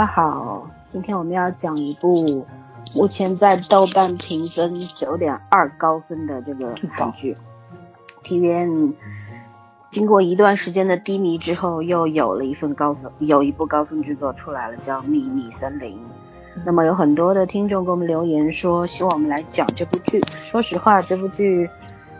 [0.00, 2.46] 大家好，今天我们要讲一部
[2.96, 7.36] 目前在豆瓣评分九点二高分的这个韩剧。
[8.24, 8.94] TVN
[9.90, 15.98] 经过一段时间的低迷之后，又有了一份高分，有一部高分制作出来了，叫《秘密森林》。
[16.64, 20.18] 那么有很多的听众给我们留言说，希望我们来讲这部剧。
[20.50, 21.68] 说实话，这部剧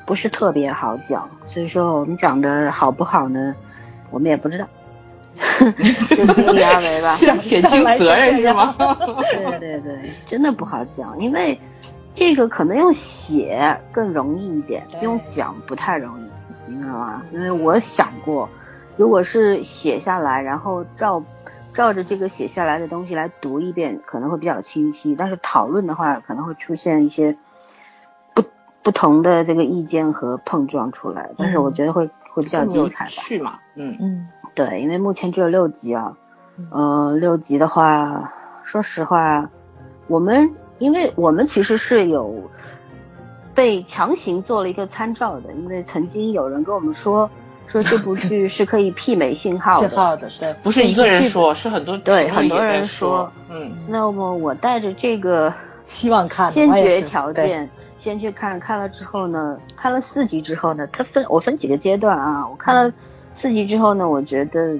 [0.04, 3.56] 不是特别好讲，所以说我们讲的好不好呢？
[4.10, 4.66] 我们也不知道。
[5.36, 7.60] 就尽力而为吧， 减轻
[7.98, 8.74] 责任是吗？
[8.78, 11.58] 对对对，真的不好讲，因为
[12.14, 17.22] 这个可能用写更容易一点，用讲不太容易，明白吗？
[17.32, 18.48] 因为我想过，
[18.96, 21.22] 如果是写下来，然后照
[21.72, 25.14] 照着这个写下来的东西来读一遍，可能会比较清晰。
[25.14, 27.36] 但是讨论的话，可能会出现一些
[28.34, 28.42] 不
[28.82, 31.30] 不同的这个意见和碰撞出来。
[31.38, 33.08] 但是我觉得会会比较精彩
[33.38, 33.60] 吧。
[33.76, 34.28] 嗯嗯。
[34.66, 36.14] 对，因为目前只有六集啊，
[36.70, 38.30] 呃，六集的话，
[38.62, 39.48] 说实话，
[40.06, 42.50] 我们因为我们其实是有
[43.54, 47.30] 被强行做了一个参照的，因为曾经有人跟我们说，
[47.68, 55.54] 说这部剧是可以媲美信号的， 信号的，对，不是一个人说，是很多对很多人说，嗯，那么我带着这个
[55.86, 57.66] 希望看，先决条件
[57.98, 62.92] 先去看看了之后呢，看了四集之后呢，它分我分几个阶段啊，我看了。
[63.40, 64.78] 四集之后呢，我觉得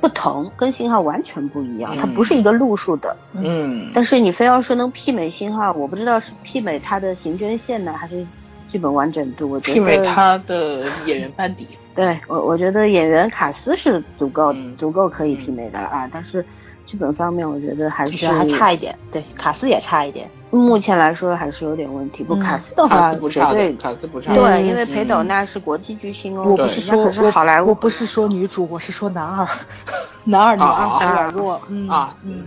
[0.00, 3.16] 不同，跟信号完全不一样，它不是一个路数的。
[3.34, 3.90] 嗯。
[3.92, 8.24] 但是你非要说能媲美信号，我不知道是媲美它的刑侦线呢，还是
[8.70, 9.50] 剧本完整度。
[9.50, 11.66] 我觉得媲美它的演员班底。
[11.92, 16.08] 对我，我觉得演员卡斯是足够，足够可以媲美的了啊。
[16.12, 16.44] 但是
[16.90, 18.98] 剧本方面，我觉得还是还差一点。
[19.12, 20.28] 对，卡斯也差一点。
[20.50, 22.24] 目前来说还是有点问题。
[22.24, 24.34] 不， 卡斯的话绝对，卡斯不差。
[24.34, 26.42] 对，因为裴斗娜是国际巨星哦。
[26.44, 29.46] 我不是说，是好莱坞，我不是说女主，我是说男二，
[30.24, 31.60] 男二女二有点弱。
[31.68, 32.42] 嗯啊嗯，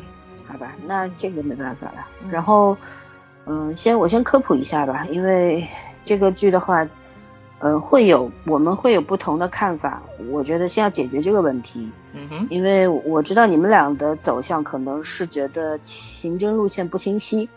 [0.45, 2.05] 好吧，那这个没办法了。
[2.29, 2.75] 然后，
[3.45, 5.65] 嗯，先我先科普一下吧，因为
[6.05, 6.85] 这个剧的话，
[7.63, 10.03] 呃，会有我们会有不同的看法。
[10.29, 11.89] 我觉得先要解决这个问题。
[12.13, 12.47] 嗯哼。
[12.49, 17.47] 因为我知道你们俩的走向可能是觉得刑侦路线不清晰。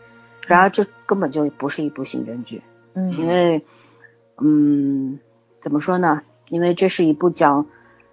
[0.46, 2.62] 然而这根本就不是一部刑侦剧，
[2.94, 3.64] 嗯，因为，
[4.40, 5.18] 嗯，
[5.60, 6.22] 怎么说呢？
[6.50, 7.66] 因为这是一部讲，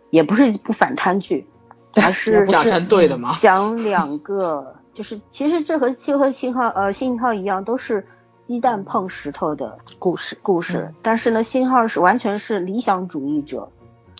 [0.09, 1.45] 也不是一部反贪剧，
[1.93, 3.37] 而是 讲成对的吗？
[3.39, 8.03] 讲两个，就是其实这和七和信号呃信号一样，都是
[8.45, 10.93] 鸡蛋碰石头的故事故事。
[11.01, 13.69] 但是呢，信号是完全是理想主义者，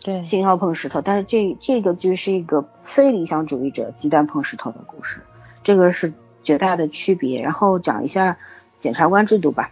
[0.04, 1.02] 对，信号碰石头。
[1.02, 5.22] 但是这这个就是一个非理想主义者鸡蛋碰石头的故事，
[5.64, 6.14] 这个是。
[6.46, 8.38] 绝大的区别，然后讲一下
[8.78, 9.72] 检察官制度吧，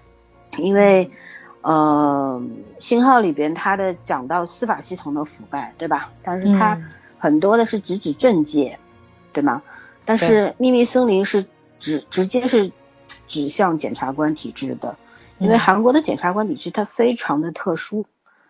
[0.57, 1.11] 因为，
[1.63, 2.41] 呃，
[2.79, 6.13] 信号里边它的讲到司法系统的腐败，对吧？
[6.23, 6.81] 但是它
[7.17, 8.79] 很多的是直指政界，
[9.33, 9.61] 对吗？
[10.05, 11.45] 但是秘密森林是
[11.81, 12.71] 直直接是
[13.31, 14.95] 指向检察官体制的，
[15.39, 18.05] 因为韩国的检察官体制它非常的特殊，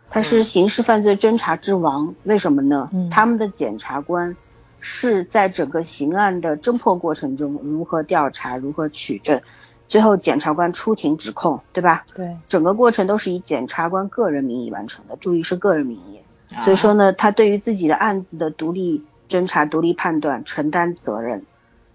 [0.10, 2.90] 它是刑事犯罪侦查之王，为什么呢？
[3.12, 4.36] 他们的检察官。
[4.84, 9.40] 是在整个刑案的侦破过程中，如何调查，如何取证，
[9.88, 12.04] 最后检察官出庭指控，对吧？
[12.16, 16.20] 对，整个过程都是以检察官个人名义完成的，注意是个人名义。
[16.64, 21.46] 所以说呢，他对于自己的案子的独立侦查、独立判断承担责任，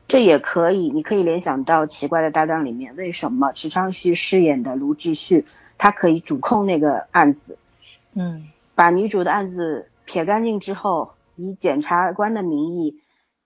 [0.08, 5.46] 这也可以，你可以联想到《奇怪的搭档》里面，为什么池昌旭饰演的卢志旭，
[5.78, 7.58] 他可以主控那个案子，
[8.14, 11.12] 嗯，把女主的案子撇干净之后。
[11.38, 13.02] 以检察官的名义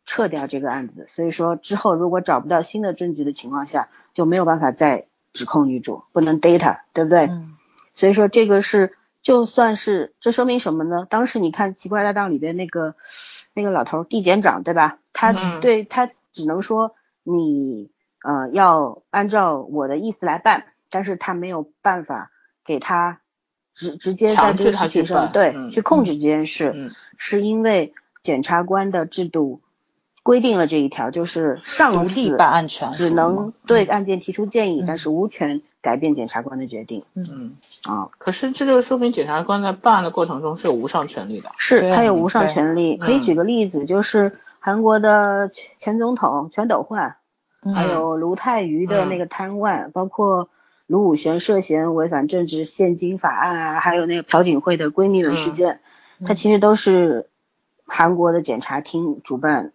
[0.07, 7.23] 撤掉这个案子，所以说之后如果找不到新的证据的情况下，就没有办法再指控女主，不能 data，对不对？
[7.27, 7.57] 嗯。
[7.97, 11.05] 所以说这个是就算是这说明什么呢？
[11.11, 12.95] 当时你看《奇怪搭档》里边那个
[13.55, 14.99] 那个老头地检长，对吧？
[15.13, 17.91] 他对他只能说你
[18.23, 22.31] 呃要按照我的意思来办，但是他没有办法
[22.65, 23.21] 给他。
[23.73, 29.63] 直直接在这个事情上，对，去控制这件事，是因为检察官的制度
[30.23, 37.05] 规定了这一条，就是上司办案权只能对案件提出建议，但是无权改变检察官的决定。
[37.15, 42.99] 嗯啊，可是这就说明检察官在办案的过程中是有无上权力的，是他有无上权力。
[42.99, 47.17] 可以举个例子，就是韩国的前总统全斗焕，
[47.75, 50.49] 还有卢泰愚的那个贪官，包括。
[50.91, 55.79] 卢武铉涉嫌违反政治现金法案啊，还有那个朴槿惠的闺蜜们事件，
[56.27, 57.29] 它其实都是
[57.87, 59.71] 韩国的检察厅主办，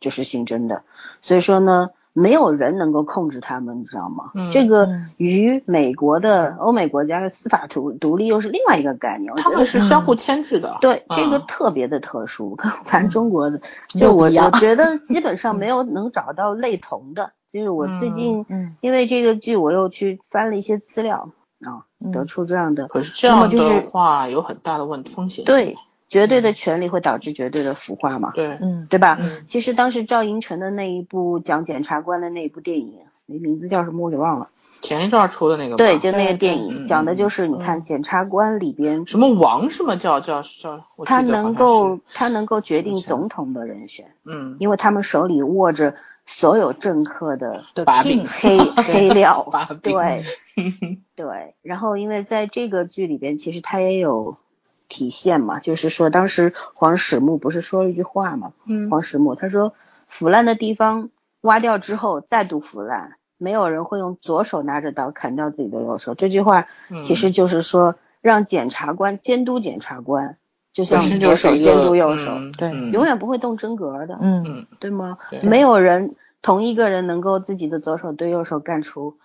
[0.00, 0.82] 就是刑侦的。
[1.20, 4.30] 所以说呢，没有人能够控制他们，你知道吗？
[4.34, 9.32] 嗯这个嗯与美国的欧美国家的司法独独立又是另外一个概念。
[9.32, 10.78] 我他们是相互牵制的。
[10.80, 13.60] 对，嗯这个特别的特殊，跟咱中国的，
[13.94, 17.32] 又就我我觉得基本上没有能找到类同的。
[17.52, 21.30] 就是我最近嗯因为这个剧，我又去翻了一些资料
[21.64, 22.86] 啊，嗯得出这样的。
[22.88, 25.44] 可是这样的话有很大的问风险。
[25.44, 25.76] 对，
[26.14, 29.16] 绝对的权利会导致绝对的腐化嘛，对，嗯对吧？
[29.20, 34.48] 嗯其实当时赵寅成的那一部讲检察官的那一部电影，那名字叫什么我给忘了。
[34.80, 39.96] 前一阵儿出的那个对，就那个电影讲的就是你看检察官里边，什么王什么？
[39.96, 45.96] 叫叫叫，他能够他能够决定总统的人选，嗯因为他们手里握着
[46.26, 50.24] 所有政客的的把柄 黑黑料把，柄对
[51.16, 51.54] 对。
[51.62, 54.36] 然后因为在这个剧里边，其实他也有
[54.94, 58.88] 体现嘛，就是说当时黄始木不是说了一句话嘛，嗯。
[58.88, 59.74] 黄始木他说
[60.06, 61.10] 腐烂的地方
[61.40, 66.14] 挖掉之后再度腐烂，没有人会用左手拿着刀砍掉自己的右手。
[66.14, 67.02] 这句话嗯。
[67.02, 70.36] 其实就是说让检察官监督检察官，
[70.72, 72.92] 就像左手监督右手，嗯对嗯。
[72.92, 74.44] 永远不会动真格的，嗯。
[74.46, 74.66] 嗯。
[74.78, 75.18] 对吗？
[75.30, 75.42] 对。
[75.42, 79.16] 没有人同一个人能够自己的左手对右手干出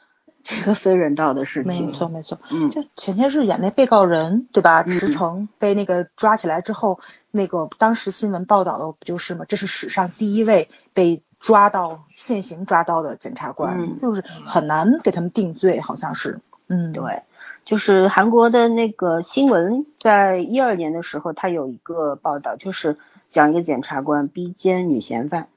[0.44, 1.92] 这个非人道的事情没。
[1.92, 2.40] 错没错。
[2.52, 4.84] 嗯，就前些日演那被告人对吧？
[4.86, 7.00] 嗯池诚被那个抓起来之后，
[7.32, 9.46] 那个当时新闻报道的不就是吗？
[9.48, 16.40] 这是史上第一位被抓到现行抓到的检察官，嗯就是很难给他们定罪，好像是。
[16.68, 17.24] 嗯，对，
[17.66, 22.98] 就是韩国的那个新闻，在一二年的时候，他有一个报道，就是
[23.32, 25.48] 讲一个检察官逼奸女嫌犯，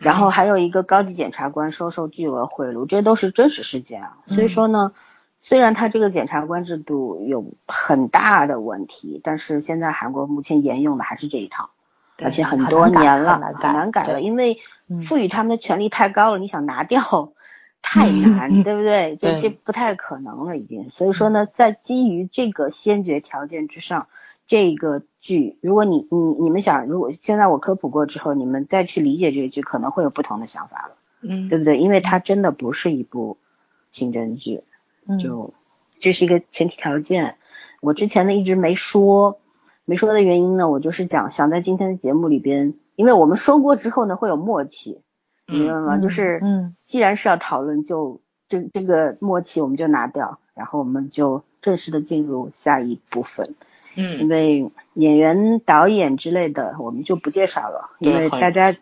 [0.00, 4.18] 然后还有一个高级检察官收受巨额贿赂，这都是真实事件啊。
[4.26, 4.92] 所以说呢，
[5.40, 11.70] 虽然他这个检察官制度有很大的问题，但是现在韩国目前沿用的还是这一套。
[12.20, 14.58] 而且很多年了，很难改难改了，因为
[14.88, 17.32] 嗯赋予他们的权力太高了，你想拿掉
[17.80, 19.14] 太难，对不对？
[19.22, 20.90] 就这不太可能了，已经。
[20.90, 24.08] 所以说呢，在基于这个先决条件之上，
[24.48, 31.78] 这个剧，如果你你你们想，如果现在我科普过之后，你们再去理解这个剧，可能会有不同的想法了，嗯对不对？
[31.78, 33.36] 因为它真的不是一部
[33.90, 34.64] 刑侦剧，
[35.06, 35.52] 嗯就
[36.00, 37.36] 这是一个前提条件。
[37.82, 39.38] 我之前呢一直没说，
[39.84, 45.02] 没说的原因呢，我就是讲想在今天的节目里边，因为我们说过之后呢会有默契，
[45.46, 45.96] 你明白吗？
[45.96, 53.54] 嗯就是嗯既然是要讨论，就这这个默契我们就拿掉，然后我们就正式的进入下一部分，
[53.98, 58.72] 因嗯，为演员、导演之类的我们就不介绍了，因为大家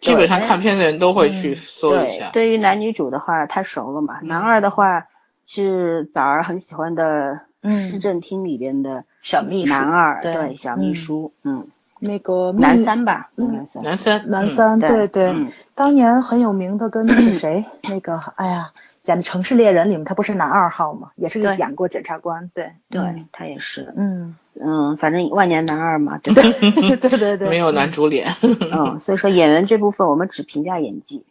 [0.00, 2.30] 基本上看片的人都会去嗯搜一对下。
[2.32, 4.28] 对于男女主的话太熟了嘛，嗯。
[4.28, 5.06] 男二的话
[5.44, 7.90] 是枣儿很喜欢的嗯。
[7.90, 10.32] 市政厅里边的小秘书男二，对。
[10.34, 11.66] 对小秘嗯书，嗯，
[11.98, 14.30] 那个男三吧，男三，男三，嗯。
[14.30, 15.08] 男三，对。
[15.08, 15.34] 对
[15.74, 18.70] 当年很有名的，跟那个谁， 那个哎呀，
[19.06, 21.10] 演的《城市猎人》里面，他不是男二号吗？
[21.16, 21.56] 也是对。
[21.56, 22.72] 演过检察官，对。
[22.88, 26.42] 对，他也是，嗯，嗯，反正万年男二嘛，对吧？
[26.42, 28.28] 对 对对对，没有男主脸。
[28.42, 31.24] 嗯，所以说演员这部分我们只评价演技，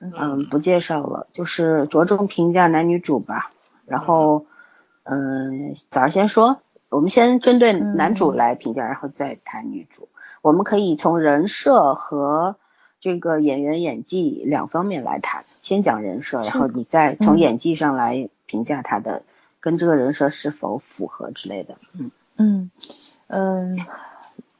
[0.00, 3.52] 嗯嗯，不介绍了，就是着重评价男女主吧。
[3.86, 4.46] 然后，
[5.04, 10.08] 嗯，早上先说，我们先针对男主嗯来评价，然后再谈女主。
[10.40, 12.56] 我们可以从人设和
[13.00, 19.22] 这个演员演技两方面来谈，先讲人设，然后你再从嗯演技上来评价他的
[19.60, 21.74] 跟这个人设是否符合之类的。
[21.96, 22.10] 嗯
[22.42, 22.70] 嗯
[23.28, 23.78] 嗯，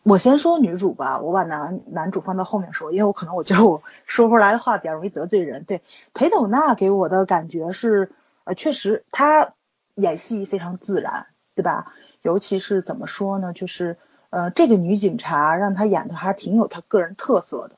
[0.05, 5.65] 我先说女主吧，我把男男主放到后面说，因为我可能我觉得我说出来的话比较容易得罪人。
[5.65, 5.83] 对，
[6.15, 8.13] 裴斗娜给我的感觉是，
[8.45, 9.55] 呃，确实她
[9.97, 11.93] 演戏非常自然，对吧？
[12.23, 13.99] 尤其是怎么说呢，就是
[14.31, 17.77] 呃，这个女警察让她演的还挺有她个人特色的，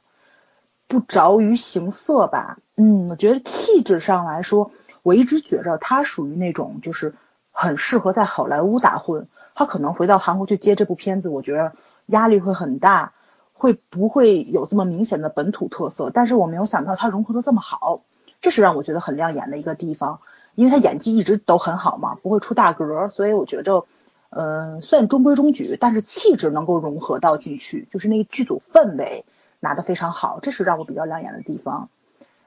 [0.86, 2.58] 不着于形色吧。
[2.76, 4.70] 嗯，我觉得气质上来说，
[5.02, 7.14] 我一直觉着她属于那种就是
[7.52, 9.26] 很适合在好莱坞打混。
[9.54, 11.72] 他可能回到韩国去接这部片子，我觉得
[12.06, 13.12] 压力会很大，
[13.52, 16.10] 会不会有这么明显的本土特色？
[16.12, 18.02] 但是我没有想到他融合的这么好，
[18.40, 20.20] 这是让我觉得很亮眼的一个地方。
[20.56, 23.86] 因为他演技一直都很好嘛，不会出大格，所以我觉着，
[24.30, 29.24] 呃，算中规中矩，但是气质能够融合到进去，就是那个剧组氛围
[29.58, 31.88] 拿得非常好，这是让我比较亮眼的地方。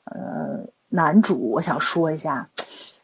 [0.05, 2.47] 呃，男主我想说一下，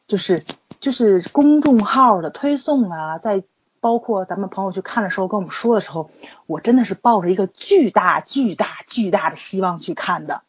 [0.07, 0.41] 就是
[0.79, 3.43] 就是公众号的推送啊，在
[3.83, 6.09] 包括咱们朋友去看的时候跟我们说的时候，
[6.47, 10.41] 我真的是抱着一个巨大巨大巨大的希望去看的，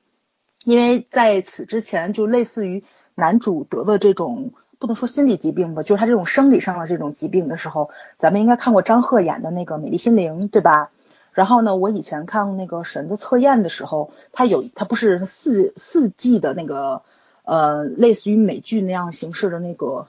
[0.62, 2.84] 因为在此之前就类似于
[3.16, 4.52] 男主得了这种。
[4.76, 7.88] 不能说心理疾病吧，就是他这种生理上的这种疾病的时候，
[8.18, 10.90] 咱们应该看过张赫演的那个《美丽心灵》，对吧？
[11.32, 17.00] 然后呢，我以前看那个《神的测验》的时候，他有他不是四四季的那个
[17.44, 20.08] 呃类似于美剧那样形式的那个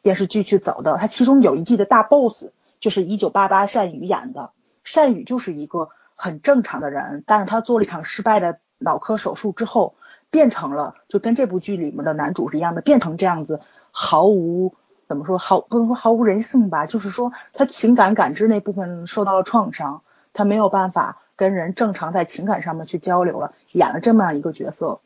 [0.00, 0.96] 电视剧去走的。
[0.96, 2.46] 它其中有一季的大 boss
[2.84, 4.50] 就是一九八八单宇演的，
[4.94, 9.94] 单宇就是一个很正常的人，但是他做了一场失败的脑科手术之后，
[10.28, 14.74] 变成了就跟这部剧里面的男主是一样的，变成这样子，毫无
[15.08, 20.02] 怎么说毫不能说毫无人性吧，就是说他情感感知那部分受到了创伤，
[20.34, 25.00] 他没有办法跟人正常在情感上面去交流了，演了这么样一个角色，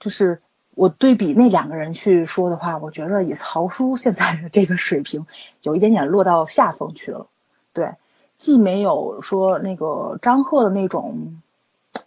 [0.00, 0.40] 就是
[0.78, 5.26] 我对比那两个人去说的话，我觉得以曹叔现在的这个水平，
[5.60, 7.26] 有一点点落到下风去了，
[7.72, 7.94] 对，
[8.36, 11.42] 既没有说那个张赫的那种。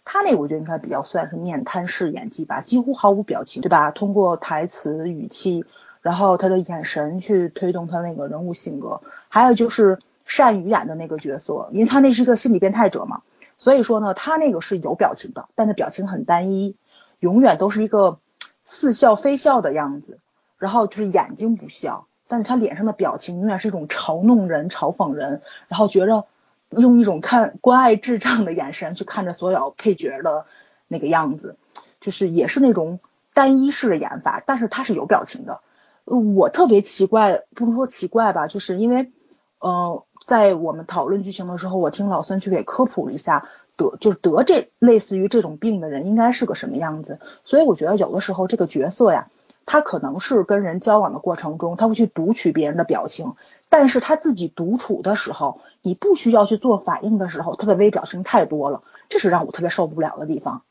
[0.04, 3.90] 他那个我觉得应该比较算是面瘫式演技吧，几乎毫无表情，对吧？
[3.90, 5.66] 通过台词、语气，
[6.00, 9.02] 然后他的眼神去推动他那个人物性格。
[9.28, 13.20] 还有就是单宇演的那个角色，因为他那是一个心理变态者嘛，
[13.58, 16.74] 所以说呢，他那个是有表情的，但是表情很单一，
[17.20, 18.18] 永远都是一个
[18.64, 20.18] 似笑非笑的样子，
[20.58, 26.26] 然后就是眼睛不笑，但是他脸上的表情永远是一种嘲弄人、嘲讽人，然后觉着。
[26.74, 30.46] 用一种看关爱智障的眼神去看着所有配角的
[30.88, 31.56] 那个样子，
[32.00, 32.98] 就是也是那种
[33.34, 35.60] 单一式的演法，但是他是有表情的。
[36.06, 39.12] 我特别奇怪，不能说奇怪吧，就是因为，
[39.58, 43.50] 呃，在我们讨论剧情的时候，我听老孙去给科普了一下，
[43.90, 49.28] 得就是得这类似于这种病的人应该是个什么样子，所以我觉得有的时候这个角色呀，
[49.66, 53.34] 他可能是跟人交往的过程中，他会去读取别人的表情。
[53.68, 60.62] 但是他自己独处的时候，你不需要去做反应的时候，他的微表情太多了，这是让我特别受不了的地方。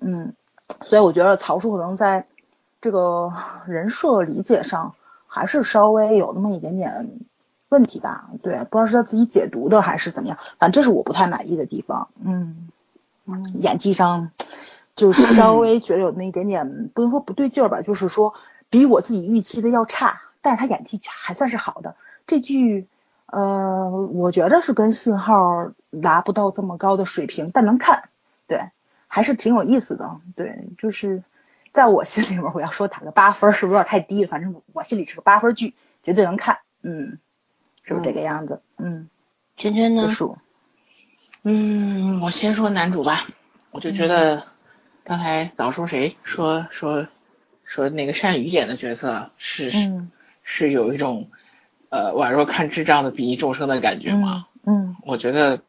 [0.00, 0.34] 嗯，
[0.82, 2.26] 所以我觉得曹叔可能在
[2.82, 3.32] 这个
[3.66, 4.94] 人设理解上
[5.26, 7.20] 还是稍微有那么一点点
[7.72, 8.28] 问题吧。
[8.42, 12.08] 对，不知道是他自己解读的还是怎么样，反正这是我不太满意的地方。
[12.22, 12.68] 嗯
[13.24, 14.30] 嗯，演技上
[14.94, 18.34] 就稍微 觉得有那么一点点，不能说不对劲儿吧，就是说
[18.68, 21.96] 比我自己预期的要差，但是他演技还算是好的。
[22.26, 22.86] 这剧，
[23.26, 28.08] 呃，我觉得是跟信号达不到这么高的水平，但能看，
[28.46, 28.70] 对，
[29.08, 31.22] 还是挺有意思的，对，就是
[31.72, 34.28] 在我心里面，我要说打个八分，是不是有点太低了？
[34.30, 37.18] 反正我心里是个八分剧，绝对能看，嗯，
[37.82, 38.62] 是不是这个样子？
[38.78, 39.08] 嗯，
[39.56, 40.08] 圈圈呢？
[41.42, 43.26] 嗯，我先说男主吧，
[43.70, 44.46] 我就觉得
[45.04, 47.08] 刚才早说谁说说
[47.64, 50.06] 说那个单宇演的角色是是
[50.42, 51.30] 是有一种。
[51.94, 54.46] 呃，宛若看智障的比翼众生的感觉吗？
[54.64, 55.60] 嗯，我觉得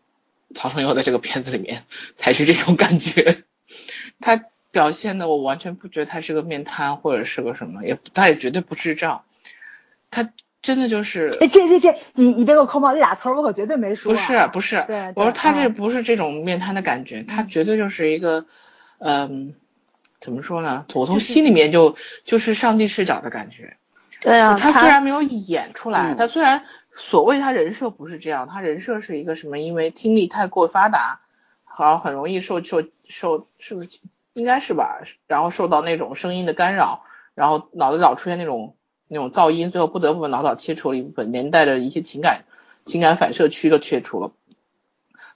[0.56, 1.84] 曹承佑在这个片子里面
[2.16, 3.44] 才是这种感觉。
[4.22, 4.42] 他
[4.72, 9.26] 表现的我完全不觉得他是个面瘫或者是个什么，也他也绝对不智障。
[10.12, 10.32] 他
[10.64, 14.14] 真的就是，哎，这这这，你你别给我扣帽，这俩词儿我可绝对没说。
[14.14, 18.46] 不是不是，对，我说他这不是这种面瘫的感觉，他绝对就是一个，
[18.98, 19.54] 嗯，
[20.22, 20.86] 怎么说呢？
[20.94, 23.76] 我从心里面就就是上帝视角的感觉。
[24.22, 26.64] 对啊，他虽然没有演出来，他虽然
[26.96, 29.60] 所谓他人设不是这样，他人设是一个什么？
[29.60, 31.20] 因为听力太过发达，
[31.66, 34.00] 好像很容易受受受，是不是？
[34.32, 35.02] 应该是吧。
[35.28, 37.04] 然后受到那种声音的干扰，
[37.36, 38.78] 然后脑子老出现那种
[39.14, 42.44] 那种噪音，最后不得不把脑岛切除了一部分，连带着一些情感
[42.86, 44.32] 情感反射区都切除了，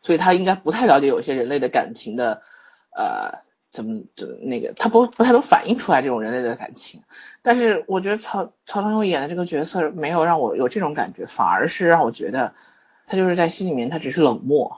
[0.01, 2.41] 所以他应该不太了解有些人类的感情的，
[2.91, 3.45] 呃。
[3.69, 7.03] 怎么的那个他不不太能反映出来这种人类的感情，
[7.43, 12.53] 但是我觉得曹曹承佑演的这个角色没有让我有这种感觉，反而是让我觉得
[13.07, 14.77] 他就是在心里面他只是冷漠，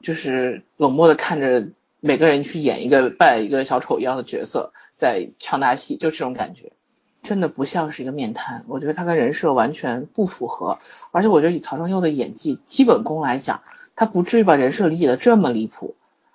[0.00, 1.68] 就是冷漠的看着
[2.00, 6.72] 每个人去演一个扮一个小丑一样的角色在唱大戏，就这种感觉，
[7.22, 10.78] 真的不像是一个面瘫，我觉得他跟人设完全不符合，
[11.10, 13.62] 而且我觉得以曹承佑的演技基本功来讲，
[13.94, 15.94] 他不至于把人设理解的这么离谱。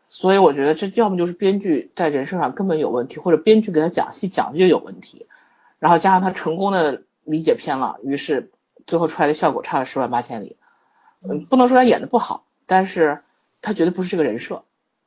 [0.09, 5.25] 所以我觉得这要么就是编剧在人设上根本有问题，或者编剧给他讲戏讲的就有问题，
[5.79, 8.49] 然后加上他成功的理解偏了，于是
[8.85, 10.55] 最后出来的效果差了十万八千里。
[11.21, 13.21] 嗯，不能说他演的不好，但是
[13.61, 14.63] 他绝对不是这个人设。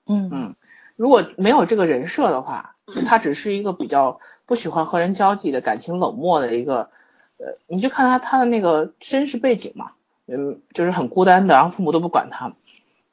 [0.06, 0.54] 嗯嗯，
[1.00, 6.90] 如果没有这个人设的话，就他只是一个比较不喜欢和人交际的感情冷漠的一个，
[7.38, 9.92] 呃，你就看他他的那个身世背景嘛，
[10.26, 12.52] 嗯，就是很孤单的，然后父母都不管他，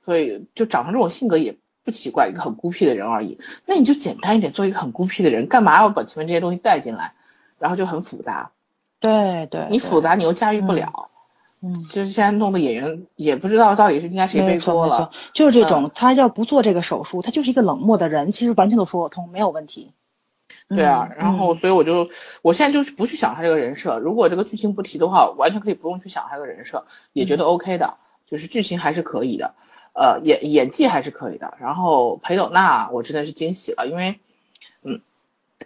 [0.01, 1.56] 所以就长成这种性格也。
[1.84, 3.39] 不奇怪，一个很孤僻的人而已。
[3.65, 7.13] 那你就简单一点，做一个很孤僻的人，干嘛要把前面这些东西带进来？
[7.60, 8.51] 然后就很复杂。
[9.00, 11.10] 对对，你复杂你又驾驭不了。
[11.62, 15.12] 嗯，就是现在弄的演员也不知道到底是应该谁背锅了。
[15.34, 19.92] 就是这种，他要不做这个手术，他就是一个冷漠的人，其实完全都说得通，没有问题。
[20.70, 22.10] 对啊，然后所以我就
[22.42, 27.96] 我现在就是不去想他这个人设，如果这个剧情不提的话，完全可以不用去想他这个人设，也觉得 OK 的，
[28.30, 29.56] 就是剧情还是可以的。
[29.94, 31.58] 呃，演演技还是可以的。
[31.60, 34.20] 然后裴斗娜，我真的是惊喜了，因为，
[34.84, 35.02] 嗯，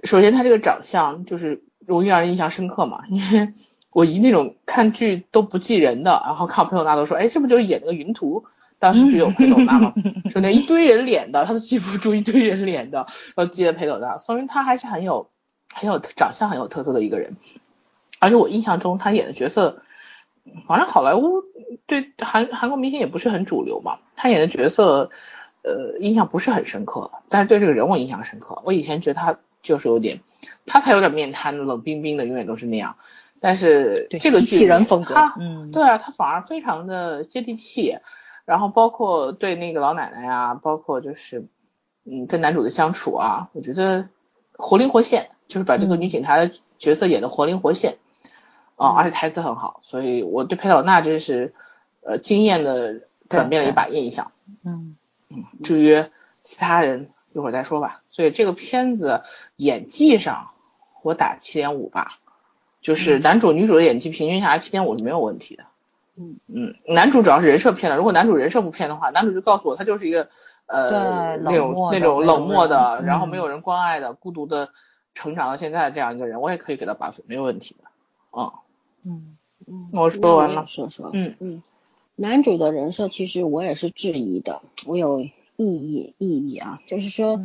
[0.04, 3.54] 首先他这个长相就是容易让人印象深刻嘛，因为
[3.92, 8.46] 我一那种看剧都不记人的，然后看裴斗娜都说，哎，这不就是演那个云图？
[8.80, 9.94] 当时不有裴斗娜吗？
[10.32, 13.06] 说那一堆人脸的，他都记不住一堆人脸的，
[13.36, 15.30] 然后记得裴斗娜，说明他还是很有
[15.72, 17.38] 很有长相很有特色的一个人。
[18.20, 19.84] 而且我印象中他演的角色，
[20.68, 21.44] 反正好莱坞
[21.86, 25.12] 对韩韩国明星也不是很主流嘛，他演的角色，
[25.64, 28.62] 呃，印象不是很深刻，但是对这个人物印象深刻。
[28.66, 30.22] 我以前觉得他就是有点，
[30.66, 32.96] 他才有点面瘫冷冰冰的，永远都是那样。
[33.42, 37.98] 但是这个剧人风格，嗯，对啊，他反而非常的接地气。
[38.44, 41.48] 然后包括对那个老奶奶呀，包括就是，
[42.04, 44.10] 嗯，跟男主的相处啊，我觉得
[44.54, 47.98] 活灵活现，就是把这个女警察的角色演的活灵活现，
[48.76, 51.54] 啊，而且台词很好，所以我对佩老娜真是，
[52.02, 54.32] 呃，惊艳的转变了一把印象。
[54.66, 54.98] 嗯
[55.30, 56.04] 嗯，至于
[56.44, 58.02] 其他人一会儿再说吧。
[58.10, 59.22] 所以这个片子
[59.56, 60.50] 演技上
[61.04, 62.18] 我打七点五吧，
[62.82, 65.64] 就是男主女主的演技平均下来七点五是没有问题的。
[66.18, 66.38] 嗯。
[66.48, 67.98] 嗯，男主主要是人设骗了。
[67.98, 70.28] 如果男主人设不骗的话，男主就告诉我他就是一个
[70.66, 74.70] 呃那种那种冷漠的，然后没有人关爱的，孤独的
[75.14, 77.90] 成长到现在的这样一个人，我也可以给他八分，没有问题的。
[78.38, 78.52] 嗯。
[79.04, 79.38] 嗯。
[79.68, 81.12] 嗯，我说完了，说说。
[81.14, 81.36] 嗯。
[81.40, 81.64] 嗯，
[82.16, 87.42] 男主的人设其实我也是质疑的，我有异议异议啊，就是说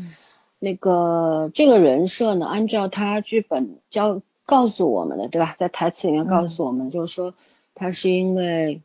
[0.59, 5.57] 那个这个人设呢，按照他剧本教告诉我们的，对吧？
[5.59, 7.35] 在台词里面告诉我们，就是说。
[7.79, 8.81] 他是因为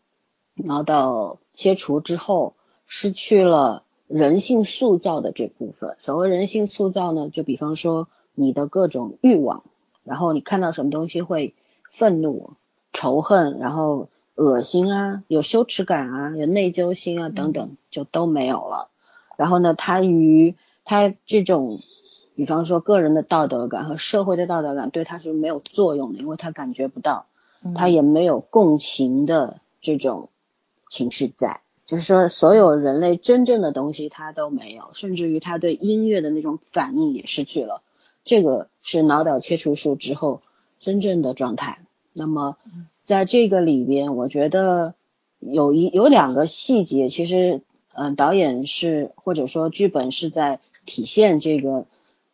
[0.53, 2.55] 脑岛切除之后
[2.87, 5.95] 失去了人性塑造的这部分。
[6.01, 9.63] 所谓人性塑造呢，就比方说你的各种欲望，
[10.03, 11.55] 然后你看到什么东西会
[11.89, 12.51] 愤怒、
[12.91, 18.89] 仇恨，然后恶心啊，有羞耻感啊，有内疚心啊等等，就都没有了。
[19.37, 21.79] 然后呢，他与他这种，
[22.41, 27.27] 比方说个人的道德感和社会的道德感对他是没有作用的，因为他感觉不到。
[27.75, 30.29] 他也没有共情的这种
[30.89, 37.83] 情绪在，就是说所有人类真正的东西他都没有，甚至于他对音乐的那种反应也失去了。
[38.25, 40.41] 这个是脑岛切除术之后
[40.79, 41.77] 真正的状态。
[42.13, 42.57] 那么
[43.05, 44.95] 在这个里边，我觉得
[45.37, 47.61] 有一有两个细节，其实
[47.93, 51.85] 嗯，导演是或者说剧本是在体现这个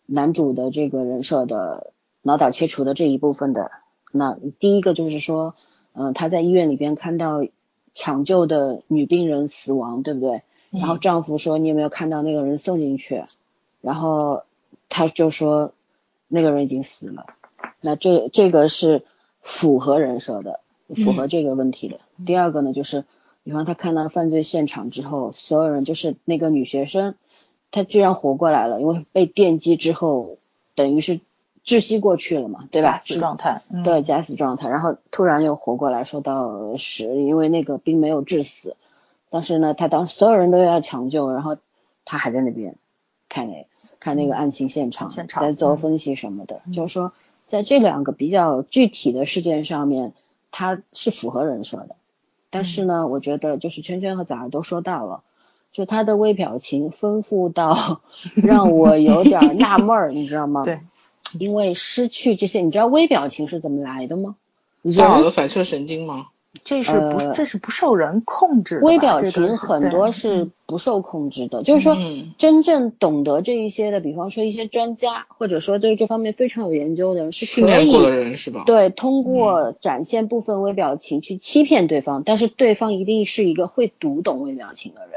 [0.08, 1.94] 男主的这个人设的
[2.24, 3.70] 脑岛切除的这一部分的。
[4.12, 5.54] 那第一个就是说，
[5.94, 7.46] 嗯，他在医院里边看到
[7.94, 10.42] 抢救的女病人死亡，对不对？
[10.72, 13.24] 然后丈夫说你有没有看到那个人送进去？
[13.82, 14.44] 然后
[14.90, 15.74] 他就说
[16.28, 17.26] 那个人已经死了。
[17.82, 19.04] 那这这个是
[19.42, 20.62] 符合人设的，
[21.04, 22.00] 符合这个问题的。
[22.26, 23.06] 第二个呢，就是
[23.44, 27.16] 比方他看到犯罪现场之后，所有人就是那个女学生，
[27.72, 30.38] 她居然活过来了，因为被电击之后，
[30.76, 31.20] 等于是。
[31.66, 32.94] 窒息过去了嘛，对吧？
[33.00, 38.78] 假死状态，对，假死状态，然后突然又活过来，说到死，因为那个并没有致死，
[39.30, 41.58] 但是呢，他当所有人都要抢救，然后
[42.06, 42.78] 他还在那边
[43.28, 43.68] 看那
[44.00, 47.12] 看那个案情现场，现场在做分析什么的，就是说
[47.50, 50.14] 在这两个比较具体的事件上面，
[50.52, 51.98] 他是符合人设的，
[52.50, 55.24] 但是呢，我觉得就是圈圈和崽儿都说到了，
[55.78, 58.02] 就他的微表情丰富到
[58.34, 60.64] 让我有点纳闷儿，你知道吗？
[60.66, 60.80] 对。
[61.38, 64.36] 因为失去这些，你知道微表情是怎么来的吗？
[64.98, 66.30] 大脑的反射神经吗？
[66.64, 68.80] 这是不，这是不受人控制。
[68.82, 71.96] 微表情很多是不受控制的，就是说，
[72.40, 78.64] 真正懂得这一些的，比方说一些专家，或者说对这方面非常有研究的人，是训练过的人是吧？
[78.66, 85.12] 对，通过展现部分微表情去欺骗对方，但是对方一定是一个会读懂微表情的人。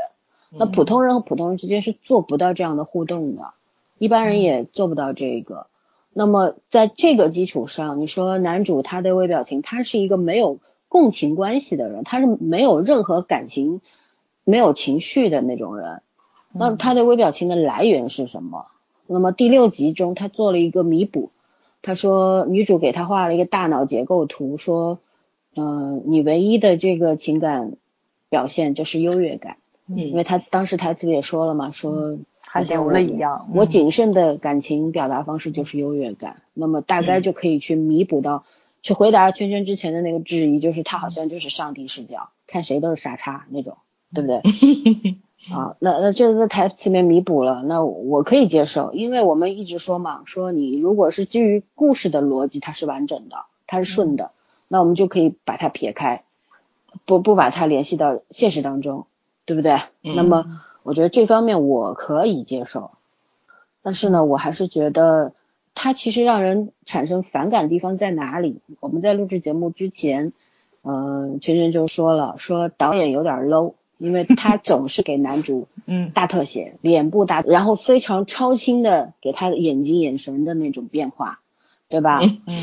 [0.51, 3.53] 那普通人和普通人之间是做不到这样的互动的，
[3.99, 5.67] 一般人也做不到这个。
[6.13, 10.59] 那么在这个基础上，你说男主他的微表情，他是一个没有
[10.89, 13.81] 共情关系的人，他是没有任何感情、
[14.43, 16.03] 没有情绪的那种人。
[16.53, 18.67] 那他的微表情的来源是什么？
[19.07, 21.31] 那么第六集中他做了一个弥补，
[21.81, 24.99] 他说女主给他画了一个大脑结构图，说，
[25.55, 27.75] 嗯，你唯一的这个情感
[28.29, 29.59] 表现就是优越感，
[29.91, 32.19] 嗯，因为他当时台词里也说了嘛，说。
[32.53, 38.45] 还流了一样，我谨慎的感情表达方式就是优越感，那么大概就可以去弥补到，
[38.83, 43.77] 去回答圈圈之前的那个质疑，就是他好像就是上帝视角，看谁都是傻叉那种，
[44.13, 44.41] 对不对？
[45.55, 54.33] 啊，那那这个在台词里面弥补了，那我可以接受，因为我们一直说嘛，说你如果是基于故事的逻辑，它是完整的，它是顺的，
[54.67, 56.25] 那我们就可以把它撇开，
[57.05, 59.07] 不不把它联系到现实当中，
[59.51, 59.81] 对不对？
[60.15, 60.61] 那么。
[60.83, 62.93] 我觉得这方面我可以接受，
[63.83, 65.35] 但是呢，我还是觉得
[65.75, 68.61] 他其实让人产生反感的地方在哪里？
[68.81, 70.33] 我们在录制节目之前，
[70.81, 81.41] 呃，圈圈就说了，说导演有点 low，因为他 总是给男主嗯大特写，脸部大，然后非常超清的给他的眼睛眼神的那种变化，
[81.91, 82.21] 对吧？
[82.23, 82.55] 嗯嗯，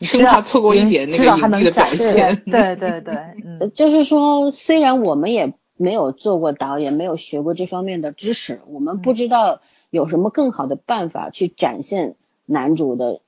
[0.06, 2.42] 生怕错过一点那知道个他能展表现。
[2.44, 3.14] 对对对，
[3.60, 9.60] 呃嗯就是说，虽然我们也没有做过导演，没有学过这方面的知识，我们不知道
[9.90, 12.14] 有什么更好的办法去展现
[12.46, 13.20] 男主的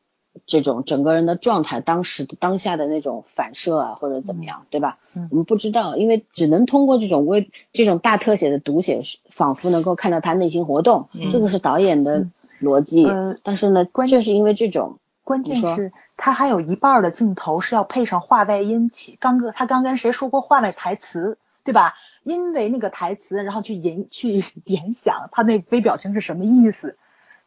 [0.46, 4.98] 这种整个人的状态，当时当下的那种反射啊，或者怎么样，对吧？
[5.14, 12.26] 嗯我们不知道，因为只能通过这种微这种大特写的读写，仿佛能够看到他内心活动，嗯这个是导演的
[12.60, 13.04] 逻辑。
[13.06, 21.92] 呃但是呢，关键是因为这种，关键是他还有一半儿的镜头是要配上话外音起，刚跟他刚跟谁说过话外台词，对吧？
[22.22, 26.96] 因为那个台词，然后去引去联想他那微表情是什么意思，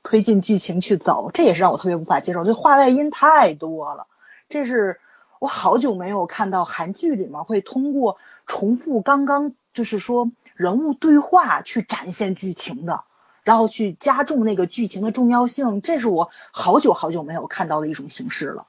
[0.03, 2.43] 推进剧情去走，这也是让我特别无法接受。
[2.43, 4.05] 这话外音太多了，
[4.49, 4.99] 这是
[5.39, 13.05] 我好久没有看到韩剧里面会通过重复刚刚就是说人物对话去展现剧情的。
[13.45, 18.67] 然后去加重那个剧情的重要性，这是我好久好久没有看到的一种形式了，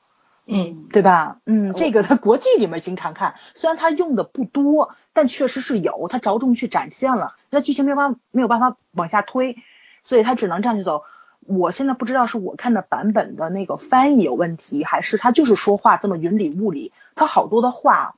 [0.51, 1.39] 嗯，对吧？
[1.47, 9.57] 嗯，这个在国际里面经常看，虽然他用的不多，但确实是有，他着重去展现了，那剧情没有办法没有办法往下推，
[10.05, 11.05] 所以他只能这样去走。
[11.47, 18.17] 我现在不知道是我看的版本的那个翻译有问题，还是他就是说话这么云里雾里，他好多的话，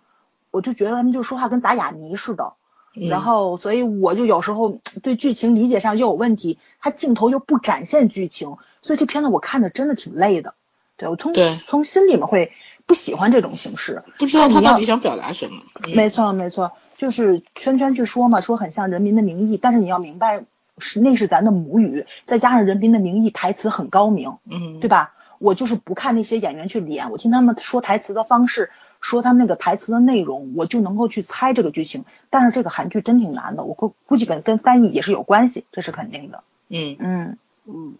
[0.51, 2.55] 我就觉得他们就说话跟打哑谜似的。
[2.95, 10.55] 嗯然后，所以我就有时候对剧情理解上又有问题，他镜头又不展现剧情，所以这片子我看的真的挺累的。
[11.03, 12.53] 对我从对从心里面会
[12.87, 14.03] 不喜欢这种形式。
[14.19, 15.62] 不知道他到底想表达什么。
[15.87, 20.45] 嗯没错没错，就是圈圈去说嘛，说很像《人民的名义》，但是你要明白，
[20.79, 25.15] 是那是咱的母语，再加上《人民的名义》台词很高明，嗯，对吧？
[25.38, 32.05] 我就是不看那些演员去演，我听他们说台词的方式，说他们那个台词的内容，我就能够去猜这个剧情。
[32.31, 36.45] 但是这个韩剧真挺难的，我估估计跟跟翻译也是有关系，这是肯定的。
[36.69, 37.95] 嗯嗯嗯嗯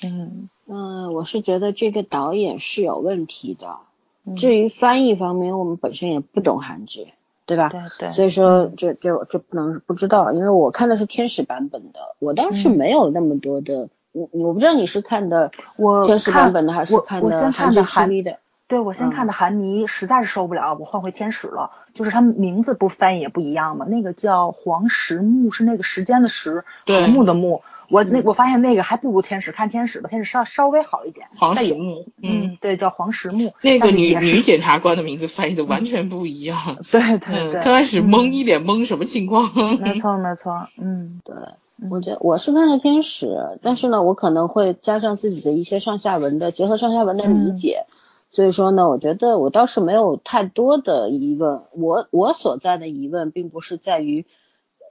[0.00, 0.48] 嗯、
[1.12, 3.76] 我是觉得这个导演是有问题的。
[4.24, 7.08] 嗯，至于翻译方面，我们本身也不懂韩剧，
[7.44, 7.68] 对吧？
[7.68, 18.38] 对对，所以说这这这不能不知道，因为我看的是天使版本的，我当时嗯没有那么多的，我我不知道你是看的我天使看版本的还是我看我先韩剧 TV 的？
[18.72, 21.70] 对我先嗯看的韩迷实在是受不了，我换回天使了。
[21.92, 27.60] 就是他们名字不翻译也不一样嘛，那个叫黄石木，是那个时间的时，对和睦的木。
[27.90, 31.26] 我那嗯我发现那个还不如天使，看天使吧，天使稍稍微好一点。
[31.36, 33.52] 黄但也石木，嗯，对，叫黄石木。
[33.60, 36.78] 那个女女检察官的名字翻译的完全不一样。
[36.90, 39.52] 对嗯，对对，刚开始懵，嗯一脸懵，什么情况？
[39.82, 41.34] 没错 没错，嗯对，
[41.82, 47.84] 嗯我觉得我是看的天使，但是呢，我可能会加上自己的一些上下文的，结合上下文的理嗯解。
[48.32, 51.62] 所以说呢，我觉得我倒是没有太多的疑问。
[51.72, 54.26] 我我所在的疑问，并不是在于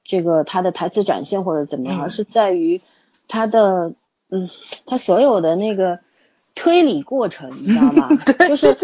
[0.06, 2.82] 这个他的台词展现或者怎么样，嗯而是在于
[3.28, 3.94] 他的
[4.30, 4.50] 嗯，
[4.86, 6.00] 他所有的那个
[6.54, 8.08] 推理过程，你知道吗？
[8.38, 8.78] 对，就是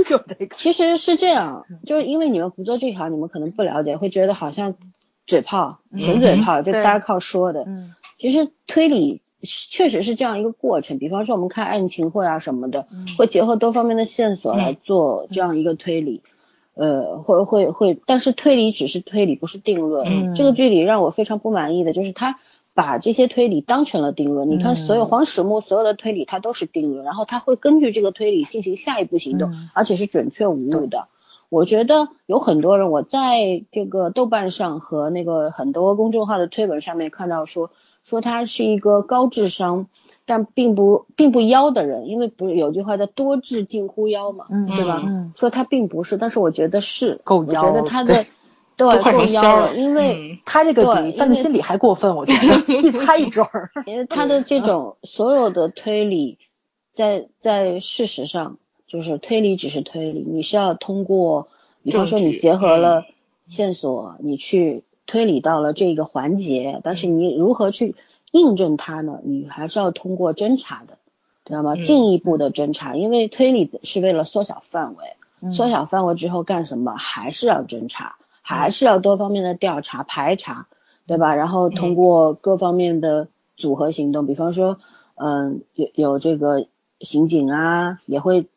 [0.55, 4.73] 其实是这样，就是因为你们不做这条，你们可能不了解，会觉得好像
[5.27, 7.63] 嘴炮、纯嘴炮，就对大家靠说的。
[7.67, 16.21] 嗯其实推理确实是这样一个过程，比方说我们看案情会啊什么的，嗯会结合多方面的线索来做这样一个推理。
[16.73, 20.06] 呃，会会会，但是推理只是推理，不是定论。
[20.08, 22.39] 嗯这个剧里让我非常不满意的就是他
[22.76, 24.50] 把这些推理当成了定论。
[24.52, 31.08] 你看，所有嗯黄始木所有的推理，他都是定论，然后他会根据这个推理进行下一步行动，嗯而且是准确无误的。
[31.50, 37.71] 我觉得有很多人，我在这个豆瓣上和那个很多公众号的推文上面看到说，
[38.07, 39.87] 说他是一个高智商，
[40.25, 45.03] 但并不并不妖的人，因为不是有句话叫多智近乎妖嘛，嗯对吧？
[45.05, 48.25] 嗯说他并不是，但是我觉得是够我觉妖了得他的
[48.77, 50.31] 都对够快成仙妖了因为。
[50.31, 53.69] 嗯他这个比犯罪心理还过分，我觉得 一猜一准儿。
[53.85, 56.37] 因为他的这种所有的推理，
[56.95, 61.49] 在在事实上，就是推理只是推理，你是要通过，
[61.83, 63.05] 比方说你结合了嗯
[63.49, 67.95] 线索，你去推理到了这个环节，但是你如何去
[68.31, 69.19] 印证它呢？
[69.23, 70.99] 你还是要通过侦查的，
[71.45, 71.73] 知道吗？
[71.73, 75.05] 嗯进一步的侦查，因为推理是为了缩小范围，
[75.41, 76.93] 嗯缩小范围之后干什么？
[76.95, 80.67] 还是要侦查，还是要多方面的调查排查，
[81.07, 81.33] 对吧？
[81.35, 84.77] 然后通过各方面的组合行动，比方说，
[85.15, 86.67] 嗯，有有这个
[86.99, 88.47] 刑警啊，也会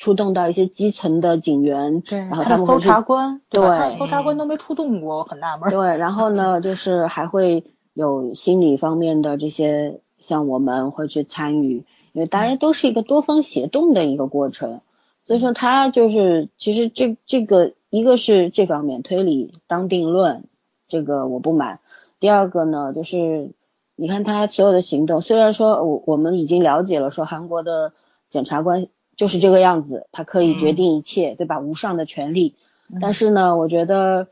[0.00, 3.60] 出动到一些基层的警员，对，然后他们搜查官，对？
[3.98, 5.70] 搜查官都没出动过，我很纳闷儿。
[5.70, 14.80] 对，然后呢，就是还会有心理方面的这些，像我们会去参与因为大家都是一个多方协动的一个过程，
[15.24, 20.44] 所以说他就是其实这这个一个是这方面推理当定论，
[20.88, 21.78] 这个我不满。
[22.20, 23.50] 第二个呢，就是
[23.96, 27.92] 你看他所有的行动，虽然说我我们已经了解了，说韩国的
[28.30, 28.86] 检察官
[29.20, 31.60] 就是这个样子，他可以决定一切，对吧？
[31.60, 32.54] 无上的权利，
[33.02, 34.28] 但是呢，我觉得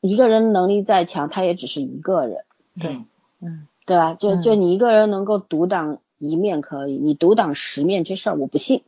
[0.00, 2.38] 一个人能力再强，他也只是一个人，
[2.80, 3.04] 对，
[3.40, 4.14] 嗯，对吧？
[4.14, 8.82] 就就你一个人能够独挡一面可以，你独挡十面这事儿我不信，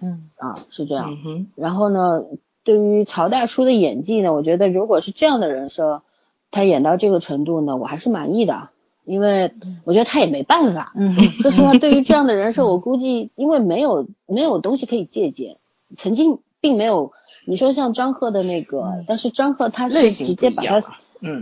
[0.00, 1.18] 嗯啊，是这样。
[1.26, 2.22] 嗯，然后呢，
[2.62, 6.02] 对于曹大叔的演技呢，我觉得如果是这样的人设，
[6.52, 8.68] 他演到这个程度呢，我还是满意的，
[9.04, 9.52] 因为
[9.84, 10.92] 我觉得他也没办法。
[10.96, 15.56] 嗯说实话，对于这样的人设，我估计因为没有没有东西可以借鉴，
[15.96, 17.12] 曾经并没有。
[17.46, 20.82] 你说像张赫的那个，但是张赫他是直接把他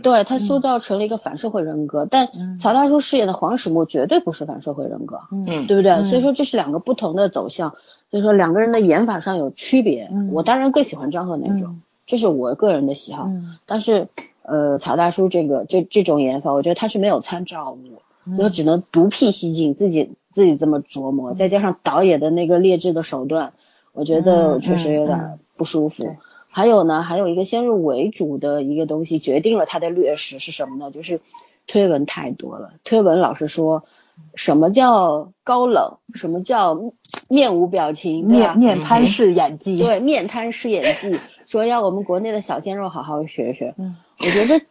[0.03, 5.93] 对他塑造成了一个反社会人格，但嗯曹大叔饰演的黄始木绝对不是反社会人格，嗯对不对？
[5.93, 7.77] 嗯所以说这是两个不同的走向，
[8.11, 10.09] 所以说两个人的演法上有区别。
[10.11, 13.27] 嗯我当然更喜欢张赫那种，嗯这是我个人的喜好。
[13.29, 14.09] 嗯但是
[14.45, 23.53] 呃，曹大叔这个这这种演法，我觉得他是没有参照物，嗯我只能独辟蹊径，自己自己这么琢磨，再加上导演的那个劣质的手段，
[23.93, 26.05] 我觉得嗯确实有嗯点不舒服。
[26.05, 26.17] 对
[26.49, 30.91] 还有呢，还有一个先入为主的一个东西，决定了他的劣势是什么呢？
[30.91, 31.21] 就是
[31.67, 32.75] 推文太多了。
[32.85, 33.85] 推文老是说
[34.35, 36.79] 什么叫高冷，什么叫
[37.31, 41.19] 面无表情，面面瘫式演技，对面瘫式演技，
[41.53, 43.75] 说要我们国内的小鲜肉好好学学。
[43.77, 44.65] 嗯我觉得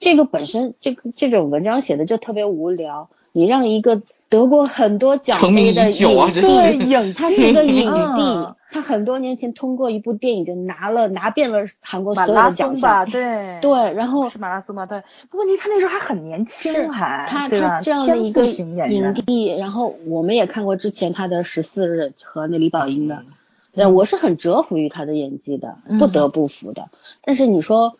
[0.00, 3.08] 这个本身这个这种文章写的就特别无聊。
[3.32, 13.10] 你让一个得过很多奖杯的影这对影他是一个影帝 嗯，他很多年前通过一部电影就拿了拿遍了韩国所有的奖松吧，项。
[13.10, 15.02] 对对，然后是马拉松吧，对。
[15.30, 23.26] 不过你看那时候还很年轻，还他对吧他这样的一个天赋型演影，帝，然后我们也看过之前他的《十四日》和那李宝英的，嗯
[23.74, 26.90] 对，我是很折服于他的演技的，嗯不得不服的。
[27.24, 27.96] 但是你说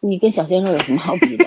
[0.00, 1.46] 你跟小鲜肉有什么好比的？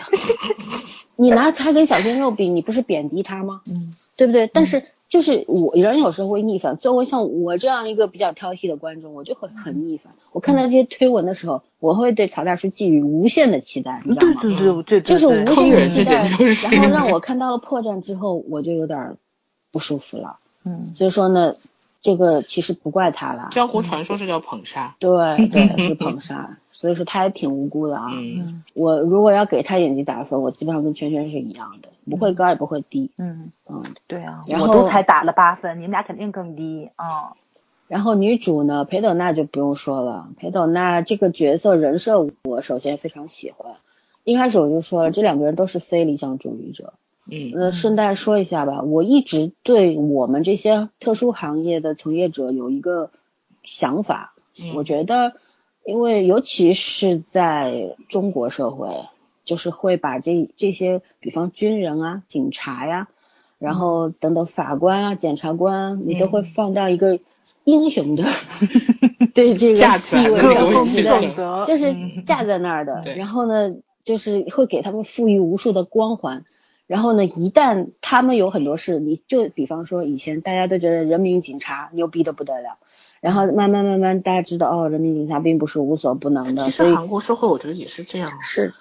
[1.16, 3.62] 你拿他跟小鲜肉比，你不是贬低他吗？
[3.66, 4.48] 嗯对不对？
[4.48, 10.14] 但是就是我人有时候会逆反，作为像我这样一个比较挑剔的观众，我就会很逆反。
[10.32, 14.40] 我看到这些推文的时候，我会对曹大叔寄予无限的期待，你知道吗？
[14.42, 16.28] 对对对对，就是无对限的期待，
[16.76, 19.18] 然后让我看到了破绽之后，我就有点儿
[19.72, 20.40] 不舒服了。
[20.66, 21.56] 嗯所以说呢，
[22.08, 28.08] 这个其实不怪他啦，江湖传说是叫捧杀，对对是捧 杀，所以说他也挺无辜的啊。
[28.74, 33.12] 我如果要给他演技打分，我基本上跟圈圈是一样的，不会高也不会低。
[33.18, 37.34] 嗯，嗯，对啊，然后我都才打了八分，你们俩肯定更低啊。
[37.90, 43.74] 然后女主呢，裴斗娜就不用说了，裴斗娜这个角色人设我首先非常喜欢。
[44.24, 46.94] 一开始我就说了，这两个人都是非理想主义者。
[47.30, 53.12] 嗯呃，顺带说一下吧，我一直对我们这些特殊行业的从业者有一个
[53.64, 55.34] 想法，嗯我觉得，
[55.86, 58.88] 因为尤其是在中国社会，
[59.46, 63.08] 就是会把这这些，比方军人啊、警察呀、
[63.60, 67.20] 然后等等法官啊、检察官啊，你都会放到一个
[67.64, 68.24] 英雄的
[69.34, 69.76] 对这个
[70.24, 70.42] 地位
[71.04, 73.02] 的，就是嗯架在那儿的。
[73.04, 76.46] 对然后呢，就是会给他们赋予无数的光环。
[76.88, 82.78] 然后呢，一旦他们有很多事，你就比方说以前大家都觉得人民警察牛逼的不得了，
[83.20, 88.32] 然后慢慢慢慢大家知道哦，人民警察并不是无所不能的，其所以实韩国社会我觉得也是这样。
[88.42, 88.74] 是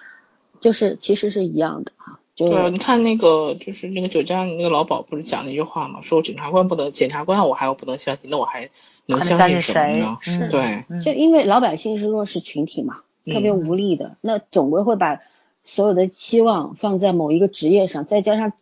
[0.59, 8.69] 就是其实是一样的啊，就对，你看那个就是那个酒家那个老鸨不是讲那句话嘛，说检察官不能，检察官我还要不能相信，那我还
[9.05, 10.17] 能相相信信谁什么呢？？
[10.21, 15.19] 是对，嗯就因为老百姓是弱势群体嘛，特别无力的，那总归会把
[15.67, 18.53] 所有的期望放在某一个职业上，再加上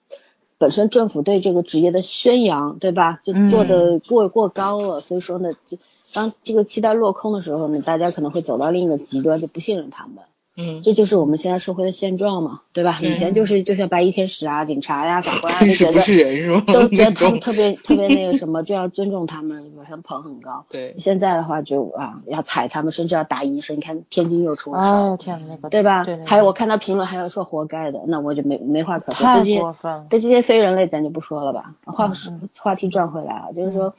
[0.57, 3.21] 本身政府对这个职业的宣扬，对吧？
[3.23, 5.77] 就做的过、过高了，所以说呢，就
[6.13, 10.25] 当这个期待落空的时候呢，大家可能会走到另一个极端，就不信任他们。
[10.57, 12.97] 嗯，这就是我们现在社会的现状嘛，对吧？
[13.01, 16.63] 以前就是就像白衣天使啊、警察呀、法官啊，就觉得是人是吧？
[16.73, 20.65] 都觉得他们特别特别那个什么，就要尊重他们，把他们捧很高。
[20.69, 23.75] 对， 现在的话就啊要踩他们，甚至要打医生。
[23.75, 26.03] 你看天津又出了事天呐，那个对吧？
[26.05, 29.25] 对对，还有我看到评论还有说活该的，那我就没没话可说。
[29.25, 31.73] 太对这些过分了，对这些非人类咱就不说了吧。
[31.85, 33.93] 话嗯话题转回来啊，就是说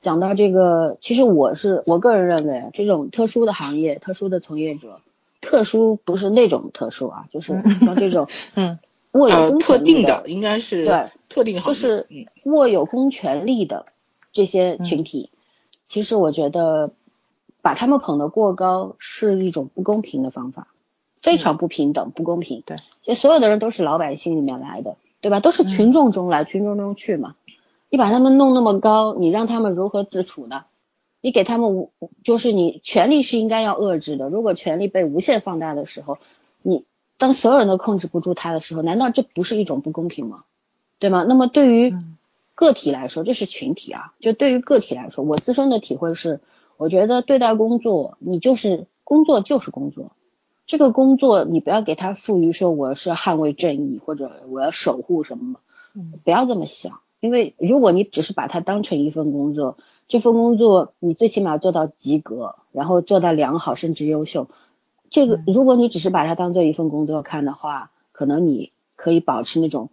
[0.00, 5.00] 讲到这个，其实我是我个人认为，这种特殊的行业、特殊的从业者，
[5.40, 8.78] 特殊不是那种特殊啊， 就是像这种嗯
[9.12, 13.86] 呃，握有公特定权力的的应该是对特定，就是嗯握有公权力的
[14.32, 15.30] 这些群体，
[15.88, 16.92] 其实我觉得
[17.62, 20.68] 把他们捧得过高是一种不公平的方法，
[21.20, 22.62] 非常不平等、不公平。
[22.64, 25.40] 对，就所有的人都是老百姓里面来的，对吧？
[25.40, 27.34] 都是群众中来，群众中去嘛。
[27.88, 30.66] 你把他们弄那么高，你让他们如何自处呢？
[31.20, 31.92] 你给他们无，
[32.24, 34.28] 就是你权力是应该要遏制的。
[34.28, 36.18] 如果权力被无限放大的时候，
[36.62, 36.84] 你
[37.18, 40.44] 当所有人都控制不住他的时候，难道这不是一种不公平吗？
[40.98, 41.24] 对吗？
[41.28, 41.94] 那么对于
[42.54, 44.12] 个体来说，这是群体啊。
[44.20, 46.40] 就对于个体来说，我自身的体会是，
[46.76, 50.12] 我觉得对待工作，你就是工作就是工作，
[50.66, 55.60] 这个工作你不要给他赋予说我是捍卫正义或者我要守护什么，
[56.24, 57.00] 不要这么想。
[57.20, 59.76] 因为如果你只是把它当成一份工作，
[60.08, 64.48] 这份工作你最起码做到及格，然后做到良好甚至优秀。
[65.10, 69.90] 这个如果你只是把它当做一份工作看的话，可能你可以保持那种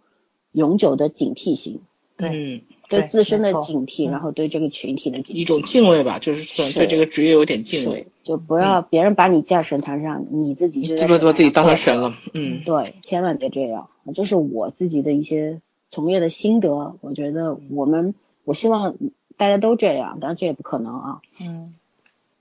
[0.52, 1.80] 永久的警惕性，
[2.16, 15.60] 对，对自身的警惕，然后对这个群体的警一种敬畏吧，就是说对这个职业有点敬畏，就不要别人把你架神坛上，你自己就基本把自己当成神了，嗯，对，千万别这样，这是我自己的一些。
[15.90, 18.96] 从业的心得，我觉得我们，我希望
[19.36, 21.20] 大家都这样，当然这也不可能啊。
[21.40, 21.74] 嗯，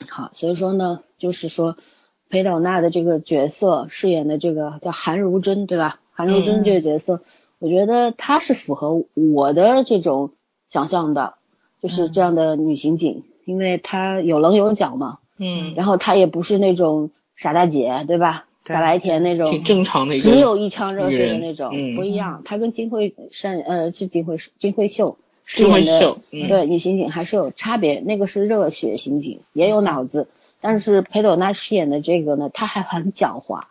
[0.09, 1.77] 好，所以说呢，就是说
[2.29, 5.99] 裴斗娜的这个角色饰演的这个叫韩如珍，对吧？
[6.11, 7.21] 韩如珍这个角色，
[7.59, 10.31] 我觉得她是符合我的这种
[10.67, 11.35] 想象的，
[11.81, 15.19] 就是这样的女刑警，因为她有棱有角嘛。
[15.37, 15.75] 嗯。
[15.75, 18.46] 然后她也不是那种傻大姐，对吧？
[18.73, 22.41] 傻白甜那种，挺正常的，只有一腔热血的那种，不一样。
[22.43, 27.99] 他跟金惠善，呃，是金惠金惠秀饰演的，对女刑警还是有差别。
[27.99, 30.27] 那个是热血刑警，也有脑子，
[30.59, 33.61] 但是裴斗娜饰演的这个呢，她还很狡猾，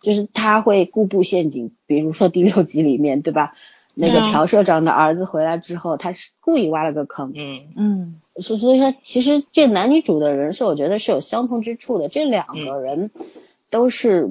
[0.00, 1.72] 就是他会故布陷阱。
[1.86, 3.54] 比如说第六集里面，对吧？
[3.96, 7.32] 那个朴社长的儿子回来之后，他是故意挖了个坑。
[7.34, 12.08] 嗯嗯，所所以说，其实这男女主的人设，我觉得是有相通之处的。
[12.08, 13.10] 这两个人。
[13.74, 14.30] 都是，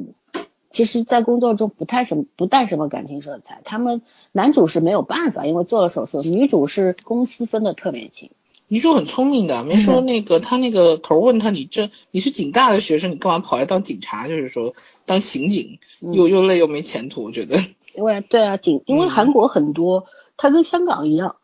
[0.71, 3.61] 其实，在工作中不太什么不带什么感情色彩。
[3.65, 4.01] 他们
[4.31, 6.21] 男主是没有办法，因为做了手术。
[6.21, 8.31] 女主是公司分的特别清。
[8.69, 14.29] 女主很聪明的，没说那个他那个头问他，你这你是警大的学生，你干嘛跑来当警察？
[14.29, 14.75] 就是说
[15.05, 17.59] 当刑警又又累又没前途，我觉得。
[17.93, 20.05] 因为对啊，警因为韩国很多，
[20.37, 21.35] 他跟香港一样，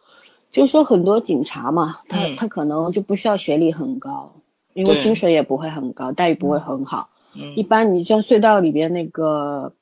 [0.51, 4.35] 就是说很多警察嘛，他他可能就不需要学历很高，
[4.73, 7.09] 因为薪水也不会很高，待遇不会很好。
[7.33, 9.73] 一般你像隧道里边那个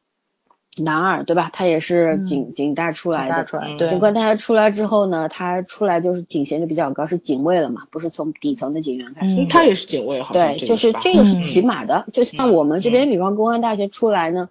[0.80, 1.50] 男二对吧？
[1.52, 3.90] 他也是警警大出来的，出来对。
[3.90, 9.44] 不过他出来之后呢，他出来就是警衔就比较高，是警卫了嘛，不是从底层的警员开始。
[9.48, 12.06] 他也是警卫，好像对，就是这个是起码的。
[12.14, 14.50] 就像我们这边，比方公安大学出来呢，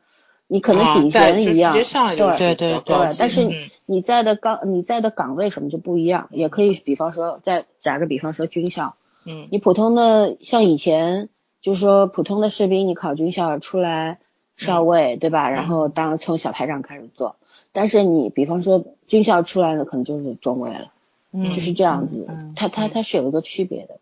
[0.49, 1.75] 你可能警衔一样，
[2.17, 2.97] 对对对对。
[3.19, 3.49] 但是
[3.85, 11.29] 你在的岗你在的岗位什么就不一样，也可以比方说再打个比方说军校，嗯，你普通的像以前。
[11.67, 14.21] 就是说，普通的士兵，你考军校出来，
[14.57, 15.51] 少尉，对吧？
[15.51, 17.35] 然后当从小排长开始做。
[17.73, 20.93] 但是你比方说军校出来的，可能就是中尉了，
[21.33, 22.29] 就是这样子。
[22.55, 23.99] 他他他是有一个区别的。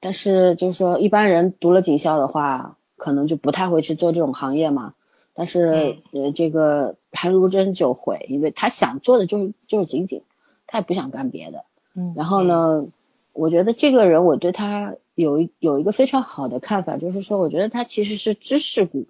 [0.00, 4.92] 但是就是说，一般人读了警校的话，可能就不太会去做这种行业嘛。
[5.32, 10.20] 但是呃，这个韩如真就会，因为他想做的就是就是警警，
[10.66, 11.64] 他也不想干别的。
[11.94, 12.12] 嗯。
[12.14, 12.84] 然后呢，
[13.32, 14.94] 我觉得这个人，我对他。
[15.14, 19.06] 有一有一个非常好的看法，就是说，我觉得他其实是知识股，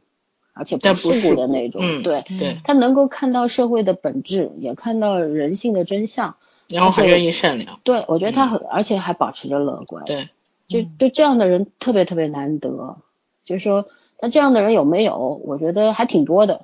[0.52, 6.36] 而且不世故的那种，对，对，他能够看到社会的本质，也看到人性的真相，
[6.68, 7.78] 然后还愿意善良。
[7.84, 10.04] 对，我觉得他很，而且还保持着乐观。
[10.04, 10.28] 对，
[10.66, 12.96] 就就这样的人特别特别难得，
[13.44, 13.86] 就是说，
[14.18, 15.40] 他这样的人有没有？
[15.44, 16.62] 我觉得还挺多的。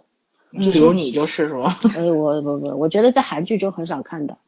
[0.50, 1.76] 比如你就是是吗？
[1.94, 4.38] 呃，我不不，我觉得在韩剧中很少看到，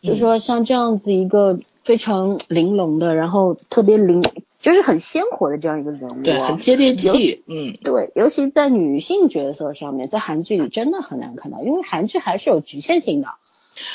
[0.00, 1.60] 就是说像这样子一个。
[1.88, 4.22] 非常玲珑的，然后特别灵，
[4.60, 13.28] 就是很鲜活的这样一个人物，对，很接地气，嗯，对，尤其在女性角色上面，在韩剧里真的很难看到，因为韩剧还是有局限性的。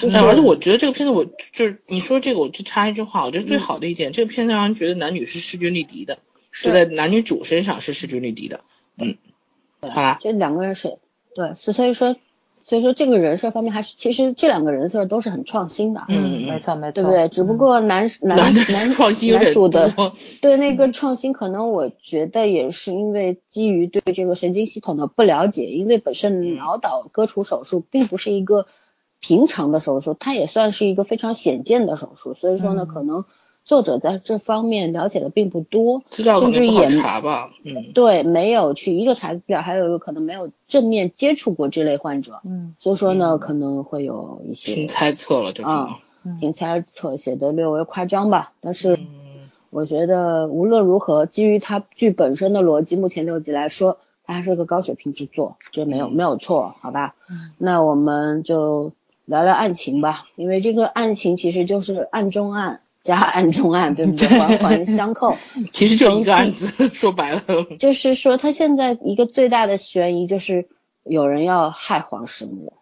[0.02, 6.18] 而且我觉得这个片子，我就是你说这个，我就插一句话，我觉得最好的一点，这个片子让人觉得男女是势均力敌的，
[6.64, 8.62] 就在男女主身上是势均力敌的，
[8.98, 9.18] 嗯，
[9.82, 10.98] 好啦，这两个人是，
[11.36, 12.16] 对，所以说。
[12.64, 16.06] 所以说这个人设方面还是，其实这两个人设都是很创新的。
[16.08, 17.28] 嗯，没错没错，对不对？
[17.30, 19.92] 只不过男男男男主的
[20.42, 28.66] 对那个创新，可能我觉得也是因为基于对这个神经系统的不了解，因为本身脑岛割除手术并不是一个
[29.20, 33.26] 平常的手术，它也算是一个非常显见的手术，所以说呢，可能。
[33.66, 45.70] 作者在这方面了解的并不多，甚至也查吧，嗯，对，没有去一个查资料，还有一个可能没有正面接触过这类患者，嗯，所以说呢，可能会有一些凭猜测了，就是
[46.40, 48.52] 凭猜测写的略微夸张吧。
[48.60, 49.00] 但是
[49.70, 57.16] 我觉得无论如何，基于它剧本身的逻辑，目前六集来说，它还是个高水平之作，这没有没有错，好吧？
[57.30, 58.92] 嗯，那我们就
[59.26, 64.28] 聊聊案情吧，因为这个案情其实就是案中案加案中案，对不对？
[64.40, 65.38] 环环相扣。
[65.72, 67.44] 其实就一个案子， 说白了。
[67.78, 70.68] 就是说，他现在一个最大的悬疑就是
[71.04, 72.74] 有人要害黄石木，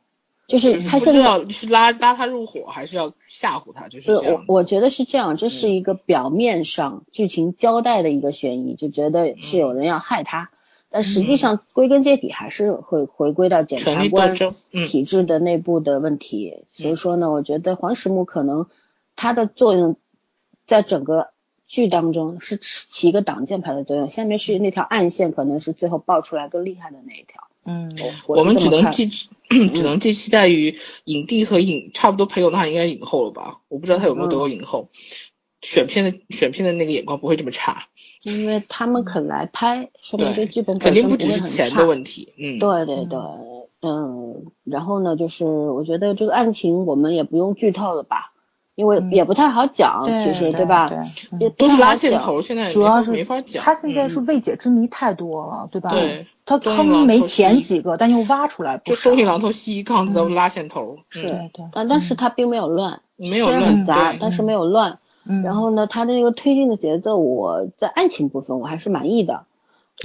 [0.48, 3.88] 就是他现在是拉拉他入伙，还是要吓唬他？
[3.90, 4.14] 就是。
[4.14, 10.52] 我我觉得是这样，这是一个表面上剧情交代的一个悬疑，就觉得是有人要害他。
[10.94, 14.36] 但实际上，归根结底还是会回归到检察官
[14.90, 16.66] 体制的内部的问题。
[16.76, 18.68] 所以说呢，我觉得黄石木可能
[19.16, 19.96] 他的作用
[20.72, 21.32] 在整个
[21.68, 24.10] 剧当中是起一个挡箭牌的作用。
[24.10, 27.44] 下面是那条暗线，可能是最后爆出来更厉害的那一条。
[27.68, 27.92] 嗯，
[28.26, 33.60] 我们只能寄只能寄期待于影帝和影差不多，裴勇娜应该影后了吧？
[33.68, 34.88] 我不知道他有没有得过影后。
[35.62, 37.90] 选片的选片的那个眼光不会这么差。
[38.24, 42.32] 因为他们肯来拍，说明这剧本肯定不只是钱的问题。
[42.38, 43.20] 嗯，对对对，
[43.82, 48.31] 嗯，然后呢，就是我觉得这个案情我们也不用剧透了吧，
[48.82, 50.92] 因为也不太好讲，其实对吧？
[51.40, 53.64] 对，都是拉线头，现在主要是没法讲。
[53.64, 55.92] 他现在是未解之谜太多了，对吧？
[55.92, 60.98] 对，他坑没填几个，但又挖出来就收一榔头西一杠子都拉线头。
[61.10, 61.22] 是，
[61.54, 64.98] 对，但但是他并没有乱，没有乱，杂，但是没有乱。
[65.44, 69.44] 然后呢，他的那个推进的节奏，我在爱情部分我还是满意的，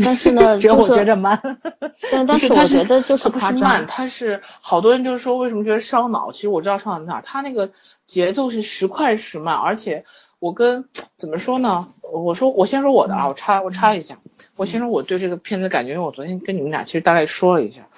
[0.04, 1.40] 但是呢，只有我觉着慢。
[2.12, 6.32] 但但是我觉得就是不是慢，他是好多人就是说为什么觉得烧脑？
[6.32, 7.70] 其实我知道烧脑在哪，他那个
[8.06, 10.04] 节奏是时快时慢，而且
[10.38, 10.84] 我跟
[11.16, 11.86] 怎么说呢？
[12.12, 14.18] 我说我先说我的啊，我插我插一下，
[14.58, 17.88] 我先说我对这个片子感觉，因为我昨天跟你们俩其实大概说了一下，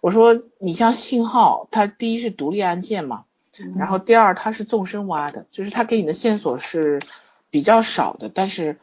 [0.00, 3.24] 我说你像信号，它第一是独立案件嘛。
[3.76, 7.02] 然后第二，它是纵深挖的，就是它给你的线索是
[7.50, 8.78] 比较少的，但是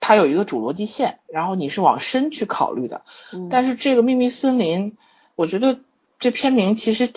[0.00, 3.02] 它有一个主逻辑线，然后你是往深去考虑的。
[3.50, 4.96] 但是这个秘密森林，
[5.34, 5.78] 我觉得
[6.18, 7.10] 这片名其实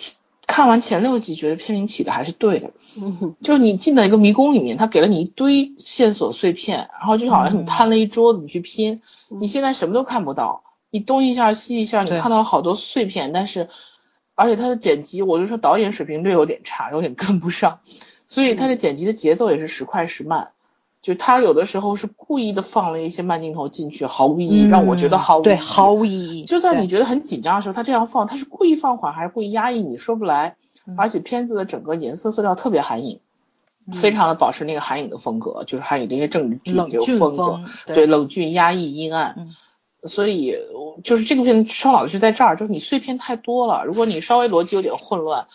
[0.46, 2.70] 看完前六集，觉得片名起的还是对的。
[3.00, 13.68] 嗯，就你进到一个迷宫里面，他给了你一堆线索碎片，然后就好像你摊了一桌子，你去拼，你现在什么都看不到，你东一下西一下，你看到好多碎片，但是。
[14.36, 17.80] 而且它的剪辑，我就说导演水平略有点差，有点跟不上，
[18.26, 20.52] 所以它的剪辑的节奏也是时快时慢，
[21.02, 26.44] 就他有的时候是故意的放了一些慢镜头进去，毫无意义，让我觉得毫无对毫无意义。
[26.44, 30.56] 就算你觉得很紧张的时候，他这样放，他是故意放缓还是故意压抑，你说不来。
[30.96, 33.20] 而且片子的整个颜色色调特别韩影，
[33.92, 37.60] 非常的保持那个韩影的风格，就是韩影这些政治剧这风格，
[37.94, 39.48] 对冷峻压抑阴暗。
[40.02, 40.56] 所以，
[41.04, 43.84] 就是这个片子烧脑的是在这儿，就是你碎片太多了。
[43.84, 45.46] 如果你稍微逻辑有点混乱，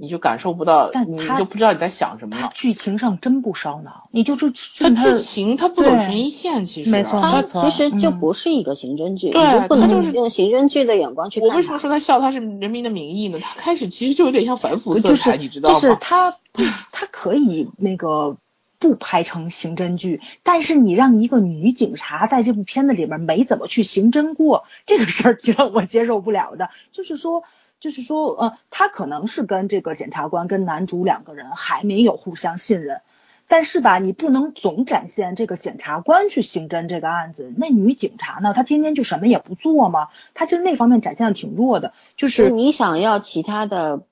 [0.00, 2.50] 你就感受不到，但你就不知道你在想什么了。
[2.54, 11.48] 剧情上真不烧脑，你就就它剧情它不走悬疑线，其实没错，它其实就不是一个刑侦剧，对，不能用刑侦剧的眼光去看。
[11.48, 13.38] 我为什么说他笑他是人民的名义呢？
[13.42, 15.80] 他开始其实就有点像反腐色彩，你知道吗？
[15.80, 16.36] 就是他，
[16.92, 18.36] 他可以那个。
[18.80, 26.70] 不拍成刑侦剧，但是你让一个女警察在这部片子里面没怎么去刑侦过，这个事儿就让我接受不了的。
[26.92, 27.42] 就是说，
[27.80, 33.02] 就是说，呃，他可能是跟这个检察官跟男主两个人还没有互相信任，
[33.46, 40.08] 但是吧，你不能总展现这个检察官去刑侦这个案子，那女警察呢，她天天就什么也不做吗？
[40.34, 44.02] 她其实那方面展现的挺弱的，就是你想要其他的。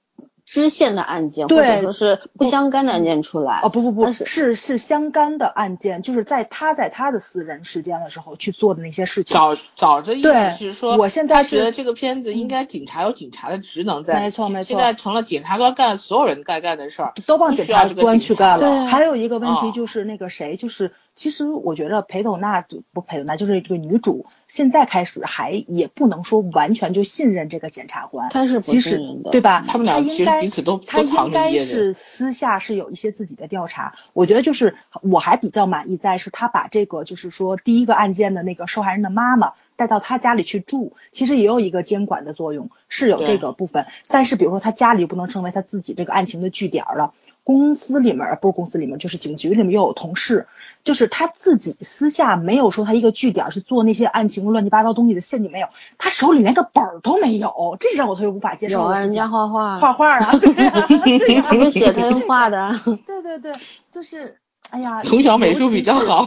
[0.46, 9.36] 支线的案件，或者说是不相干的案件出来哦，不不不，是是相干的案件，就是在他在他的私人时间的时候去做的那些事情。
[9.36, 14.68] 早早的意思是说，我现在觉得这个片子应该警察有警察的职能在，没错没错。
[14.68, 18.86] 现在成了检察官干所有人该干的事儿，都帮检察官去干了。
[18.86, 24.26] 还有一个问题就是那个谁，就是其实我觉得裴斗娜不裴斗娜就是这个女主。
[24.48, 29.00] 现在开始还也不能说完全就信任这个检察官，他是其实
[29.32, 29.64] 对吧？
[29.66, 33.94] 他们俩其实彼此都他应该是私下是有一些自己的调查。
[34.12, 43.86] 我觉得就是我还比较满意在是他把这个就是说第一个案件的那个受害人的妈妈带到他家里去住，其实也有一个监管的作用，是有这个部分。
[44.06, 47.12] 但是比如说他家里不能成为他自己这个案情的据点了。
[47.46, 50.48] 公司里面不是公司里面，就是警局里面又有同事，
[50.82, 60.88] 就是他自己私下没有说他一个据点是做那些案情乱七八糟东西的陷阱没有，他手里连个本儿都没有，这是让我特别无法接受人家画画，画画啊，对呀，
[61.48, 62.80] 他们 写他用画的。
[63.06, 63.52] 对对对，
[63.92, 64.38] 就是
[64.70, 66.26] 哎呀，从小美术比较好。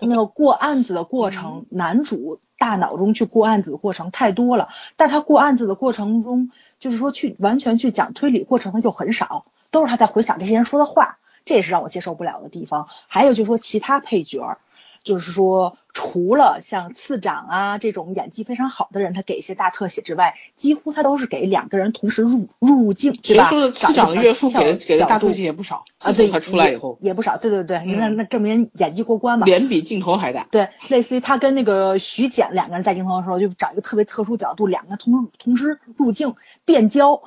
[0.00, 6.50] 那个过案子的过程，男主大脑中去过案子的过程太多了，但他过案子的过程中，
[6.80, 9.44] 就是说去完全去讲推理过程，他就很少。
[9.76, 12.88] 都是他在回想这些人说的话，这也是让我接受不了的地方。
[13.06, 14.58] 还有就是说其他配角，
[15.04, 23.48] 就是说，除了像次长啊这种演技非常好的人，他给一些大特写之外，几乎他都是给两个人同时入入镜，对吧？
[23.48, 29.46] 说的次长的岳父给的给的大特写也不少啊，对，他出来以后也不少，对对对，那那证明演技过关嘛。
[29.46, 30.48] 脸比镜头还大。
[30.50, 37.22] 对，类似于他跟那个徐简两个人在镜头的时候，就找一个特别特殊角度，两个人同同时入镜变焦，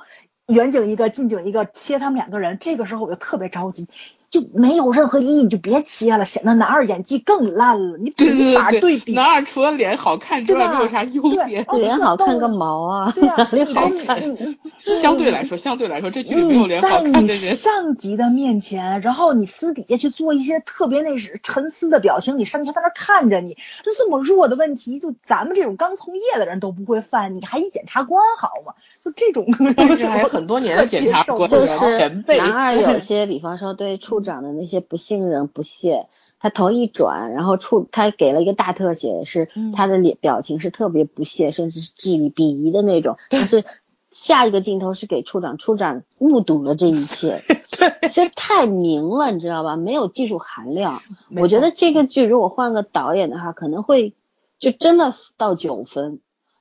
[0.50, 2.58] 远景一个，近景一个，切他们两个人。
[2.60, 3.88] 这个时候我就特别着急。
[4.30, 7.98] 就没有任何意义，你就别切了，显得男二演技更烂了。
[7.98, 11.66] 你没法对比，男二除了脸好看之外，没有啥优点。
[11.72, 13.12] 脸好看个毛啊！
[13.12, 14.20] 对啊， 脸好看。
[15.02, 17.56] 相对来说，相对来说，这剧里没有脸好看的人。
[17.56, 23.54] 上级的面前，然后你私底下去做一些特别那是沉思的表情，你上级在那看着你，
[23.84, 28.74] 就这么弱的问题，就咱们这种刚从业的人都不会犯，你还一检察官好吗？
[29.04, 32.38] 就这种，但是还有很多年的检察官前辈。
[32.38, 36.08] 男二有些，比方说对处长的那些不信任、不屑，
[36.38, 43.16] 他头一转，然后处他给了一个大特写，是他的脸表情是特别不屑，甚至是质疑、鄙夷的那种。
[43.28, 43.64] 但是
[44.10, 47.40] 下一个镜头是给处长，处长目睹了这一切，
[47.70, 49.76] 对，其实太明了，你知道吧？
[49.76, 51.02] 没有技术含量。
[51.36, 54.14] 我觉得这个剧如果换个导演的话，可能会
[54.58, 56.20] 就真的到九分。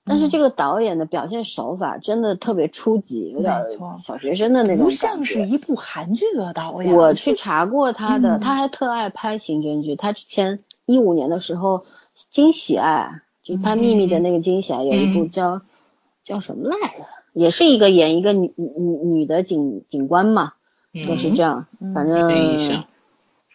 [0.10, 3.56] 但是这个导演的表现手法真的特别初级，有点
[4.04, 6.94] 小学生的那种不像是一部韩剧的导演。
[6.94, 9.96] 我去查过他的，他还特爱拍刑侦剧。
[9.96, 11.80] 他之前一五年的时候，
[12.32, 15.62] 《惊喜爱》就拍《秘密》的那个《惊喜爱》，有一部叫
[16.24, 17.06] 叫什么来着？
[17.34, 18.66] 也是一个演一个女女
[19.06, 20.54] 女的警警官嘛，
[20.92, 21.68] 就是这样。
[21.94, 22.30] 反正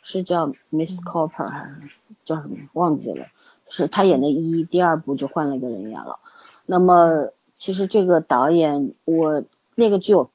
[0.02, 1.90] 是叫 Miss Cooper 还是
[2.24, 2.56] 叫什么？
[2.72, 3.26] 忘记了。
[3.70, 6.20] 是他演的一，第二部就换了一个人演了。
[6.66, 9.44] 那么其实这个导演，我
[9.74, 10.30] 那个剧我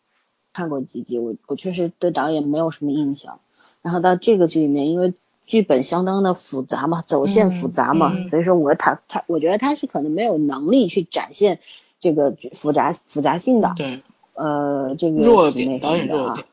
[0.54, 3.40] 看过几集，我我确实对导演没有什么印象。
[3.82, 5.14] 然后到这个剧里面，因为
[5.46, 11.60] 剧本相当的复杂嘛，走线复杂嘛，所以说我他他，我觉得他是可能没有能力去展现
[12.00, 13.74] 这个复杂复杂性的。
[13.76, 14.02] 对。
[14.34, 16.46] 呃，这个弱点，导演弱点。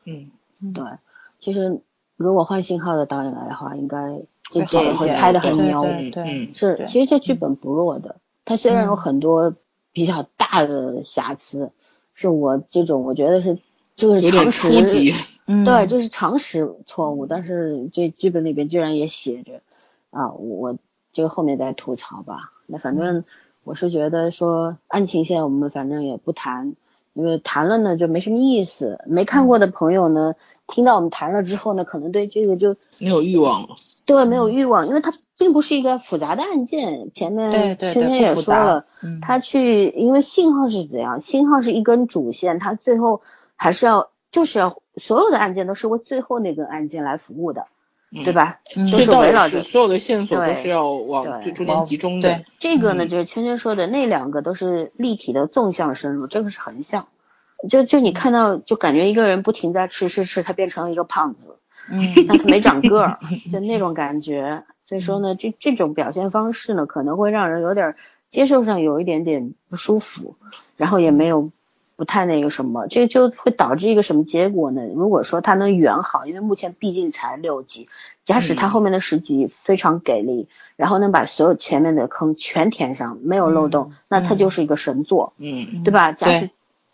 [0.61, 0.73] 嗯。
[0.73, 0.83] 对，
[1.39, 1.81] 其实
[2.15, 4.21] 如果换信号的导演来的话，应该
[4.51, 5.83] 这这会拍的很牛。
[6.11, 6.51] 对。
[6.53, 9.53] 是，其实这剧本不弱的，他虽然有很多。
[9.97, 11.71] 比较大的瑕疵，
[12.13, 13.57] 是我这种我觉得是
[13.95, 14.69] 这个是常识，
[15.65, 17.25] 对，这是常识错误。
[17.25, 19.61] 但是这剧本里边居然也写着
[20.11, 20.77] 啊，我
[21.13, 22.51] 这个后面再吐槽吧。
[22.67, 23.23] 那反正
[23.63, 26.75] 我是觉得说案情线我们反正也不谈，
[27.13, 28.99] 因为谈了呢就没什么意思。
[29.07, 30.35] 没看过的朋友呢，
[30.67, 33.69] 听到我们谈了之后呢，可能对这个就没有欲望了。
[34.05, 37.11] 对，没有欲望，因为它并不是一个复杂的案件。
[37.13, 38.85] 前面圈圈也说了，
[39.21, 41.21] 他去，因为信号是怎样？
[41.21, 43.21] 信号是一根主线，他最后
[43.57, 47.65] 还是要，就是要所有的案件都是为最后那根案件来服务的，
[48.23, 48.59] 对吧？
[48.73, 52.45] 就是围绕着所有的线索都是要往最中间集中的。
[52.59, 57.07] 这个呢，就是圈圈说的那两个都是立体的纵向深入，这个是横向。
[57.69, 61.57] 就就你看到，就感觉一个人不停在吃吃吃，他变成了一个胖子。
[61.89, 63.19] 嗯， 但他没长个儿，
[63.51, 64.63] 就那种感觉。
[64.85, 67.95] 所以说呢，这这种表现方式呢，可能会让人有点
[68.29, 70.35] 接受上有一点点不舒服，
[70.75, 71.49] 然后也没有
[71.95, 74.81] 不太那个什么，这就会导致一个什么结果呢？
[74.95, 77.87] 如果说他能圆好，因为目前毕竟才六集，
[78.23, 86.11] 假使他后面的十集非常给力，然后能把所有前面的坑全填上，没有漏洞，那他就是一个神作，嗯，对吧？
[86.11, 86.49] 假使。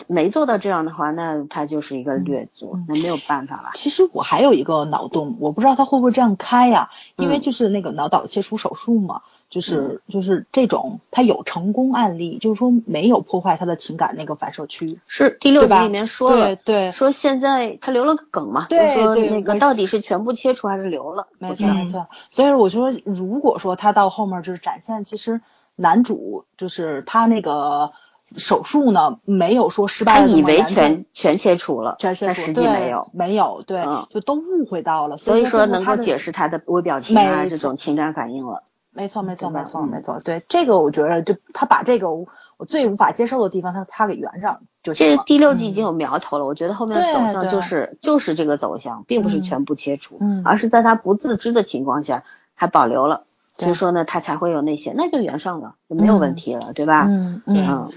[0.07, 3.71] 没做到这样的话，那他就是一个劣作，那没有办法了。
[3.75, 6.89] 其实我还有一个脑洞，我不知道他会不会这样开呀？
[7.17, 14.99] 因为就是那个脑岛切除手术嘛，就是就是这种，他有成功案例，就是说没有破坏他的情感那个反射区。
[15.07, 21.27] 是第六集里面说了，对，对说现在他留了个梗嘛，就说那个到底是全部切除还是留了？
[21.39, 22.07] 没错没错。
[22.31, 25.41] 所以我就说，如果说他到后面就是展现，其实
[25.75, 27.91] 男主就是他那个。
[28.37, 35.17] 手术呢，没有说失败他以为全全切除了，全切除，实际没有，没有，对，就都误会到了。
[35.17, 38.63] 所以说能够解释他的微表情啊，这种情感反应了。
[38.91, 40.19] 没错，没错，没错，没错。
[40.23, 42.27] 对，这个我觉得，就他把这个我
[42.67, 52.23] 最无法接受的地方，他他给圆上就行这第六季已经有苗头了，我觉得后面的走向就是就是这个走向，并不是全部切除，而是在他不自知的情况下
[52.53, 53.23] 还保留了，
[53.57, 57.05] 所以说呢，他才会有那些，那就圆上了，就没有问题了，对吧？
[57.07, 57.91] 嗯嗯。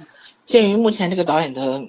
[0.45, 1.89] 鉴于目前这个导演的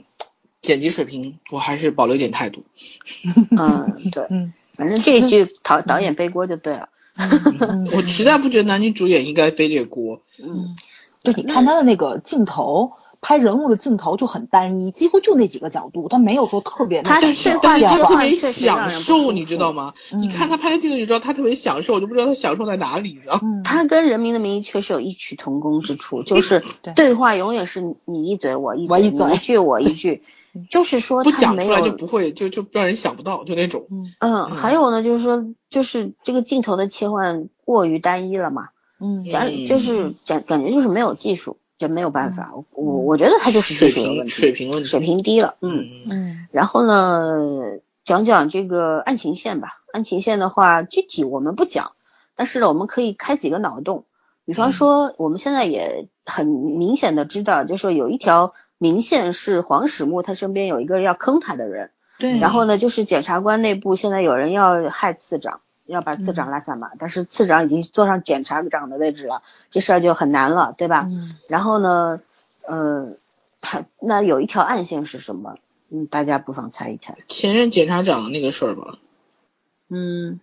[0.62, 2.64] 剪辑水平，我还是保留一点态度。
[3.58, 6.90] 嗯，对，嗯，反正这一句导导演背锅就对了。
[7.94, 10.22] 我实在不觉得男女主演应该背这个锅。
[10.42, 10.76] 嗯，
[11.24, 12.94] 就你看他的那个镜头。
[13.28, 19.94] 拍人物的镜头就很单一，几乎就那几个角度，他没有说特别的他但是对但是话他特别享受，你知道吗？
[20.18, 23.42] 你嗯看他拍的镜头就知道他特别享受，我就不知道他享受在哪里，你知道吗？
[23.44, 30.24] 嗯，他跟《人民的名义》确实有异曲同工之处，就 是对对话永远是你一嘴我一嘴，我一嘴你一句我一句，
[30.70, 33.88] 就是说不他没讲出来就不会，就就让人想不到，就那种。
[33.92, 38.70] 嗯嗯，还有呢，就是说就是这个镜头的切换过于单一了嘛，
[39.02, 45.80] 嗯讲嗯就是感感觉就是没有技术，这没有办法，我我我觉得他就是水平水平问题水平低了，嗯。
[45.80, 49.82] 嗯嗯然后呢，讲讲这个案情线吧。
[49.92, 51.92] 案情线的话，具体我们不讲，
[52.36, 54.06] 但是呢，我们可以开几个脑洞。
[54.46, 71.06] 比方说，我们现在也很明显的知道，就是说有一条明线是黄始木他身边有一个要坑他的人，对，然后呢，就是检察官内部现在有人要害次长，要把次嗯长拉下马，但是次长已经坐上检察长的位置了，这事儿就很难了，对吧？
[71.10, 72.22] 嗯然后呢，
[72.66, 73.14] 呃，
[73.62, 75.58] 他那有一条暗线是什么？
[75.90, 77.16] 嗯，大家不妨猜一猜。
[77.28, 78.98] 前任检察长的那个事儿吧，
[79.90, 80.40] 嗯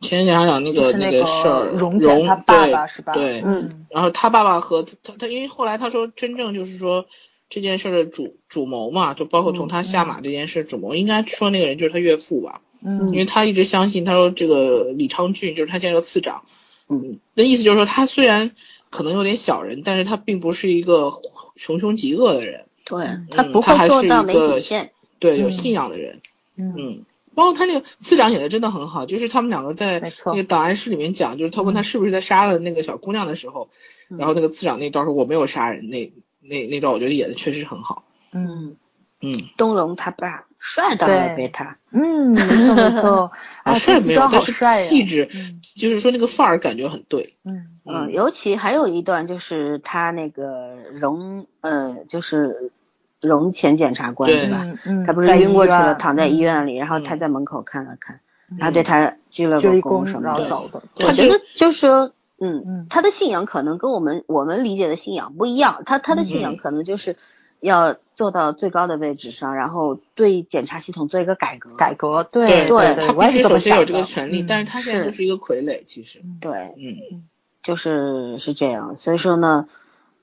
[0.00, 3.12] 前任检察长那个那个事儿，荣检他爸爸对是吧？
[3.12, 7.06] 对，嗯然后他爸爸和他他，因为后来他说真正就是说
[7.48, 16.44] 这件事儿的主主谋嘛，就包括从他下马这件事，主谋应该说那个人就是他岳父吧，嗯因为他一直相信他说这个李昌俊就是他现在这个次长，
[16.88, 18.52] 嗯，那意思就是说他虽然
[18.90, 21.12] 可能有点小人，但是他并不是一个
[21.56, 24.92] 穷凶极恶的人，对嗯他不会他还是做到没一个底线。
[25.18, 25.52] 对，有嗯。
[25.52, 26.20] 信仰的人，
[26.56, 26.74] 嗯。
[26.76, 27.04] 嗯。
[27.34, 33.68] 包括他那个次长演的真的很好，就是他们两个在那个档案室里面讲，就是他问他是不是在杀了那个小姑娘的时候，
[34.08, 34.16] 嗯。
[34.18, 38.04] 然后那个次长那招说我没有杀人，那那那段我觉得演的确实很好。
[38.32, 38.76] 嗯。
[39.22, 43.30] 嗯，东龙他爸帅到了对贝塔，嗯，没错没错，
[43.62, 47.36] 啊，啊，帅没有，好但是帅气质嗯，就是说那个范儿感觉很对。
[47.44, 52.72] 嗯嗯，尤其还有一段就是他那个荣，呃，就是
[53.20, 54.66] 荣前检察官对对吧？
[55.06, 58.18] 他不是晕过去了，躺在医嗯院里，然后他嗯在门口看了看，
[58.50, 60.48] 嗯然后对他鞠了个鞠躬，什么的。
[60.48, 62.10] 然后走的，他觉得就是说，
[62.40, 67.16] 嗯嗯，他的信仰可能跟我们我们理解的信仰不一样，他他的信仰嗯可能就是
[67.60, 71.74] 要做到最高的位置上，然后对检察系统做一个改革。
[71.74, 75.06] 改革，对对对对，他我也是这么必须首先有这个权利，嗯但是他现在是。
[75.06, 76.20] 就是一个傀儡，其实。
[76.40, 77.24] 对，嗯，
[77.62, 79.68] 就是是这样，所以说呢，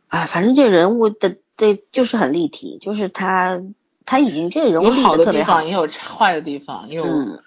[0.08, 3.62] 哎，反正这人物的对就是很立体，就是他
[4.06, 7.40] 他已经这个人物好的地方，，也有坏的地方，也有嗯，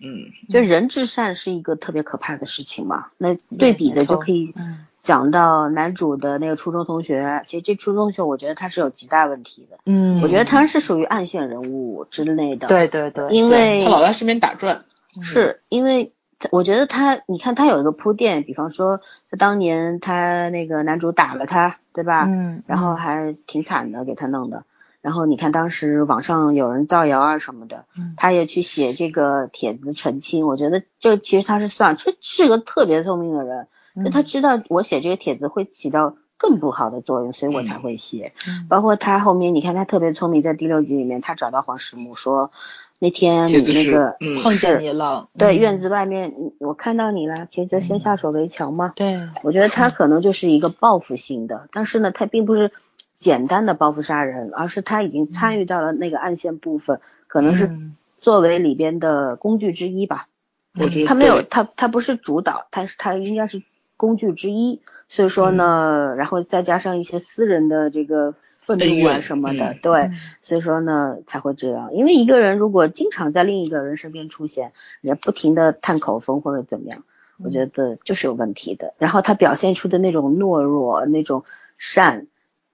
[0.00, 0.32] 嗯。
[0.50, 3.06] 就人至善是一个特别可怕的事情嘛。
[3.18, 14.82] 那对比的就可以嗯讲到男主的那个初中同学，其实这初中同学我觉得他是有极大问题的，嗯，我觉得他是属于暗线人物之类的，，对对对，因为他老在身边打转。
[15.22, 16.12] 是因为
[16.50, 19.00] 我觉得他，你看他有一个铺垫，比方说
[19.30, 22.24] 他当年他那个男主打了他，对吧？
[22.26, 24.64] 嗯，然后还挺惨的，给他弄的。
[25.00, 30.48] 然后你看当时网上有人造谣啊什么的，嗯他也去写这个帖子澄清。
[30.48, 34.04] 我觉得这其实他是算这是个特别聪明的人，嗯。
[34.04, 38.32] 就他知道我写这个帖子会起到更不好的作用，所以我才会写。
[38.46, 38.66] 嗯。
[38.68, 42.50] 包括他后面，你看他特别聪明，在第六集里面，他找到黄石木说，
[42.98, 44.36] 那天你那个嗯。
[44.42, 45.58] 碰见你了，对，嗯。
[45.58, 48.92] 院子外面我看到你了，其实先下手为强嘛。
[48.94, 52.70] 对，我觉得他可能就是一个报复性的，但是呢，他并不是
[53.12, 57.96] 简单的报复杀人，而是他已经参与到了那个暗线部分，可能是嗯。
[58.18, 60.26] 作为里边的工具之一吧。
[60.74, 63.62] 我觉得他没有，他他不是主导，他是他应该是
[63.96, 64.80] 工具之一。
[65.08, 71.94] 所以说呢，然后再加上一些私人的这个愤怒啊什么的，嗯对，嗯所以说呢才会这样。
[71.94, 77.04] 因为一个人如果经常在另一个人身边出现，人家不停的探口风或者怎么样，
[77.38, 78.94] 我觉得就是有问题的。
[78.98, 81.44] 然后他表现出的那种懦弱、那种
[81.78, 82.26] 善，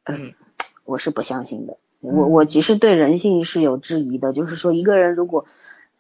[0.05, 0.33] 嗯，
[0.85, 1.77] 我是不相信的。
[2.01, 5.45] 我我其实对人性是有质疑的，就是说一个人如果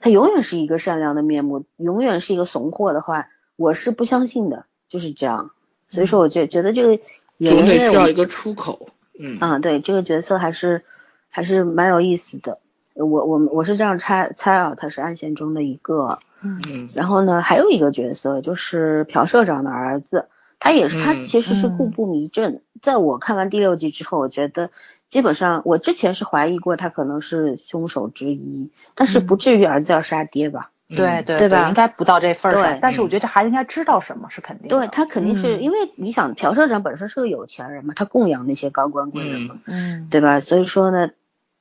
[0.00, 5.50] 他永远是一个善良的面目，永远是一个怂货的话，我是不相信的，就是这样。
[5.88, 6.90] 所以说，我觉觉得这个
[7.38, 8.78] 演总得需要一个出口。
[9.18, 10.84] 嗯啊，对这个角色还是
[11.30, 12.58] 还是蛮有意思的。
[12.94, 16.18] 我我我是这样猜猜啊，他是暗线中的一个。
[16.42, 20.26] 嗯然后呢，还有一个角色就是朴社长的儿子，
[20.58, 22.62] 他也是他嗯其实是嗯故布迷阵。
[22.82, 24.70] 在我看完第六集之后，我觉得
[25.08, 30.70] 基本上我之前是怀疑过他可能是凶手之一，但是不嗯至于儿子要杀爹吧？
[30.96, 40.40] 对对对吧应该不到这份儿对上，但是我觉得这孩子应该知道什么是肯定的，对他肯定是、嗯因为你想，朴社长本身是个有钱人嘛，他供养那些高官贵人嘛，嗯对吧？
[40.40, 41.10] 所以说呢，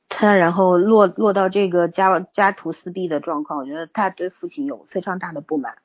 [0.09, 5.75] 他然后落落到这个家家徒四壁的状况，我觉得他对父亲有非常大的不满，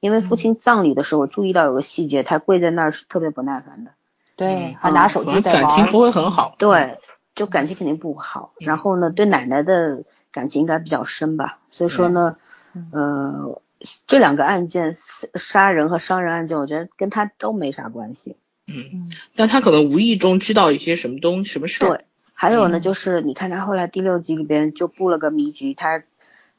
[0.00, 3.92] 因为父亲葬礼的时候，我注意到有个细节，他跪在那儿是特别不耐烦的，
[4.36, 6.54] 对，还拿手机在玩，感情不会很好。
[6.58, 6.98] 对，
[7.34, 8.52] 就感情肯定不好。
[8.60, 11.58] 然后呢，对奶奶的感情应该比较深吧。
[11.70, 12.36] 所以说呢，
[12.92, 13.60] 呃，
[14.06, 14.96] 这两个案件，
[15.34, 18.36] 杀人和伤人案件，我觉得跟他都没啥关系。
[18.66, 21.88] 嗯，但他可能无意中知道一些什么东什么事儿。
[21.88, 26.04] 对，还有呢，就是你看他后来第六集里边就布了个迷局，他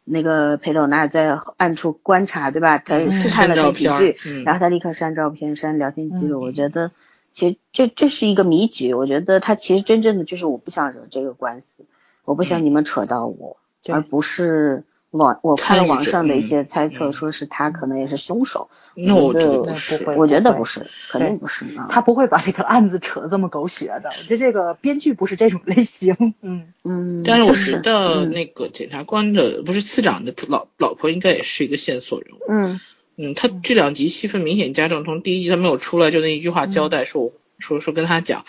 [0.03, 2.77] 那个裴斗娜在暗处观察，对吧？
[2.77, 6.41] 他试探了那几句，然后他立刻删照片、删聊天记录。
[6.41, 6.91] 我觉得
[7.33, 11.85] 其实这这是一个迷局，我觉得他其实真正的就是我不想惹这个官司，
[12.25, 13.57] 我不想你们扯到我，
[13.87, 14.83] 而不是。
[15.13, 18.69] 网我看了网上的一些猜测，说是他可能也是凶手。
[18.95, 21.65] 那我觉得不是，我觉得不是，肯定不是。
[21.89, 24.09] 他不会把这个案子扯得这么狗血的。
[24.09, 26.15] 我觉得这个编剧不是这种类型。
[26.41, 27.23] 嗯 嗯。
[27.23, 32.39] 但是我觉得那个检察官的不是次长的老老婆应该也是一个线索人物。
[32.49, 32.79] 嗯
[33.15, 38.45] 嗯，他这两集戏份明显加重，从第一集他没有出来就那一句话交代，说说说跟他讲。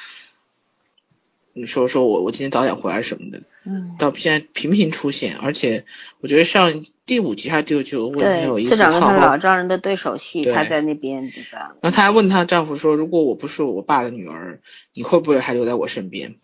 [1.54, 5.84] 你说说我我今天早点回来什么的，嗯，到现在频频出现，而且
[6.20, 11.74] 我觉得上第五集还是第六集，我问有一次长跟他老丈人的对手戏，他在那边对吧？
[11.80, 14.60] 然后他还问她丈夫说，如果我不是我爸的女儿，
[14.92, 16.34] 你会不会还留在我身边？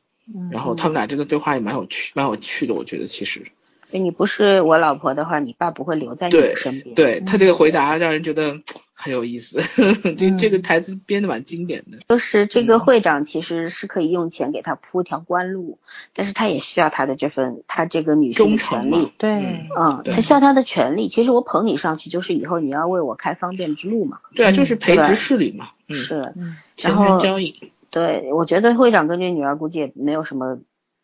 [0.52, 3.42] 然后他们俩这个对话也蛮有趣，蛮有趣的，我觉得其实。
[3.90, 6.94] 你不是我老婆的话，你爸不会留在你身边。
[6.94, 8.60] 对他这个回答让人觉得
[9.02, 9.62] 很有意思，
[10.18, 11.96] 这这个台词编的蛮经典的。
[12.06, 15.78] 就是这个会长其实是可以用钱给他铺一条官路，
[16.14, 19.10] 但是他也需要他的这份他这个女性的权利。
[19.16, 19.46] 对，
[19.78, 21.08] 嗯，他需要他的权利。
[21.08, 24.18] 其实我捧你上去，就是以后你要为我开方便之路嘛。
[24.34, 25.70] 对啊，就是培植势力嘛。
[25.88, 26.34] 是，
[26.76, 27.72] 钱权交易。
[27.88, 30.58] 对，我觉得会长跟这女儿估计也没有什么。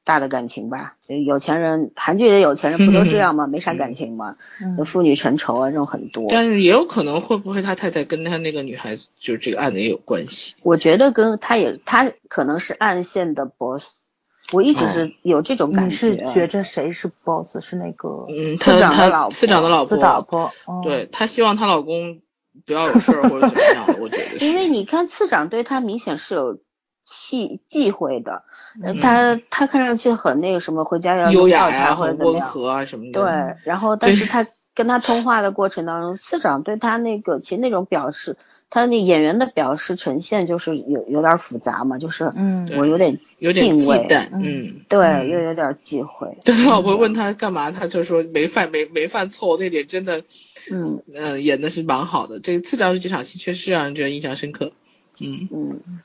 [0.07, 3.49] 大的感情吧，有钱人，韩剧的有钱人不都这样吗？
[3.49, 4.37] 没啥感情吗？
[4.87, 6.29] 父女成仇啊，这种很多。
[6.31, 10.55] 但是也有可能会不会他太太跟他那个女孩子，就是这个案子也有关系？
[10.63, 13.85] 我觉得跟他也，他可能是暗线的 boss。
[14.53, 16.07] 我一直是有这种感觉。
[16.07, 17.61] 你是觉着谁是 boss？
[17.61, 19.31] 是那个嗯，次长的老婆。
[19.33, 19.97] 次长的老婆。
[19.99, 20.53] 老婆。
[20.85, 22.21] 对她希望她老公
[22.65, 24.37] 不要有事儿或者怎么样的，我觉得。
[24.47, 26.61] 因为你看次长对他明显是有。
[27.07, 28.43] 忌忌讳的，
[29.01, 33.07] 他他看上去很那个什么，回家要优雅呀，或者温和啊什么。
[33.07, 33.13] 的。
[33.13, 38.37] 对，然后但是他跟他通话的过程当中，次长对他那个其实那种表示，
[38.71, 46.37] 他那演员的表示呈现就是有有点复杂嘛，就是嗯，我有点有点忌惮，嗯，对，又有点忌讳。
[46.45, 50.23] 对老婆问他干嘛，他就说没犯没没犯错，那点真的，
[50.73, 51.01] 嗯。
[51.15, 52.41] 嗯，演的是蛮好的。
[52.41, 54.73] 这个次长这场戏确实让人觉得印象深刻，
[55.21, 55.49] 嗯。
[55.53, 56.01] 嗯。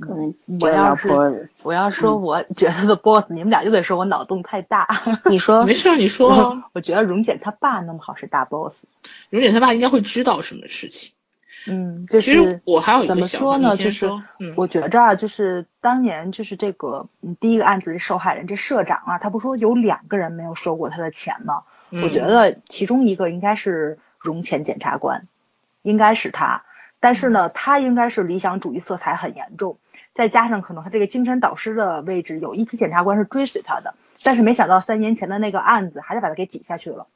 [0.00, 4.86] 可能我要是我要说我觉得的 boss，你们俩就得说我脑洞太大。
[5.24, 6.62] 你说 没事，你说。
[6.72, 8.84] 我觉得荣姐她爸那么好是大 boss。
[9.30, 11.12] 荣姐她爸应该会知道什么事情。
[11.66, 13.76] 嗯，就是其实我还有一个怎么说呢？
[13.76, 14.08] 就是
[14.56, 17.08] 我觉着啊就是当年就是这个
[17.40, 21.64] 第一个案子的受害人这社长啊，他不说有两个人没有收过他的钱吗？
[21.90, 25.26] 我觉得其中一个应该是荣前检察官，
[25.82, 26.62] 应该是他。
[27.00, 29.78] 但是呢，他应该是理想主义色彩很严重。
[30.18, 33.94] 再加上可能他这个精神导师的位置，有一批检察官是追随他的，
[34.24, 37.06] 但是没想到三年前的那个案子还是把他给挤下去了。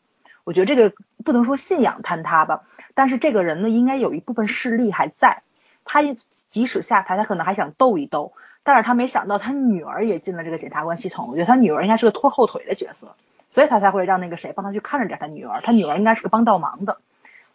[0.44, 0.94] 我觉得这个
[1.24, 2.62] 不能说信仰坍塌吧，
[2.94, 5.42] 但是这个人呢，应该有一部分势力还在。
[5.84, 6.00] 他
[6.48, 11.26] 即使下台，他可能还想斗一斗，但是他没想到他女儿也进了这个检察官系统。
[11.28, 13.16] 我觉得他女儿应该是个拖后腿的角色，
[13.50, 15.60] 所以他才会让那个谁帮他去看着点他女儿。
[15.64, 16.98] 他女儿应该是个帮倒忙的。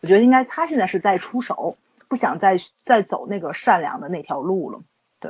[0.01, 1.75] 我觉得应该他现在是在出手，
[2.09, 4.81] 不想再再走那个善良的那条路了。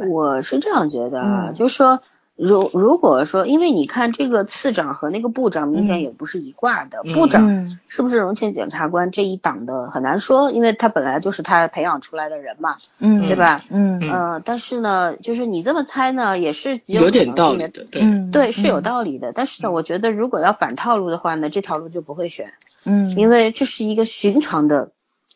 [0.10, 2.02] 我是这样觉得啊，就是说，
[2.36, 13.64] 如如果说，因为你看这个次长和那个部长明显也不是一挂的，部长是不是荣前检察官这一档的很难说，因为他本来就是他培养出来的人嘛，嗯，对吧？
[13.70, 14.00] 嗯。
[14.00, 18.02] 嗯，但是呢，就是你这么猜呢，也是有点道理的，对。
[18.32, 24.92] 对是有道理的，但是呢，我觉得如果要反套路的话呢，这条路就不会选，嗯，因为这是一个寻常的。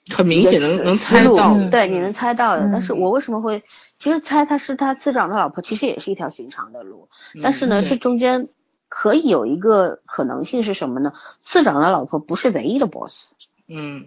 [0.09, 2.67] 很明显能能猜到，对，你能猜到的。
[2.71, 3.61] 但是我为什么会，
[3.99, 7.07] 其实猜他是他次长的老婆，其实也是一条寻常的路。
[7.43, 8.47] 但是呢，这中间
[8.89, 11.13] 可以有一个可能性是什么呢？
[11.43, 13.29] 次长的老婆不是唯一的 boss。
[13.67, 14.05] 嗯，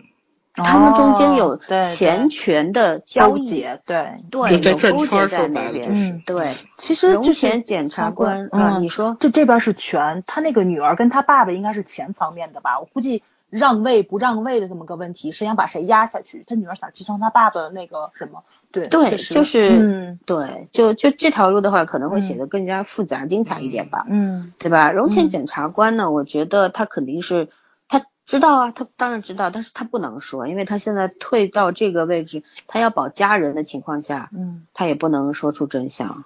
[0.53, 5.95] 他们中间有钱权的交易，对对，有勾结在那边。
[5.95, 12.80] 嗯，对，其实之前检察官啊，你说这这边是权，他那个女儿跟他爸爸应该是钱方面的吧？
[12.80, 13.22] 我估计。
[13.55, 16.42] 让位不让位的这么个问题，谁想把谁压下去？
[16.46, 18.42] 他女儿想继承他爸爸的那个什么？
[18.72, 24.05] 对对，就是嗯，对，就就这条路的话，可能会写得更加复杂精彩一点吧。
[24.09, 24.90] 嗯，对吧？
[24.90, 27.48] 荣前检察官呢，我觉得他肯定是
[27.88, 36.24] 他知道啊，他当然知道，但是他不能说，因为他现在退到这个位置，他要保家人的情况下，嗯，他也不能说出真相。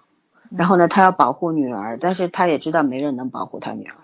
[0.48, 3.94] 然后呢，他要保护女儿，但是他也知道没人能保护他女儿。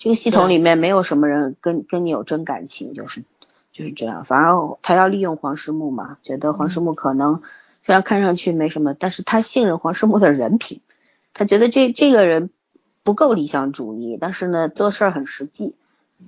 [0.00, 3.22] 这个系统里面没有什么人跟跟你有真感情，就是
[3.70, 4.24] 就是这样。
[4.24, 10.80] 反而他要利用黄世木嘛，觉得黄世木可能虽然看上去没什么，但是他信任黄世木的人品，
[11.34, 12.48] 他觉得这这个人
[13.02, 15.74] 不够理想主义，但是呢做事儿很实际。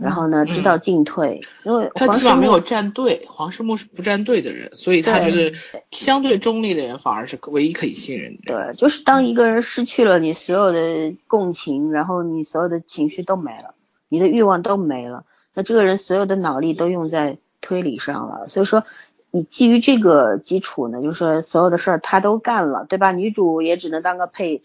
[0.00, 5.52] 然后呢，知道进退，因为他基本上没有站队，黄世木是不站队的人，所以他觉得
[5.90, 8.42] 相对中立的人反而是唯一可以信任的。
[8.46, 13.74] 对，就是当一个人失去了你所有的共情，然后你所有的情绪都没了，
[14.08, 15.24] 你的欲望都没了，
[15.54, 18.48] 那这个人所有的脑力都用在推理上了。
[18.48, 18.84] 所以说，
[19.30, 23.12] 你基于这个基础呢，就是所有的事儿他都干了，对吧？
[23.12, 24.62] 女主也只能当个配。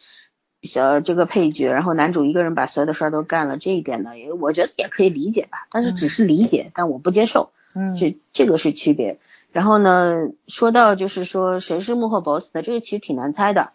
[0.63, 9.19] 小这个配角，然后男主一个人把所有的事儿都干了，这一点呢，也我觉得也可以理解吧，但是只是理解，但我不接受，嗯，这这个是区别。
[9.51, 13.69] 然后呢，说到就是说谁是幕后 boss 的，这个其实挺难猜的，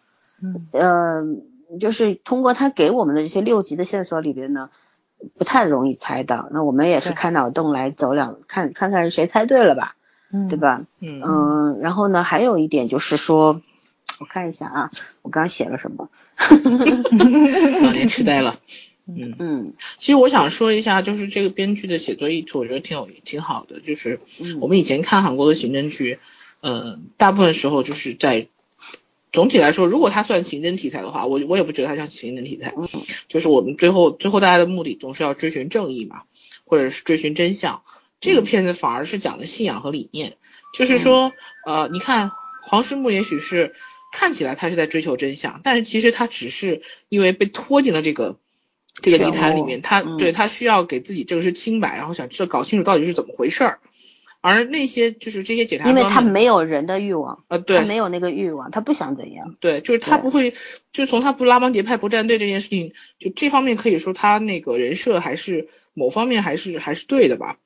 [0.44, 4.68] 嗯，呃，就是通过他给我们的这些六级的线索里边呢，
[5.38, 6.48] 不太容易猜到。
[6.50, 9.94] 那我们也是开脑洞来走两看看看谁猜对了吧，
[10.32, 10.78] 嗯，对吧？
[11.00, 13.62] 嗯嗯，然后呢，还有一点就是说。
[14.18, 14.90] 我看一下啊，
[15.22, 16.08] 我刚刚写了什么？
[17.82, 18.60] 老年痴呆了。
[19.04, 23.80] 嗯嗯，其实我想说一下，就是这个编剧的写作意图，我觉得挺有挺好的。
[23.80, 24.20] 就是
[24.60, 26.20] 我们以前看韩国的刑侦剧，
[26.60, 28.46] 呃，大部分时候就是在
[29.32, 32.72] 总体来说，如果它算刑侦题材的话，我我也不觉得它像刑侦题材。
[32.76, 32.88] 嗯，
[33.26, 36.22] 就是我们最后最后大家的目的总是要追寻正义嘛，
[36.64, 37.82] 或者是追寻真相。
[38.20, 40.36] 这个片子反而是讲的信仰和理念，
[40.74, 41.32] 就是说，
[41.66, 42.30] 呃，你看
[42.62, 43.74] 黄世木也许是。
[44.12, 48.38] 看起来他是在追求真相，但是其实他只是因为被拖进了这个
[49.00, 53.80] 这个泥潭里面，他对他需要给自己证实清白，然后想知道搞清楚到底是怎么回事儿。
[54.42, 59.56] 而那些就是这些检察官，因为他没有人的欲望，呃，对，他没有那个欲望，他不想怎样。
[59.60, 60.54] 对，就是他不会，
[60.92, 67.56] 就从他不拉帮结派、不站队这件事情，就这方面可以说他那个人设还是某方面还是还是对的吧，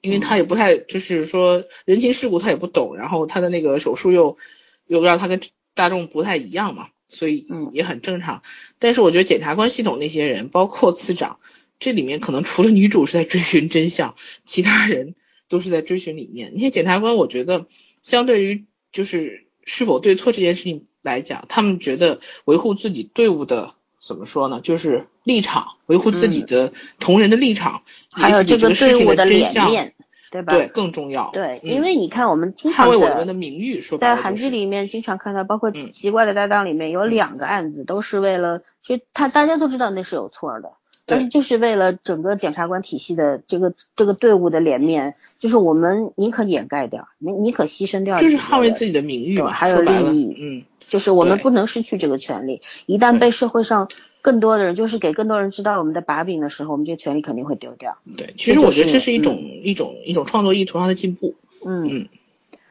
[0.00, 4.38] 因为他也不太就是说人情世故他也不懂，然后他的那个手术又。
[4.86, 5.40] 又让他跟
[5.74, 8.42] 大众不太一样嘛，所以也很正常。
[8.78, 11.38] 但是我觉得检察官系统那些人，包括次长，
[11.80, 14.14] 这里面可能除了女主是在追寻真相，
[14.44, 15.14] 其他人
[15.48, 16.52] 都是在追寻理念。
[16.54, 17.66] 那些检察官，我觉得
[18.02, 24.60] 相对于就是是否对错这件事情来讲，他们觉得维护自己队伍的怎么说呢？
[24.62, 29.94] 就是立场，维护自己的同仁的立场，还有这个队伍的脸面。
[30.32, 30.54] 对吧？
[30.54, 31.28] 对，更重要。
[31.30, 40.72] 对，因为你看，我们经常捍卫我们的名誉，说在韩剧里面经常看到，包括《奇怪的搭档》里面有两个案子，都是为了，其实他大家都知道那是有错的，
[41.04, 53.88] 但是就是为了整个检察官体系的这个这个队伍的脸面，就是我们宁可掩盖掉，你你可牺牲掉，就是捍卫自己的名誉，还有利益，嗯，就是我们不能失去这个权利，一旦被社会上。
[54.22, 57.98] 更多的人就是给更多人知道我们的把柄的时候，我们这个权利肯定会丢掉。
[58.16, 61.34] 对，其实我觉得这是一种一种一种创作意图上的进步。
[61.64, 62.08] 嗯嗯，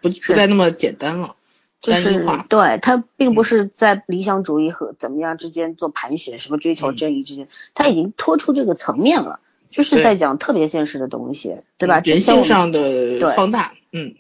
[0.02, 1.36] 不不再那么简单了，
[1.82, 2.46] 单一化。
[2.50, 9.40] 对，他并不是在理想主义和怎么样之间做盘旋，什么追求正义之间，他已经脱出这个层面了，
[9.70, 12.02] 就是在讲特别现实的东西，对吧？
[12.04, 13.74] 人性上的放大。
[13.92, 14.16] 嗯，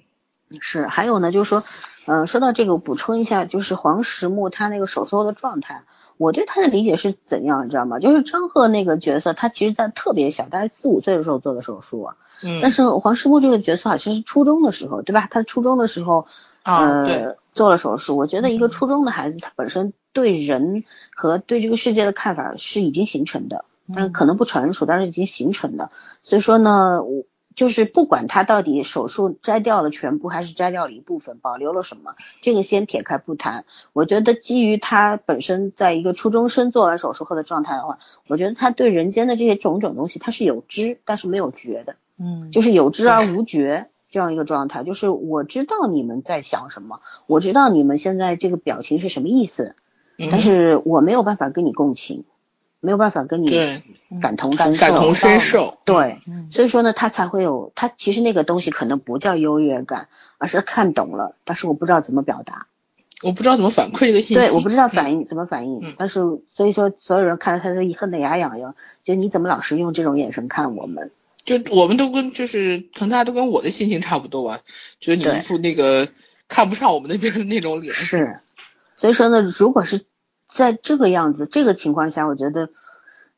[0.59, 0.85] 是。
[0.85, 1.63] 还有呢，就是说，
[2.07, 5.83] 嗯，说到这个，补充一下，就是黄石木他那个手术后的状态。
[6.21, 7.97] 我对他的理解是怎样，你知道吗？
[7.97, 12.11] 就是张赫那个角色，他其实在特别小，大概四五岁的时候做的手术。
[12.43, 12.59] 嗯。
[12.61, 15.27] 但是黄师傅这个角色好像是初中的时候，对吧？
[15.31, 16.27] 他初中的时候，
[16.63, 18.15] 呃，做了手术。
[18.17, 20.83] 我觉得一个初中的孩子，他本身对人
[21.15, 23.65] 和对这个世界的看法是已经形成的，
[23.95, 25.89] 但可能不成熟，但是已经形成的。
[26.23, 27.23] 所以说呢，我。
[27.55, 33.65] 就是不管他到底手术摘掉了全部还是摘掉了一部分，保留了什么，这个先撇开不谈。
[33.93, 44.83] 我觉得基于他本身在一个初中生做完手术后的状态的话，我觉得他对人间的这些种种东西他是有知，但是没有觉的，嗯，就是有知而无觉这样一个状态。
[44.83, 49.75] 就是我知道你们在想什么，我知道你们现在这个表情是什么意思，
[50.31, 52.23] 但是我没有办法跟你共情。
[52.81, 53.49] 没有办法跟你
[54.21, 56.19] 感同身受，感同身受，对，
[56.49, 60.07] 所以说呢，他才会有他其实那个东西可能不叫优越感，
[60.39, 62.65] 而是看懂了，但是我不知道怎么表达，
[63.21, 68.73] 我不知道怎么反馈这个信息，对，我不知道反应怎么反应，但是所以说所有人看到他是恨得牙痒痒，
[69.03, 71.11] 就你怎么老是用这种眼神看我们？
[71.45, 74.61] 就我们都跟就是可能大家都跟我的心情差不多吧，
[74.99, 76.07] 觉得你一副那个
[76.47, 78.39] 看不上我们那边的那种脸，是，
[78.95, 80.03] 所以说呢，如果是。
[80.51, 82.69] 在这个样子、这个情况下，我觉得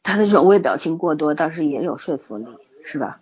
[0.02, 2.46] 他的这种微表情过多，倒是也有说服力，
[2.84, 3.20] 是吧？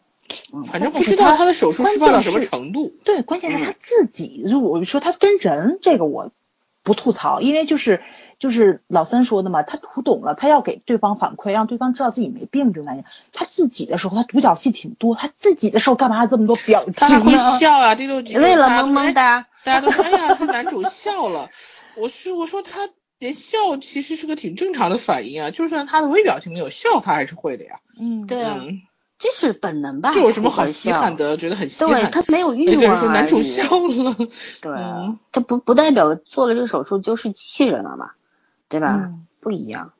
[0.71, 2.93] 反正不知道他的手术失败到什么程度。
[3.03, 6.31] 对，关键是他自己，就我说他跟人这个我
[6.83, 8.01] 不吐槽，因为就是
[8.39, 13.03] 就是老三说的嘛，他读懂了，他要给对方反馈，让对方知道自己没病这种感觉。
[13.33, 16.93] 他自己的时候，他独角戏挺多，他自己的时候干嘛这么多表情？
[16.93, 21.49] 他会笑啊，第六集为了萌萌哒，大家都说哎呀，说男主笑了，
[21.97, 22.89] 我是我说他。
[23.21, 27.79] 连笑其实是个挺正常的反应啊，就算他的微表情没有笑，他还是会的呀。
[27.95, 28.59] 嗯，对啊，
[29.19, 30.11] 这是本能吧？
[30.15, 31.37] 这有什么好稀罕的？
[31.37, 32.01] 觉得很稀罕。
[32.01, 34.15] 对他没有欲望说男主笑了。
[34.59, 34.73] 对，
[35.31, 38.09] 他不不代表做了这个手术就是机器人了嘛，
[38.69, 39.13] 对吧？
[39.39, 39.93] 不一样。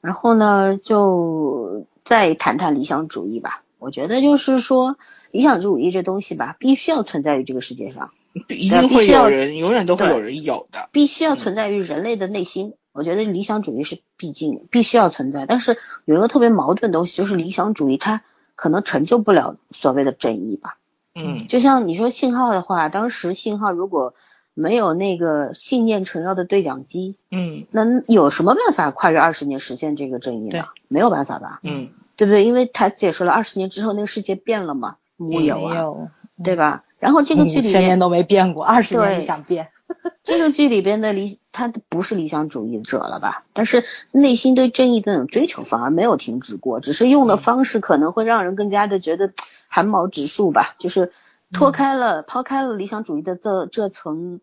[0.00, 3.64] 然后呢，就再谈谈理想主义吧。
[3.80, 4.96] 我觉得就是说，
[5.32, 8.12] 理想主义这东西吧，必须要存在于这个世界上。
[8.48, 10.88] 一定会有人，永远都会有人有的。
[10.92, 12.74] 必须要存在于人类的内心。
[12.92, 18.22] 我觉得理想主义是毕竟必须要存在，但是有一个特别矛盾的东西，就是理想主义它
[18.56, 20.78] 可能成就不了所谓的正义吧。
[21.14, 24.14] 嗯，就像你说信号的话，当时信号如果
[24.54, 30.64] 没有那个信念成药的对讲机，嗯，那有什么办法跨越二十年实现这个正义呢？
[30.88, 31.60] 没有办法吧？
[31.62, 32.44] 嗯，对不对？
[32.44, 36.10] 因为台词也说了，二十年之后那个世界变了嘛，木有啊，
[36.42, 36.84] 对吧？
[37.00, 39.68] 然后这个剧里面千年都没变过，二十年想变。
[40.22, 43.42] 这个剧里边的理，他不是理想主义者了吧？
[43.52, 49.32] 但是内心对正义的那种追求反而没有停止过，只是用的方式可能会让人更加的觉得
[49.66, 50.76] 汗毛直竖吧。
[50.78, 51.10] 就是
[51.52, 54.40] 脱开了、抛开了理想主义的这这层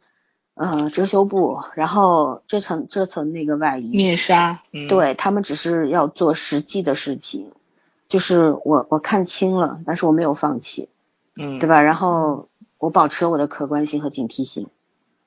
[0.55, 7.53] 呃遮羞布，然后这层这层那个外衣面纱，对他们只是要做实际的事情，
[8.09, 10.89] 就是我我看清了，但是我没有放弃。
[11.37, 11.81] 嗯，对吧？
[11.81, 14.67] 然后我保持我的客观性和警惕性，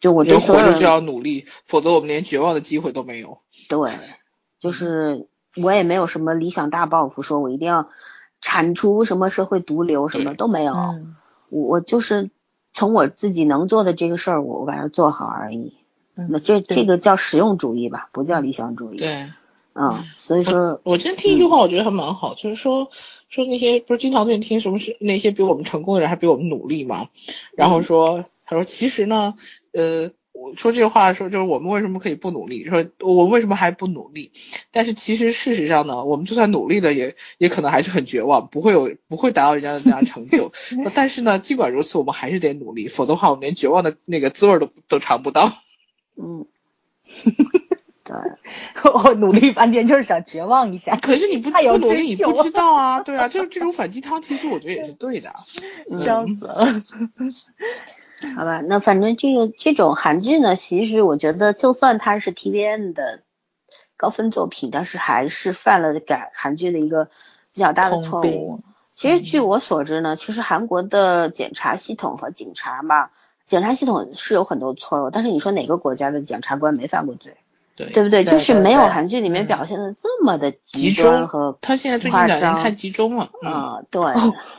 [0.01, 3.39] 就我对活着就要努力，否则我们连绝望的机会都没有。
[3.69, 3.93] 对，
[4.59, 7.89] 就是我也没有什么理想大抱负，说我一定要
[8.41, 10.75] 铲除什么社会毒瘤，什么都没有。
[11.49, 12.31] 我我就是
[12.73, 15.75] 从我自己能做的这个事儿，我我把它做好而已。
[16.15, 18.99] 那这这个叫实用主义吧，不叫理想主义。
[18.99, 19.33] 对。
[19.81, 22.91] 嗯，所以说，我今天听一句话，我觉得还蛮好，就是说
[23.31, 27.09] 说那些不是经常对你听什么是那些比我们成功的人还比我们努力嘛？
[27.57, 29.37] 然后说，他说其实呢，
[29.72, 32.66] 呃，我说这句话的时候，就是我们为什么可以不努力？
[32.66, 34.33] 说我们为什么还不努力？
[34.70, 40.53] 但是其实事实上呢，我们就算努力的，也也可能还是很绝望，不会有不会达到人家的那样成就。
[40.95, 45.55] 但是呢，尽管如此，我们还是得努力，否则的话，我们连绝望的那个滋味都都尝不到。
[46.16, 46.45] 嗯。
[49.05, 55.31] 我努力半天就是想绝望一下，可是你不太努力，你不知道啊，对啊，就是这种反鸡汤，其实我觉得也是对的。
[55.99, 56.81] 笑死了。
[58.37, 63.23] 好吧，那反正这个这种韩剧呢，其实我觉得就算它是 TVN 的
[63.97, 67.09] 高分作品，但是还是犯了改韩剧的一个
[67.55, 68.61] 比较大的错误。
[68.95, 73.09] 其实据我所知呢，其实韩国的检察系统和警察嘛，
[73.47, 77.37] 检察系统是有很多错误，但是你说哪个国家的检察官没犯过罪？
[77.87, 78.24] 对不对？
[78.24, 83.81] 就是没有韩剧里面表现的这么的集中和他现在最近两年太集中了啊！
[83.91, 84.03] 对，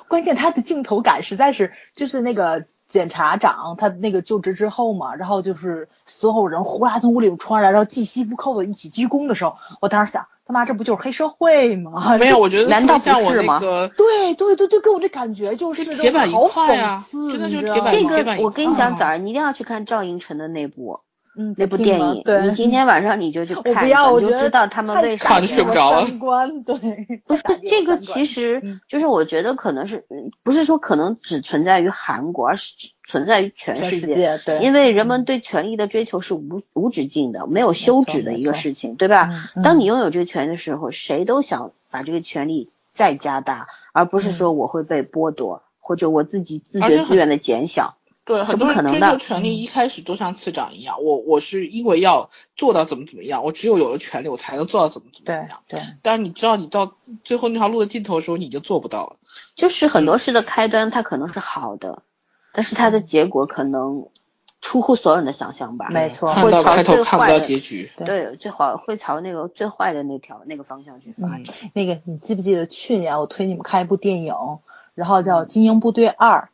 [0.08, 12.16] 关键他的镜头感实在是，就是那个检察长他那个就职之后嘛，然后就是所有人呼啦从屋里冲出来，然后系西服扣子一起鞠躬的时候，我当时想，他妈这不就是黑社会吗？
[12.20, 13.60] 没有，我觉得难道不是吗？
[13.60, 17.06] 对对对对，给我这感觉就是铁板一块啊！
[17.32, 21.00] 真的就是铁板这个我跟你讲，早上你一定要去看赵寅成的那部。
[21.38, 26.06] 嗯，那部电影，你今天晚上你就去 看，你就知道他们为啥看睡不着了。
[26.66, 26.76] 对，
[27.26, 30.06] 不是这个，其实就是我觉得可能是，
[30.44, 32.74] 不是说可能只存在于韩国，而是
[33.08, 34.14] 存在于全世界。
[34.46, 39.30] 对，因为人们对权力的追求是无无止境的，没有休止的一个事情，对吧？
[39.64, 47.96] 当你拥有这个权利的时候，谁都想把这个权利再加大，而不是说我会被剥夺，或者我自己自觉自愿的减小。
[48.24, 55.64] 对，很多人追求权利，一开始都像次长一样，我我是因为要做到怎么怎么样，我只有有了权利，我才能做到怎么怎么样。
[55.68, 59.16] 对对，但是你知道，你到最后那条路的尽头的时候，你就做不到了。
[59.56, 62.04] 就是很多事的开端，它可能是好的，
[62.54, 64.08] 但是它的结果可能
[64.62, 65.88] 出乎所有人的想象吧。
[65.90, 67.92] 没错，看到开头看不到结局。
[67.98, 71.44] 对，最好会朝那个最坏的那条那个方向去发展。
[71.74, 74.36] 那个，你记不记得去年我推你们看一部电影，
[74.94, 76.50] 然后叫《精英部队二》。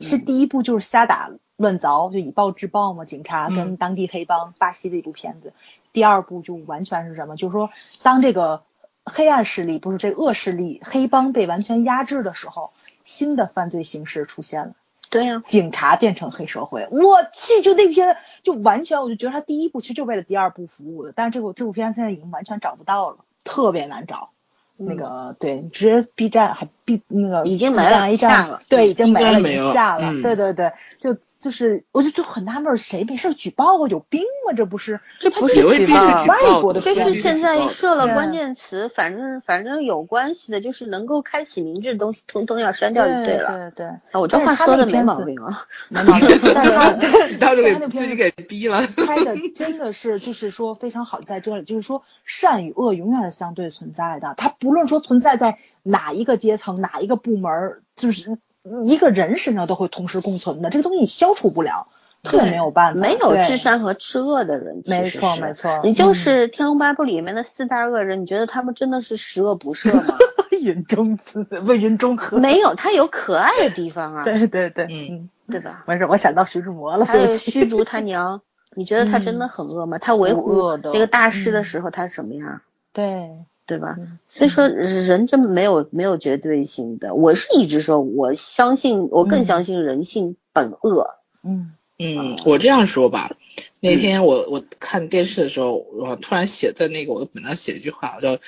[0.00, 5.52] 是第一部就是瞎打乱凿，就以暴制暴嘛，警察跟当地黑帮，巴西的一部片子。
[5.92, 7.36] 第二部就完全是什么？
[7.36, 7.70] 就是说，
[8.02, 8.62] 当这个
[9.04, 12.72] 黑暗势力不是这恶势力黑帮被完全压制的时候，
[13.04, 14.74] 新的犯罪形式出现了。
[15.10, 16.86] 对呀，警察变成黑社会。
[16.90, 24.30] 我去，就那片就完全，我就觉得他第一部其实就为了第二部服务的，但是这部这部片现在已经完全找不到了，特别难找。
[24.76, 33.88] 那个对，直接 B 站还 B 那个已经没了一下了对，已经没了，已应该没了经下了，嗯对对对，就就是我就就很纳闷儿，谁没事儿举报啊？
[33.88, 34.54] 有病吗？
[34.56, 35.00] 这不是？
[35.20, 43.70] 这这不是举报是外国的这是现在设了关键词，反正反正有关系的，就是能够开启名字的东西，通通要删掉就对了。
[43.70, 45.66] 对对，啊，我这话说的没那个片子毛病啊。
[45.90, 48.80] 没毛病， 但是他对到时候给他那片子自己给逼了。
[48.96, 55.58] 拍的真的是就是说非常好在这里，就是说善与恶永远是相对存在的，它不论说存在在
[55.88, 58.38] 哪一个阶层、哪一个部门儿，就是
[58.84, 61.88] 一个人身上都会同时共存的，这个东西你消除不了，
[62.22, 63.44] 特别没有办法，没有对。
[63.44, 65.80] 至善和至恶的人，没错没错。
[65.84, 70.14] 你就嗯是《天龙八部》里面的四大恶人，你觉得他们真的是十恶不赦吗？
[70.60, 75.08] 云中子为云中鹤，没有，他有可爱的地方啊， 对对对，嗯。
[75.08, 75.84] 嗯，对吧？
[75.86, 78.42] 没事，我想到徐志摩了，还有虚竹他娘，
[78.74, 79.98] 你觉得他真的很恶吗？
[79.98, 80.90] 他维护恶的。
[80.92, 81.64] 那个大师的嗯。
[81.64, 82.60] 时候，他什么样？
[82.92, 83.30] 对，
[83.68, 83.94] 对吧？
[83.98, 87.14] 嗯所以说人真没有没有绝对性的。
[87.14, 91.14] 我是一直说，我相信，我更嗯相信人性本恶。
[91.44, 93.36] 嗯嗯，我这样说吧，
[93.80, 98.38] 那天我我看电视的时候，我突然写在那个我的本上写一句话，我叫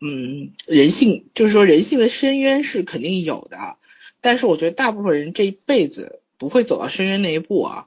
[0.00, 3.58] 嗯，人性就是说人性的深渊是肯定有的，
[4.20, 7.86] 但是我觉得大部分人这一辈子不会走到深渊那一步啊，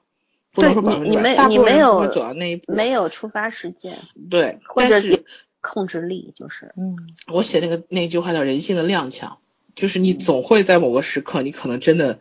[0.52, 3.98] 不能说对百分之百，你你没大部分你没有人不会走到那一步，没有出发时间，
[4.30, 5.24] 对，或者但是
[5.64, 6.96] 控制力，就是嗯
[7.26, 9.38] 我写那个那句话叫人性的踉跄，
[9.74, 12.20] 就是你总会在某个时刻，你可能真的，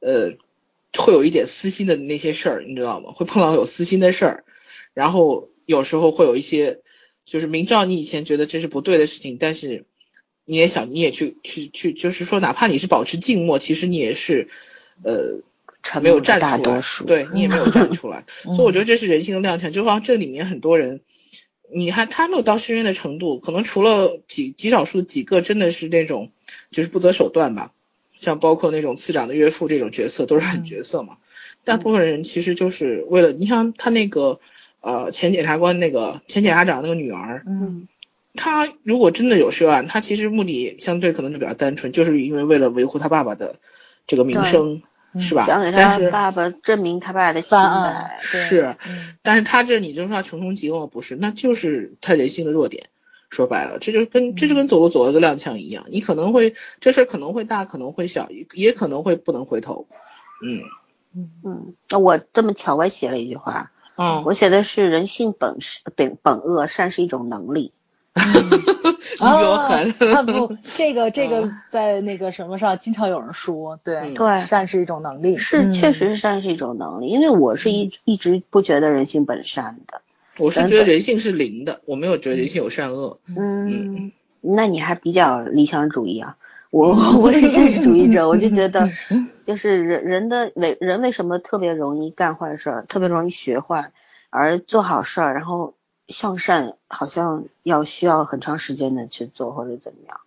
[0.00, 0.32] 呃，
[0.96, 3.12] 会有一点私心的那些事儿，你知道吗？
[3.12, 4.44] 会碰到有私心的事儿，
[4.94, 6.80] 然后有时候会有一些，
[7.26, 9.84] 就是明知道你以前觉得这是不对的事情，但是
[10.46, 14.48] 你也想，你也去去去，就是说，哪怕你是保持静默，其实你也是，
[15.02, 15.42] 呃。
[16.02, 16.82] 没有站出来。
[17.06, 19.70] 对你也没有站 出来，嗯所以我觉得这是人性的踉跄。
[19.70, 21.00] 就好像这里面很多人，
[21.72, 26.30] 你还他没有到深渊的程度，可能除了极极少数几个真的是那种
[26.70, 27.72] 就是不择手段吧，
[28.18, 31.18] 像包括那种次长的岳父这种角色都是狠角色嘛。
[31.64, 34.40] 大部分人其实就是为了，你像他那个
[34.80, 37.88] 呃前检察官那个前检察长那个女儿，嗯。
[38.34, 43.56] 他如果真的有涉案，他其实目的相对可能就比较单纯，就是因为为了维护他爸爸的
[44.06, 44.82] 这个名声，
[45.18, 45.44] 是吧？
[45.46, 48.18] 想给他爸爸证明他爸的清白。
[48.20, 52.88] 是，嗯但是他这你就说他穷凶极恶不是，那就是他人性的弱点。
[53.30, 59.86] 说白了，这就跟这就跟走路走了个踉跄一样，你可能会这事儿可能会大，可能会小，也也可能会不能回头。
[60.42, 60.62] 嗯
[61.14, 67.74] 嗯嗯，那我这么巧，我也写了一句话，嗯，我写的是人性本是本本恶，善是一种能力。
[68.18, 69.94] 你比我狠。
[70.14, 71.52] 啊不，这个这个嗯。
[71.70, 74.14] 在那个什么上经常有人说，对嗯。
[74.14, 74.40] 对。
[74.42, 75.72] 善是一种能力，是，嗯。
[75.72, 80.00] 确实是善是一种能力，因为我是一一直不觉得人性本善的。
[80.38, 83.18] 我是觉得人性是零的，我没有觉得人性有善恶。
[83.36, 86.36] 嗯，那你还比较理想主义啊。
[86.70, 88.88] 我 我是现实主义者， 我就觉得，
[89.44, 93.90] 就是人人的为人为什么特别容易干坏事儿，特别容易学坏，
[94.30, 95.74] 而做好事儿，然后
[96.08, 100.20] 向善好像要需要很长时间的去做或者怎么样，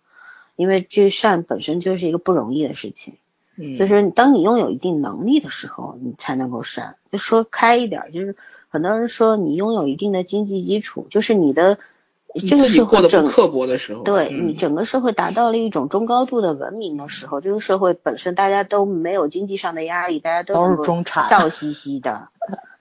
[0.56, 3.14] 因为这善本身就是一个不容易的事情。
[3.56, 6.96] 嗯，就是当你拥有一定能力的时候，你才能够善。
[7.10, 8.34] 就说开一点，就是
[8.70, 11.78] 很多人说你拥有一定的经济基础，就是你的
[12.48, 22.28] 这个社会整刻薄的时候，对嗯你整个社会达到了一种中高度的文明的时候，这个社会本身大家都没有经济上的压力，大家都都是中产笑嘻嘻的，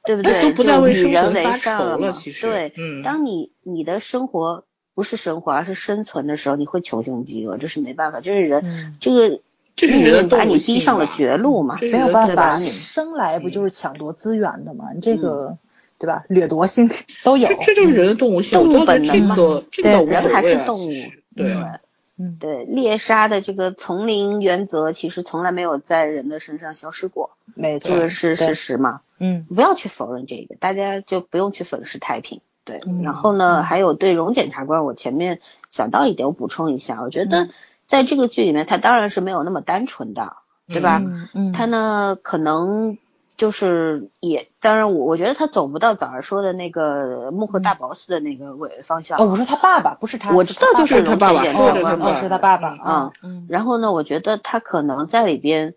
[0.04, 0.42] 对不都对？
[0.42, 9.40] 都不再为就与人生存发为善愁了其实对，嗯当你你的生活不是生活，而是生存的时候，你会穷凶极恶，这是没办法，这是人、嗯这个
[9.76, 14.92] 这是人的命运把你动物性逼上了绝路嘛，没有办法，生来不嗯就是抢夺资源的嘛？
[14.94, 15.58] 你这个
[15.98, 16.26] 对吧？
[16.28, 16.90] 掠夺性
[17.24, 20.92] 都有，这这就是人的动物性，动物本能嘛个这个倒无人还是动物
[21.36, 21.80] 对啊，
[22.22, 29.02] 嗯对猎杀的这个丛林原则，其实从来没有在人的身上消失过，没错这，个是事实嘛。
[29.18, 32.42] 嗯不要去否认这个，大家就不用去粉饰太平。
[32.64, 35.40] 对，嗯然后呢，嗯还有对荣检察官，我前面
[35.70, 37.50] 想到一点，我补充一下，我觉得嗯
[37.88, 40.38] 在这个剧里面，他当然是没有那么单纯的，
[40.68, 41.00] 对吧？
[41.04, 42.98] 嗯嗯，他呢，可能
[43.38, 49.20] 就是也，当然我我觉得他走不到早上说的那个幕后大 boss 的那个位方向。
[49.20, 55.74] 哦，我说他爸爸不是他，我知道就是他爸爸荣检说的他察官嘛哦，是他爸爸嗯啊，嗯然后呢，我觉得他可能在里边，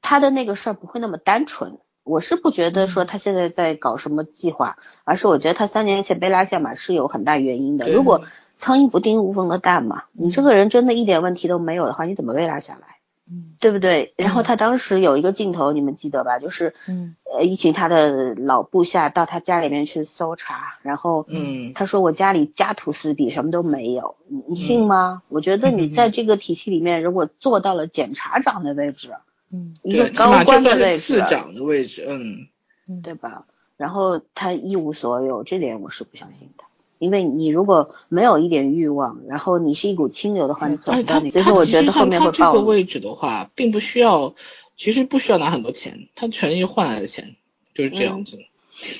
[0.00, 1.78] 他的那个事儿不会那么单纯。
[2.04, 7.84] 我是不觉得嗯说他现在在搞什么计划，而是我觉得他三年前被拉下马是有很大原因的。
[7.84, 8.22] 对如果
[8.58, 12.96] 苍蝇不叮无缝的蛋嘛，你这个人真的一点问题都没有的话，你怎么被拉下来？
[13.30, 14.14] 嗯对不对？
[14.16, 16.38] 然后嗯他当时有一个镜头，你们记得吧？
[16.38, 25.22] 就是嗯呃，一群他的老部下到他家里面去搜查，然后嗯他说我家里家徒四壁，什么都没有，你你信吗？
[25.28, 29.12] 我觉得你嗯在这个体系里面，如果做到了检察长的位置，
[29.50, 32.48] 嗯一个高官的位置，市长的位置，嗯，
[32.88, 33.46] 嗯，对吧？
[33.76, 36.64] 然后他一无所有，这点我是不相信的。
[37.02, 42.60] 因为你如果没有一点欲望，然后你是一股清流的话，你走不到那，而且他他所以说我其实觉得后面会暴露。
[42.60, 44.34] 个位置的话，并不需要，
[44.76, 47.34] 其实不需要拿很多钱，他权益换来的钱
[47.74, 48.38] 就是这样子。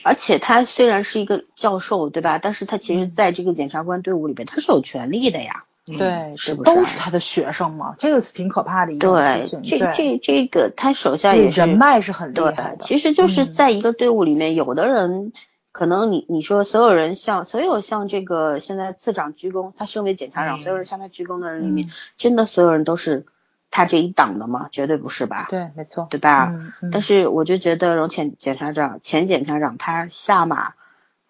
[0.02, 2.38] 而且他虽然是一个教授，对吧？
[2.38, 5.64] 但是他其实嗯在这个检察官队伍里边，他是有权利的呀。
[5.88, 9.62] 嗯，对，是不是啊都是他的学生嘛，这个是挺可怕的一件对事，情。
[9.62, 12.78] 这对这这个他手下对也是人脉是很厉害的。
[12.82, 15.32] 其实就是嗯在一个队伍里面，有的人
[15.72, 23.26] 可能你你说所有人向所有向这个现在次长鞠躬，他身为检察长，嗯所有人向他鞠躬的人里面，嗯真的所有人都是
[23.70, 24.68] 他这一党的吗？
[24.70, 25.46] 绝对不是吧？
[25.48, 26.06] 对，没错。
[26.10, 26.50] 对吧？
[26.54, 30.74] 嗯嗯但是我就觉得荣前检察长前检察长他下马，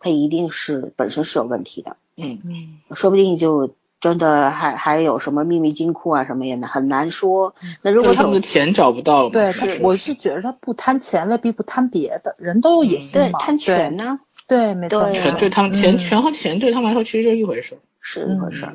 [0.00, 7.54] 他一定是本身是有问题的，嗯，嗯说不定就真的还还有什么秘密金库啊什么也很难说。
[7.82, 13.38] 那如果他们的钱找不到了，对，是我是觉得他不贪钱，未必不贪别的，人都有野心嘛。
[13.38, 14.18] 对贪权呢、
[14.52, 15.00] 对，没错。
[15.00, 15.10] 对。
[15.10, 15.98] 啊权对他们钱嗯。
[15.98, 17.78] 权和钱对他们来说其实就一回事儿。
[18.00, 18.68] 是一回事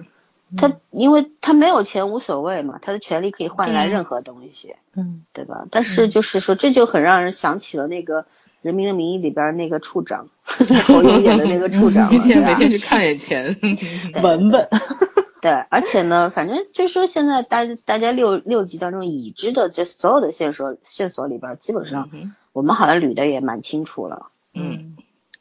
[0.55, 5.23] 他因为他没有钱无所谓嘛，他的权利可以换来任何东西，嗯。
[5.33, 5.65] 对吧？
[5.69, 8.23] 但是就是说，这就很让人想起了那个
[8.61, 10.29] 《人民的名义》里边那个处长，
[10.87, 13.57] 侯勇演的那个处长了， 每天每天去看眼钱，
[14.23, 14.67] 文文，
[15.41, 24.27] 对，而且呢，反正就是说，现在大大家六六集当中已知的这所有的线索线索里边，基本上嗯我们好像捋的也蛮清楚了。
[24.53, 24.95] 嗯，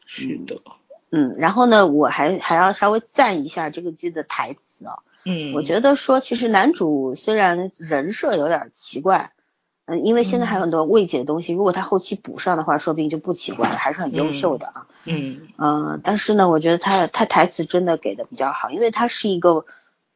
[0.06, 0.62] 是的，
[1.10, 5.00] 嗯，然后呢，我还还要稍微赞一下这个剧的台词啊。
[5.24, 9.32] 嗯，我觉得说，其实男主虽然人设有点奇怪，
[9.86, 14.86] 嗯，因为现在还有很多未解的东西，如果他后期补上的话，说不定就不奇怪了，还是很优秀的啊。
[15.04, 19.64] 嗯嗯、但是呢，我觉得他他台词真的给的比较好，因为他是一个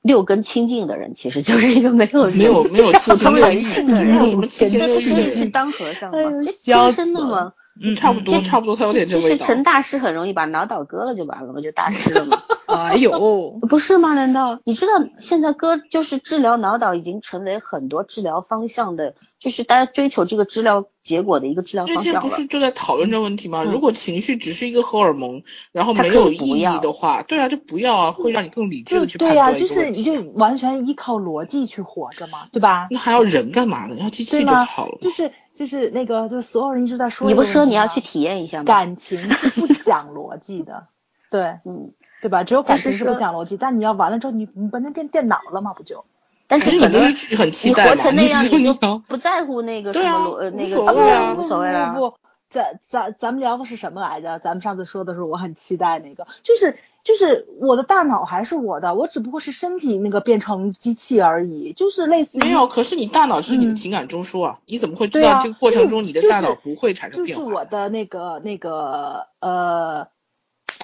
[0.00, 6.42] 六根清净的人，其实就是一个没有没有没有七情六欲，的人没有什么七情这不六欲，是当和尚吗哎呦？
[6.42, 7.52] 这笑天生的吗？
[7.82, 9.28] 嗯差不多这差不多，他有点这味道。
[9.30, 12.42] 其实成大师很容易把脑倒割了就完了嘛，就大师了嘛。
[12.70, 14.14] 哎呦， 不是吗？
[14.14, 22.20] 难道你知道现在割就是治疗脑倒已经成为很多治疗方向的，就是大家追求这个治疗结果的一个治疗方向了。
[22.20, 23.64] 前不是就在讨论这个问题吗？
[23.64, 25.42] 嗯如果情绪只是一个荷尔蒙，
[25.72, 29.90] 然后没有意义的话，对啊，就不要啊，会让你更理智的去判对呀、断一就是。
[29.90, 32.86] 你就完全依靠逻辑去活着嘛，对吧？
[32.90, 33.96] 那还要人干嘛呢？
[33.98, 34.98] 要机器就好了。
[35.00, 38.64] 就是就是那个，就是所有人一直在说，你不是说你要去体验一下吗？
[38.64, 40.86] 感情是不讲逻辑的，
[41.30, 41.92] 对嗯，
[42.22, 42.44] 对吧？
[42.44, 45.74] 只有感情是不讲逻辑，但你要完了之后，你你不能变电脑了吗？
[45.74, 46.06] 不就？
[46.46, 47.90] 但是你不是可能是很期你待你？
[47.90, 48.72] 活成那样，你
[49.06, 51.92] 不在乎那个什么逻呃那个无所谓了。
[51.92, 52.16] 不不不，
[52.48, 54.38] 咱咱咱们聊的是什么来着？
[54.38, 67.54] 咱们上次说的是我很期待那个，就是就是我的大脑还是我的，我只不过是身体那个变成机器而已，就是类似于没有，可是你大脑是你的嗯情感中枢啊，你怎么会知道这个过程中你的大脑不会产生变化就是？
[67.54, 70.06] 我的那个那个呃，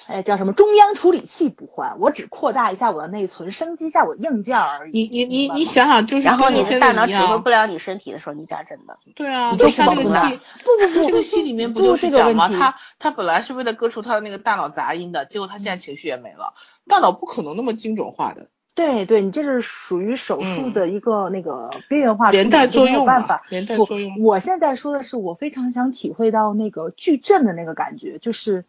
[0.07, 4.91] 哎叫什么中央处理器不换，我只扩大一下我的内存，升级一下我的硬件而已。
[4.91, 8.97] 你你你你想想，就是然后你跟那片的大脑指挥不了你身体的时候，你咋整的？
[9.15, 12.49] 对啊，你就就像这个戏，不不不，这个戏里面不不就是讲吗？
[12.49, 16.53] 他他本来是为了割除他的那个大脑杂音的，结果他现在情绪也没了。
[16.87, 24.23] 大脑不可能那么精准化的，对对，你这是属于手术嗯的一个那个边缘化连带作用嘛办法。，连带作用。
[24.23, 28.63] 我现在说的是，我非常想体会到那个矩阵的那个感觉，就是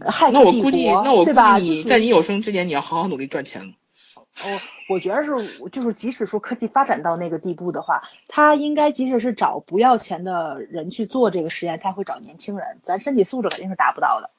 [0.00, 3.72] 呃骇那我估计，那我估计你在你有生之年，你要好好努力赚钱了。
[4.42, 14.30] 哦，我觉得是，就是即使说科技发展到那个地步的话，他应该即使是找不要钱的人去做这个实验，他会找年轻人，咱身体素质肯定是达不到的。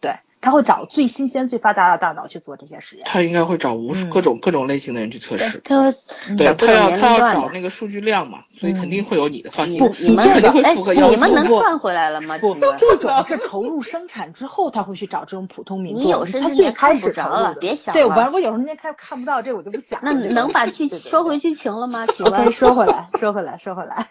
[0.00, 0.16] 对，
[0.46, 3.04] 他会找最新鲜、最发达的大脑去做这些实验。
[3.04, 5.60] 他应该会找无数嗯各种各种类型的人去测试。
[5.64, 5.92] 他
[6.38, 7.34] 对他要他要龄段。
[7.34, 11.10] 找那个数据量嘛，所以肯定会有你的，放心你，不你们肯定会哎，符合要求。
[11.10, 12.38] 你们能赚回来了吗？
[12.38, 16.04] 不这种是 投入生产之后，他会去找这种普通民众。
[16.04, 22.06] 你有生他最之年看开始不着了别想对，了完我有时候那看看不到这，我就不想那能把剧说回剧情了吗？
[22.06, 24.06] 请 OK，问，说回来，说回来，说回来，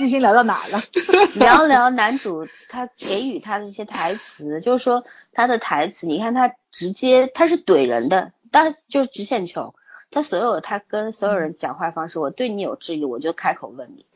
[0.00, 0.82] 剧情聊到哪了？
[1.36, 9.74] 聊聊男主他给予他的一些台词，就是说他的台词，你看他直接他是怼人的，当然就是直线球。
[10.10, 14.06] 他所有他跟所有人讲话方式，我对你有质疑，我就开口问你，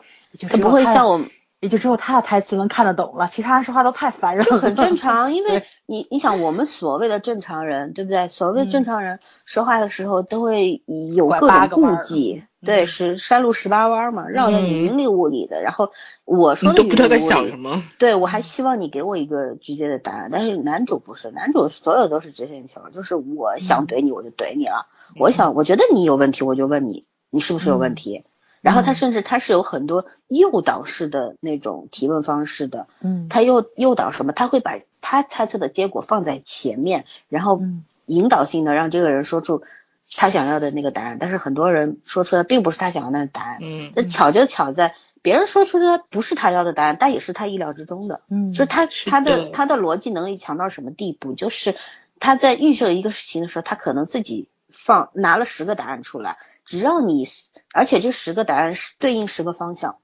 [0.49, 1.31] 他不会像我们，
[1.65, 5.33] 也就只有他的台词能看得懂了，其他人说话都太烦人了， 很正常。
[5.33, 8.29] 因为你你想，我们所谓的正常人，对不对？
[8.29, 10.83] 所谓正常人说话的时候都会
[11.17, 15.63] 有各种顾忌，对，是山路十八弯嘛，绕的你云里雾里的。
[15.63, 15.91] 然后
[16.27, 17.83] 我说的都不知道在想什么。
[17.99, 24.85] 对我还希望你给我一个直接的答案，但是男主不是，男主所有都是直线球，就是我想怼你我就怼你了，
[25.19, 28.25] 我想我觉得你有问题我就问你，你是不是有问题？
[28.65, 34.33] 然后他甚至他是有很多诱导式的那种提问方式的，嗯，他诱诱导什么？
[34.33, 37.61] 他会把他猜测的结果放在前面，然后
[38.07, 39.65] 引导性的让这个人说出
[40.11, 41.19] 他想要的那个答案。
[41.21, 51.35] 但是很多人说出来并不是他想要的答案，嗯，那巧就巧在别人说出的不是他要的答案，但也是他意料之中的，嗯，就他他的他的逻辑能力强到什么地步？
[51.35, 51.77] 就是
[52.19, 56.37] 他在预设一个事情的时候，他可能自己放拿了十个答案出来。
[56.67, 57.29] 只要你，
[57.73, 59.97] 而且这十个答案是对应十个方向，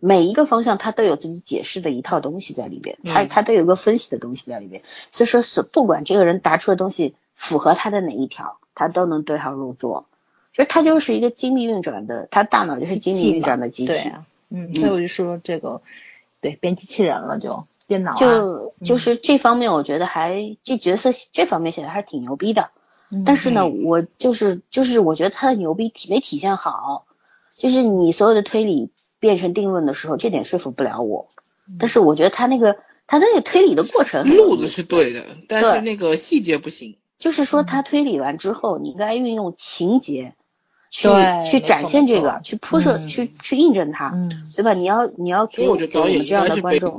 [0.00, 4.82] 每一个方向它都有自己解释的一套东西在里边，它它都有个分析的东西在里边。
[5.12, 10.06] 所以说是不管这个人答出的东西符合他的哪一条，他都能对号入座。
[10.52, 13.92] 所以他就是一个精密运转的，他大脑就是精密运转的机器。
[13.92, 15.80] 对啊，嗯，所以我就说这个，
[16.40, 18.16] 对，变机器人了就电脑。
[18.16, 22.70] 就就是这方面，我觉得还这角色这方面写的还是挺牛逼的。
[23.26, 27.06] 但是呢，我就是就是我觉得他的牛逼体没体现好，
[27.52, 31.26] 就是你所有的推理变成定论的时候，这点说服不了我。
[31.78, 36.96] 但是我觉得他那个他那个推理的过程路子是对的，但是那个细节不行。
[37.18, 40.34] 就是说他推理完之后，你应该运用情节
[40.90, 41.08] 去
[41.50, 44.10] 去展现这个，去铺设去去印证它，
[44.56, 44.72] 对吧？
[44.72, 46.92] 你要你要给我们这样的观众，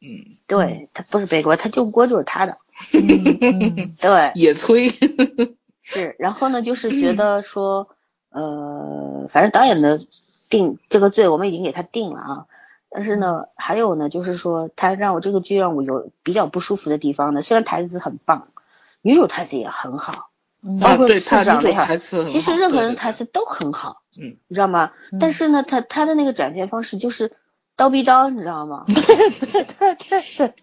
[0.00, 2.56] 嗯，对他不是背锅，他就锅就是他的。
[2.92, 4.92] 嗯， 对，野炊
[5.82, 7.88] 是，然后呢，就是觉得说，
[8.30, 10.00] 呃，反正导演的
[10.48, 12.46] 定这个罪我们已经给他定了啊，
[12.90, 18.48] 但是呢，还有呢，就是说他让我这个剧让我有比较不舒服的地方呢，虽然台词很棒，
[19.02, 20.30] 女主台词也很好，
[20.80, 24.92] 包括女主台词，其实任何人台词都很好，嗯，你知道吗？
[25.18, 27.32] 但是呢，他他的那个展现方式就是
[27.74, 28.84] 刀逼刀，你知道吗？
[28.86, 30.54] 对对对对。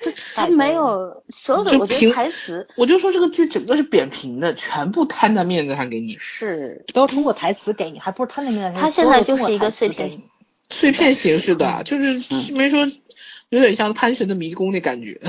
[0.34, 8.82] 他没有所有的，我觉得台词，我就说这个剧整个是扁平的，全部摊在面子上给你，是都通过台词给你，还不是摊在面子上。
[8.82, 10.22] 他现在就是一个碎片，
[10.70, 12.86] 碎片形式的，就是没说
[13.48, 15.20] 有点像潘神的迷宫那感觉。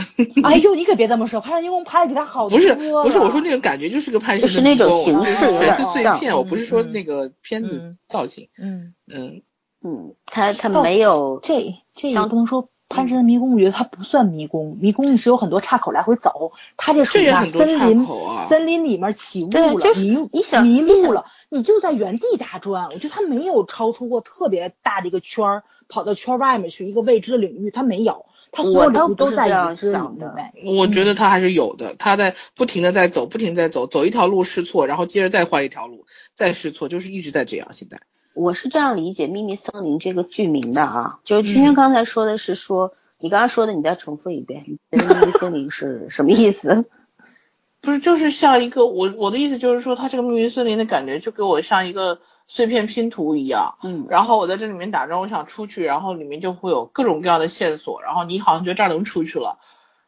[0.43, 2.57] 哎呦，你可别这么说，潘神迷宫拍的比他好多。
[2.57, 6.35] 不是不是，我说那个感觉就是个潘神的迷宫，就是那种形式，全是碎片。
[6.35, 8.49] 我不是说那个片子造型。
[8.57, 9.41] 嗯嗯
[9.81, 12.69] 嗯，他他没有这这也不能说。
[12.89, 18.07] 潘神的迷宫，我觉得它不算迷宫，迷宫是有很多岔口来回走，它这属于森林，
[18.49, 20.17] 森林里面起雾了，迷
[20.63, 22.85] 迷路了，你就在原地打转。
[22.85, 30.51] 我觉得它没有超出过特别大的一个圈儿，跑到圈外面去一个未知的领域，它没有，它所有领域都在已知里面。
[30.75, 37.67] 我觉得它还是有的，它在不停的在走，不停在走，走一条路试错，然后接着再换一条路，再试错，就是一直在这样。
[37.73, 37.99] 现在。
[38.39, 46.85] 我是这样理解《秘密森林》这个剧名的啊，就是君君刚才说的是说，你刚刚说的，你再重复一遍，《秘密森林》是 什么意思？
[47.81, 59.59] 不是，就是像一个我我的意思就是说，它这个秘密森林的感觉就给我像一个碎片拼图一样，嗯，然后我在这里面打转，我想出去，然后里面就会有各种各样的线索，然后你好像觉得这儿能出去了，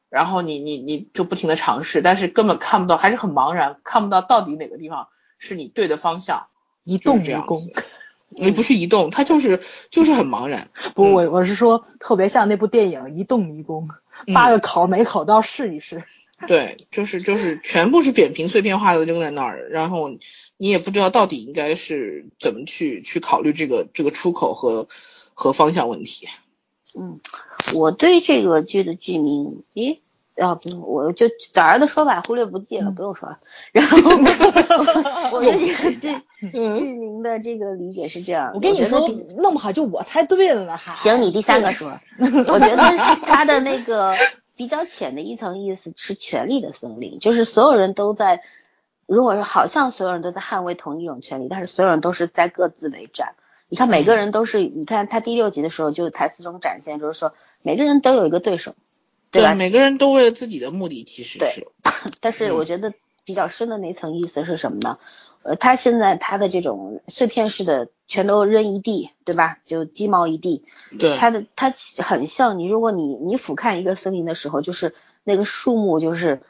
[0.09, 6.47] 然后你你你就不停的尝试，但是根本看不到，还是很茫然，看不到到底哪个地方是你对的方向，
[6.85, 7.59] 一动迷宫。
[8.31, 10.69] 你不是移动，它就是就是很茫然。
[10.95, 13.89] 不，我我是说特别像那部电影《移动迷宫》，
[14.33, 16.03] 八个考没考到试一试。
[16.47, 20.09] 对，就是就是全部是扁平碎片化的扔在那儿，然后
[20.57, 24.87] 你也不知道到底应该是怎么去去考虑这个这个出口和
[25.35, 26.27] 和方向问题。
[26.99, 27.19] 嗯，
[27.75, 29.99] 我对这个剧的剧名，咦？
[30.41, 33.37] 啊不，我就早上的说法忽略不计了，不用说了。
[33.71, 33.97] 然后
[35.31, 35.95] 我对这个剧
[36.51, 39.07] 剧名的这个理解是这样，我跟你说
[39.37, 41.99] 弄不好就我猜对了呢，还行，你第三个说。
[42.19, 42.77] 我觉得
[43.25, 44.15] 他的那个
[44.57, 48.41] 比较浅的一层意思是权力的森林，就是所有人都在，
[49.05, 53.35] 如果是好像所有人都在捍卫同一种权利，但是所有人都是在各自为战。
[53.69, 58.73] 你看每个人都是，你看他第六集的时候就台词中展现，就是说每个人都有一个对手。
[59.31, 59.55] 对吧？
[59.55, 61.67] 每个人都为了自己的目的，其实是。
[62.19, 62.93] 但是我觉得
[63.23, 64.97] 比较深的那层意思是什么呢？
[65.43, 69.57] 呃，他现在他的这种碎片式的全都扔一地，对吧？
[69.65, 70.65] 就鸡毛一地。
[70.99, 71.17] 对。
[71.17, 74.93] 他的他很像你，如果你你俯瞰一个森林的时候，就是
[75.23, 76.41] 那个树木就是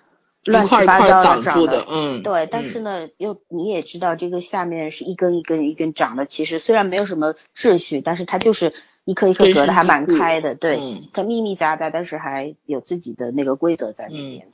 [0.43, 2.23] 乱七八糟的长的，嗯。
[2.23, 8.73] 对，但是呢，又你也知道这个下面是一根一根一根长的，其实虽然没有什么秩序，但是它就是。
[9.11, 14.47] 一颗一颗隔的还蛮开的，嗯对，它密密匝匝，但是还有自己的那个规则在里面。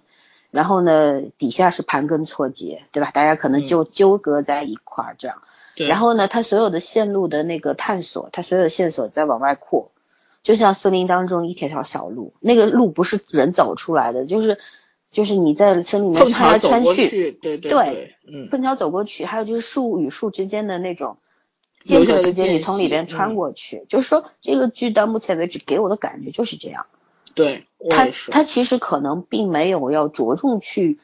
[0.49, 3.11] 然后呢，底下是盘根错节，对吧？
[3.11, 5.43] 大家可能就纠葛在一块儿这样。
[5.75, 5.87] 对。
[5.87, 9.91] 然后呢，它所有的线路的那个探索，它所有的线索在往外扩，
[10.41, 14.57] 就像森林当中一条条小路，那个路不是人走出来的，就是
[15.11, 21.17] 就是你在森林里面穿来穿去，对对对，嗯，碰巧走过去，还有就是树与树之间的那种
[21.83, 26.85] 间隔之间，你从里边穿过去，就是说这个剧到目前为止给我的感觉就是这样。
[27.33, 30.99] 对，他他其实可能并没有要着重去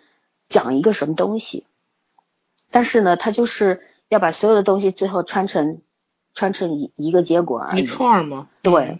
[0.49, 1.65] 讲一个什么东西，
[2.71, 5.81] 但是呢，他就是要把所有的东西最后穿成
[6.33, 7.83] 穿成一一个结果而已。
[7.83, 8.47] 一串吗？
[8.61, 8.99] 对。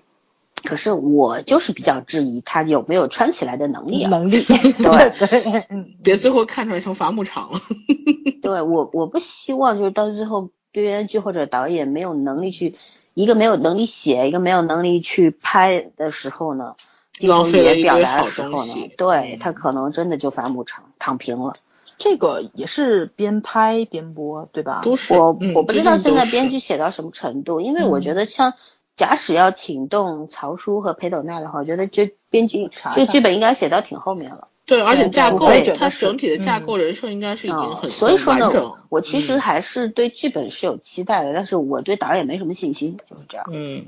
[0.64, 4.10] 可是我就是比较质疑他有没有穿起来的能力啊。
[4.10, 4.44] 能力。
[4.46, 5.92] 对。
[6.02, 7.60] 别最后看出来成伐木场了。
[8.42, 10.52] 对我我不希望就是到最后
[10.82, 12.76] 编剧或者导演没有能力去
[13.14, 16.76] 一个没有能力写一个没有能力去拍的时候呢。
[17.20, 21.54] 浪费了一堆好东西，对他可能真的就反不成躺平了。
[22.00, 24.82] 这个也是边拍边播，对吧？
[24.84, 28.56] 都是我我不知道现在编剧写到什么程度，因为我觉得像
[28.96, 34.48] 假使要请动曹叔和裴斗娜的话，我觉得这编剧这个剧本应该写到挺后面了。
[34.66, 43.46] 对，而且架构它整体的架构人设应该是已经很所以说呢，我其实还是对剧本是有期待的，但是我对导演没什么信心，就是这样。
[43.52, 43.86] 嗯。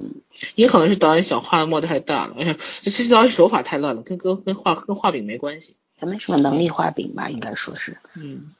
[0.00, 0.14] 嗯，
[0.54, 7.96] 也可能是导演想画的墨太大了，哎呀，其实导演手法太乱了，跟跟跟画跟画饼没关系，他没什么能力画饼吧，应该说是。
[8.14, 8.52] 嗯，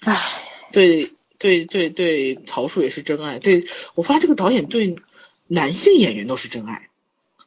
[0.00, 0.20] 唉，
[0.70, 3.38] 对对对对，曹树也是真爱。
[3.38, 4.96] 对我发现这个导演对
[5.46, 6.90] 男性演员都是真爱，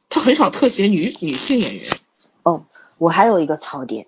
[0.10, 1.91] 他很少特写女女性演员。
[3.02, 4.06] 哦，我还有一个槽点，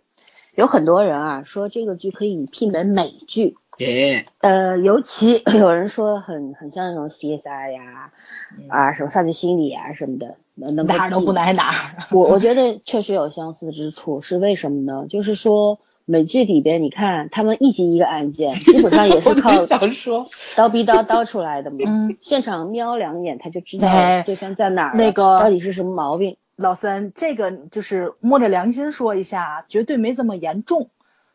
[0.56, 3.56] 有很多人啊说这个剧可以媲美美剧。
[3.80, 8.11] 耶，呃，尤其 有人说很很像那种 CSI 呀，
[8.70, 11.95] 啊，什么犯罪心理啊什么的，能哪都不挨哪。
[12.11, 15.07] 我我觉得确实有相似之处，是为什么呢？
[15.10, 19.65] 就是说美剧里边，你看他们一集一个案件，基本上也是 靠
[20.56, 21.78] 刀逼刀刀出来的嘛。
[21.88, 22.15] 嗯。
[22.22, 23.88] 现场瞄两眼，他就知道
[24.24, 26.38] 对方在哪儿，那个到底是什么毛病。
[26.55, 30.89] 老三，这个就是摸着良心说一下，绝对没这么严重，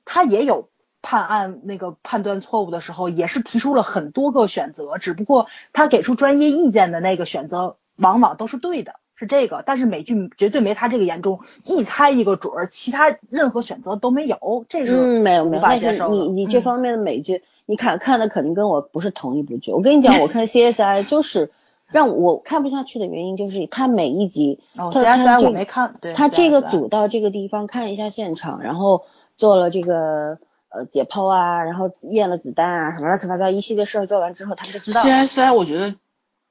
[0.05, 0.69] 他也有。
[1.01, 9.63] 判案那个判断错误的时候，也是提出了很多个选择，只不过他给出专业意见的那个选择往往都是对的，是这个。
[9.65, 15.63] 但是美剧绝对没他这个严重，一猜一个准儿，其他任何选择都没有，这是嗯没有没有。
[15.63, 19.71] 但是你你这方面的美剧，你看看的肯定跟我不是同一部剧。
[19.71, 21.53] 我跟你讲，我看 CSI 就是
[21.91, 29.05] 让我看不下去的原因，就是他每一集哦，CSI 我没看，对，他这个组到这个地方看一下现场，然后
[29.37, 30.39] 做了这个。
[30.71, 35.01] 呃，解剖啊，然后验了子弹啊，什么乱七八糟一系列事儿做完之后，他们就知道。
[35.01, 35.95] CSI 我觉得，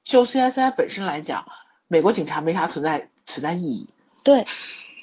[0.02, 1.44] 就 CSI 本身来讲，
[1.86, 3.86] 美国警察没啥存在存在意义。
[4.24, 4.42] 对，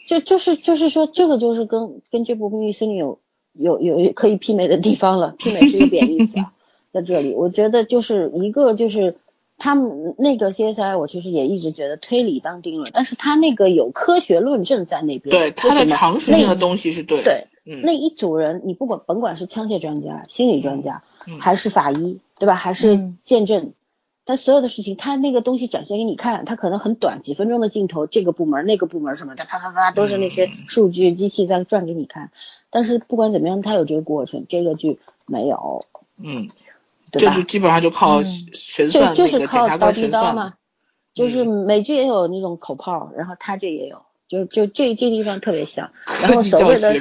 [0.06, 3.20] 就就是就是说，这个就是跟跟这部《秘密森林》有
[3.54, 5.34] 有有可以媲美的地方了。
[5.40, 6.34] 媲美是一个贬义词，
[6.92, 9.16] 在这里，我觉得就是一个就是
[9.58, 15.36] 他们那个 CSI，我其实也一直觉得推理当定论，但是他那个有科学论证在那边。
[15.36, 17.24] 对，他的常识性的东西是对。
[17.24, 17.48] 对。
[17.82, 21.02] 那一组人，你不管甭管是枪械专家、心理专家，
[21.40, 22.54] 还是法医，对吧？
[22.54, 23.74] 还是见证，
[24.24, 32.30] 但所有的事情，他那个东西展现给你看，他可能很短，几分钟的镜头，这个部门、那个部门什么的，啪啪啪都是那些数据机器在转给你看。
[32.70, 35.82] 但是不管怎么样，他有这个过程，这个剧没有。
[36.18, 36.48] 嗯，
[37.20, 38.22] 就基本上就靠
[38.54, 40.54] 神算就是靠刀逼刀嘛，
[41.14, 44.02] 就是美剧也有那种口炮，然后他这也有。
[44.28, 45.92] 就就这这地方特别像，
[46.24, 46.96] 然后所谓的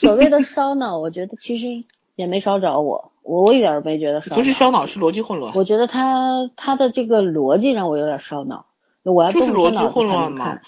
[0.00, 1.84] 所谓的烧脑，我觉得其实
[2.14, 4.34] 也没烧着我，我我一点没觉得烧。
[4.34, 5.52] 不是烧脑，是逻辑混乱。
[5.54, 8.64] 我觉得他他的这个逻辑让我有点烧脑，
[9.02, 10.58] 我要就是逻辑混乱嘛。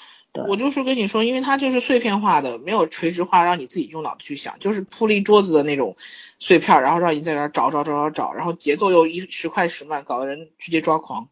[0.43, 5.97] 对，我就是跟你说，因为它就是碎片化的，没有垂直化，让你自己用脑子去想，就是铺了一桌子的那种
[6.39, 11.29] 碎片，然后让你在那找找找找找，然后节奏又一时快时慢，搞得人直接抓狂。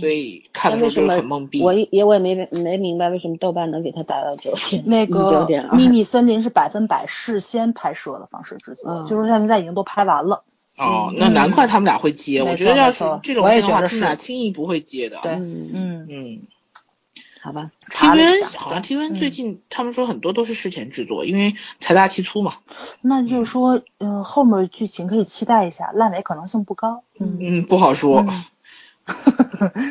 [0.00, 1.62] 所以看的时候就很懵逼。
[1.62, 4.82] 我也我也没没明白为什么豆瓣能给他打到九点。
[4.86, 10.42] 那个秘密森林是百分百事先拍摄的方式制作，就是他现在已经都拍完了。
[10.78, 12.42] 哦，那难怪他们俩会接。
[12.42, 15.18] 我觉得要是这种的话，他们俩轻易不会接的。
[15.22, 16.40] 对，嗯嗯。
[17.44, 17.70] 好吧。
[17.90, 22.54] TVN 好像 TVN 最近他们说很多都是事前制作，因为财大气粗嘛。
[23.02, 27.02] 那就是说，嗯，后面剧情可以期待一下，烂尾可能性不高。
[27.20, 28.24] 嗯，不好说。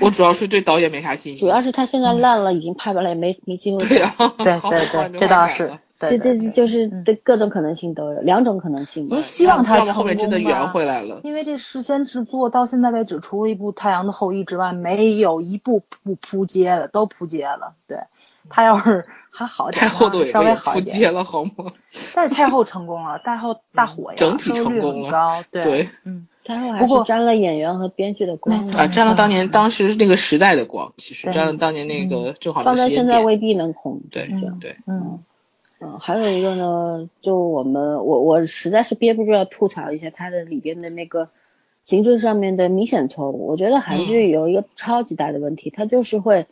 [0.02, 3.78] 我主要是对导演没啥信心， 主要是他现在烂了，已经拍完了也没没机会。
[3.88, 5.78] 对对对，这倒是。
[6.10, 9.22] 对这这就是这各种可能性都有，两种可能性嘛。
[9.22, 11.22] 希望他后面真的圆回来了。
[11.24, 17.74] 因为这事先制作到现在为止，除了一部《太阳的后裔》之外，没有一部不扑街的，都扑街了。
[17.88, 17.98] 对
[18.50, 21.72] 他要是还好点，太后都稍微好一点了，好吗？
[22.14, 25.44] 但是太后成功了，太后大火呀，整体成功了。
[25.52, 26.28] 对，嗯。
[26.46, 34.02] 太后还是沾了演员和编剧的光啊，沾了当年当时那个时代的光，其实沾了当年那个正好放在现在未必能红。
[34.12, 35.24] 对对，嗯
[35.84, 41.30] 嗯，还有一个呢，就我们我我实在是憋不住要吐槽一下它的里边的那个
[41.84, 43.48] 行政上面的明显错误。
[43.48, 46.46] 我觉得韩剧有一个超级大的问题，它就是会。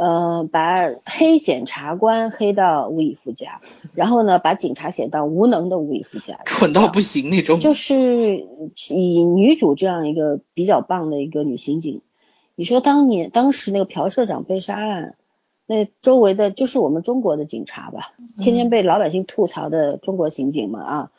[0.00, 3.60] 呃，把黑检察官黑到无以复加，
[3.94, 7.58] 然后呢，把警察写到无能的无以复加，蠢到不行那种。
[7.58, 8.46] 就是
[8.90, 12.00] 以女主这样一个比较棒的一个女刑警，
[12.54, 15.16] 你说当年当时那个朴社长被杀案，
[15.68, 21.10] 那周围的就是我们中国的警察吧，天天被老百姓吐槽的中国刑警们啊，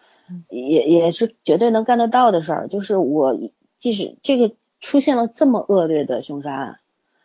[0.49, 2.67] 也也是绝对能干得到的事儿。
[2.67, 3.39] 就是我
[3.77, 4.51] 即使这个
[4.81, 6.79] 出现了这么恶劣的凶杀案。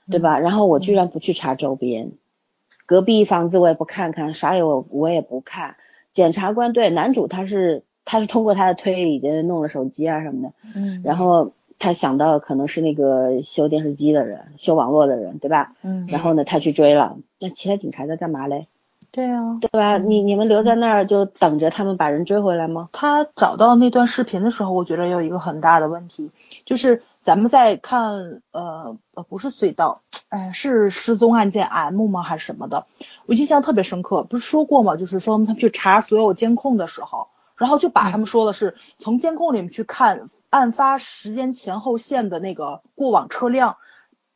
[0.06, 0.38] 对吧？
[0.38, 2.12] 然后我居然不去查周边，
[2.84, 5.76] 隔壁房子我也不看看，啥也我我也不看。
[6.12, 15.72] 检察官对男主他是他是通过他的推理的弄了手机啊什么的，嗯，然后他想到可能是那个修电视机的人、修网络的人，对吧？
[15.82, 18.68] 嗯，然后呢他去追了，那其他警察在干嘛嘞？
[19.10, 19.98] 对啊，对吧？
[19.98, 22.88] 你你们留在那儿就等着他们把人追回来吗？
[22.92, 26.30] 他找到那段视频的时候，我觉得有一个很大的问题，
[26.64, 27.02] 就是。
[27.24, 32.22] 咱们在看，呃呃，不是隧道，哎，是失踪案件 M 吗？
[32.22, 32.84] 还是什么的？
[33.24, 34.96] 我印象特别深刻，不是说过吗？
[34.96, 43.76] 就是说他们去查所有监控的时候，然后就把他们说的是从监控里面去看案发时间前后线的那个过往车辆，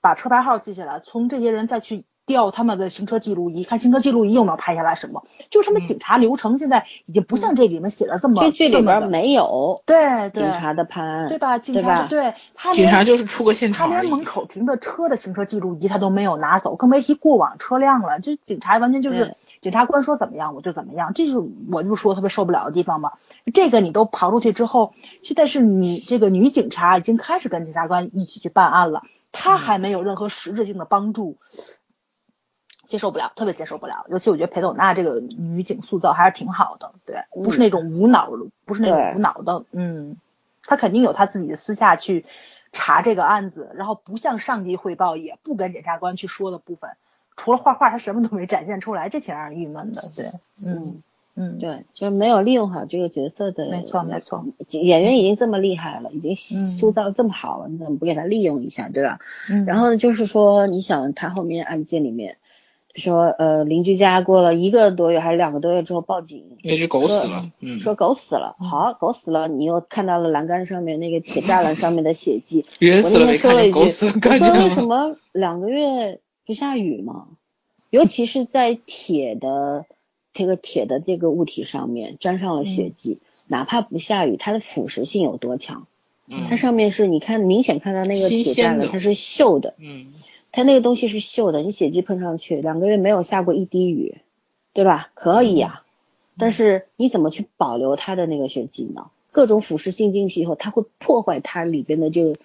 [0.01, 2.05] 把车牌号记下来，从这些人再去。
[2.28, 5.24] 调他们的行车记录仪，看行车记录仪有没有拍下来什么？
[5.49, 8.43] 就他们警察流程现在已经不像这里面写的这么。
[8.43, 9.82] 这剧里边没有。
[9.86, 10.43] 对对。
[10.43, 11.28] 警察的判案。
[11.31, 11.57] 对吧？
[11.57, 12.35] 警察对。
[12.55, 13.89] 他警察就是出个现场。
[13.89, 18.20] 他连门口停的车的行车记录仪他都没有拿走，更别提过往车辆了。
[18.20, 21.39] 就警察完全就是检察官说怎么样我就怎么样，这是
[21.73, 23.12] 我就说特别受不了的地方嘛。
[23.51, 29.03] 这个你都刨出去之后，现在是你这个女警察已经开始跟检察官一起去办案了，
[29.33, 31.37] 她还没有任何实质性的帮助。
[32.87, 34.07] 接受不了，特别接受不了。
[34.09, 38.31] 尤其我觉得裴斗娜这个女警塑造还是挺好的，对，不是那种无脑，
[38.65, 40.16] 不是那种无脑的，嗯，
[40.62, 42.25] 她肯定有她自己的私下去
[42.73, 46.97] 查这个案子，然后不向上级汇报，也不跟检察官去说的部分，
[47.37, 51.03] 除了画画，她什么都没展现出来，这挺让人郁闷的，对，嗯，
[51.59, 59.19] 对，就是没有利用好这个角色的，没错没错，演员已经这么厉害了，已经塑造这么好了，你怎么不给他利用一下，对吧？
[59.51, 62.36] 嗯，然后呢，就是说，你想他后面案件里面。
[62.94, 77.28] 说呃邻居家过了一个多月还是两个多月之后报警，那只狗死了，嗯，说狗死了，好狗死了，你又看到了栏杆上面那个铁栅栏上面的血迹，人死了没看见狗死，我说为什么两个月不下雨吗？
[77.90, 79.85] 尤其是在铁的
[80.39, 85.89] 这个铁的这个物体上面沾上了血迹，哪怕不下雨，它的腐蚀性有多强？
[86.28, 90.05] 嗯，它上面是你看明显看到那个铁蛋了它是锈的，嗯。
[90.52, 94.19] 它那个东西是锈的，你血迹喷上去，两个月没有下过一滴雨，
[94.73, 95.10] 对吧？
[95.15, 95.82] 可以呀，
[96.39, 99.10] 但是你怎么去保留它的那个血迹呢？
[99.32, 102.36] 各种腐蚀性进去以后，它会破坏它里边的这个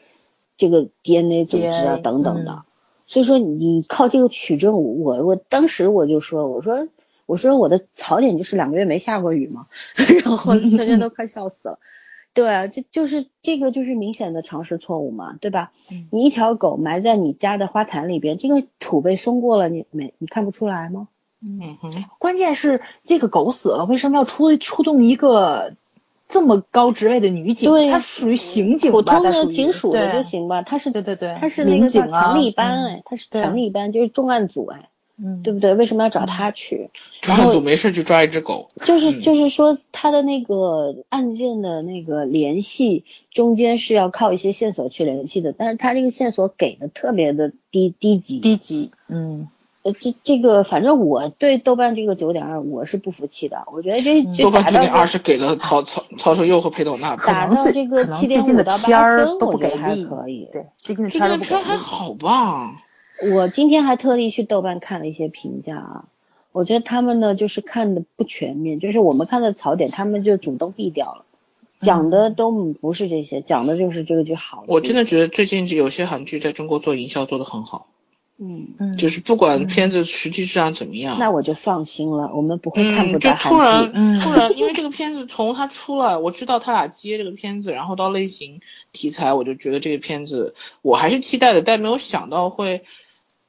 [0.57, 2.63] 这个 DNA 组织啊等等的。
[3.05, 6.87] 所以说你靠这个取证，我我当时我就说，我说
[7.25, 9.67] 我说我的槽点就是两个月没下过雨嘛，
[10.23, 11.79] 然后 全家都快笑死了。
[12.33, 15.71] 对啊，这就是这个就是明显的常识错误嘛，对吧？
[16.11, 21.07] 你一条狗埋在你家的花坛里边，这个土被松过了，你没你看不出来吗？
[21.45, 25.75] 嗯哼，关键是这个狗死了，为什么要出出动一个
[26.27, 27.69] 这么高职位的女警？
[27.69, 28.91] 对，她属于刑警？
[28.91, 30.63] 普通的警署的就行吧？
[30.63, 34.89] 她是对对对，她是那个叫强力班哎，她是强力班，就是重案组哎。
[35.15, 35.75] 嗯，对不对？
[35.75, 36.89] 为什么要找他去？
[37.21, 38.71] 专案组没事就抓一只狗。
[38.83, 48.39] 就是就是说，他的那个案件的那个联系中间是要靠一些线索去联系的，但是他这个线索给的特别的低低级。
[48.39, 49.49] 低级，嗯，
[49.83, 57.15] 呃，这这个反正我对豆瓣这个九点二我是不服气的，我觉得这豆瓣九点二是给了曹曹曹承佑和裴斗娜。
[57.17, 60.49] 打到这个七点五到八分，我觉得还可以。
[60.51, 62.81] 对，最近的片儿还好吧。
[63.21, 66.05] 我今天还特地去豆瓣看了一些评价啊，
[66.51, 71.25] 我觉得他们呢就是看的不全面，就是我们看的槽点，他们就主动避掉了，
[71.79, 74.63] 讲的都不是这些，讲的就是这个剧好。
[74.67, 77.87] 我真的觉得最近有些韩剧在中国做营销做的很好。
[78.39, 83.91] 嗯，嗯，就是不管片子实际质量怎么样，那我就放心了，我们不会看不嗯，就到突然。
[83.93, 88.59] 嗯突然，因为这个片子从它出来，我知道他俩接这个片子，然后到类型
[88.91, 92.83] 题材，我就觉得这个片子我还是期待的，但没有想到会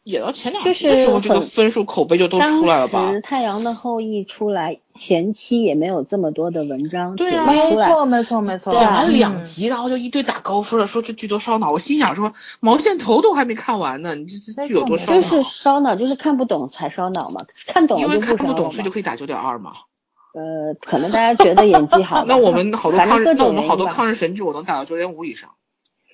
[0.04, 3.12] 演到前两就集的时候，这个分数口碑就都出来了吧当？
[3.12, 11.70] 时《太阳的后裔》出来前期也没有这么多的文章对啊没，错没错没错，演完嗯两集，然后就一堆打高分了，说这剧多烧脑。
[11.70, 15.20] 我心想说，毛线头都还没看完呢，你这这剧有多烧脑？
[15.20, 18.94] 就是烧脑，就是看不懂才烧脑嘛，看懂因为看不懂，所以就。
[18.94, 19.72] 可以打九点二嘛。
[20.34, 25.50] 呃，可能大家觉得演技好， 那我们好多抗日，那我们好多抗日神剧，我能打到九点五以上。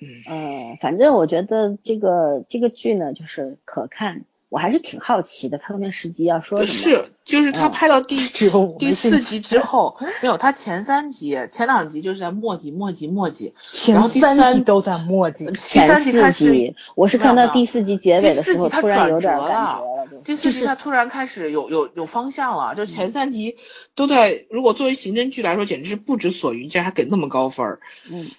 [0.01, 6.79] 嗯，呃，反正我觉得这个这个剧呢，就是可看，我还是挺好奇的，他后面十集要说什么。
[6.79, 23.55] 是，就是他嗯拍到第 只有我第四集之后， 没有，他前三集、前两集就是在墨迹、墨迹、墨迹，前然后第三三集都在墨迹，第前三集开始四集，我是看到第四集结尾的时候，突然有点转折感了觉了，第四集他突然开始有有有方向了，就前三集
[23.93, 27.79] 都在，如果作为刑侦剧来说，简直是不知所云，竟然还给那么高分儿。
[28.11, 28.29] 嗯，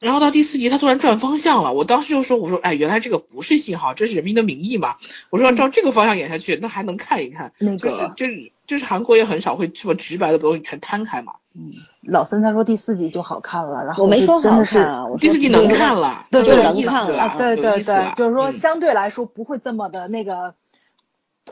[0.00, 4.96] 然后到第四集，他突然转方向了，我当时就说：“我说，哎，原来这个不是信号，这是人民的名义嘛。”
[5.28, 7.52] 我说，要照这个方向演下去，那还能看一看。
[7.58, 11.34] 那就是个就是就是韩国也很少会这么直白的东西全摊开嘛。
[11.52, 11.72] 嗯
[12.02, 20.54] 老孙他说第四集就好看了，然后我没说好看啊，我说第四集能看了，对有对能看了啊，对对对就是说嗯相对来说不会这么的那个，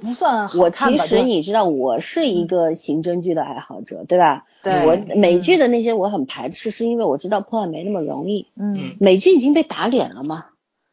[0.00, 0.70] 不算好我？
[0.70, 4.44] 其实你知道，我是一个刑侦剧的爱好者，对吧？
[4.62, 8.48] 对我美剧的那些我很排斥，是因为我知道破案没那么容易。
[8.58, 10.46] 嗯，美剧已经被打脸了嘛，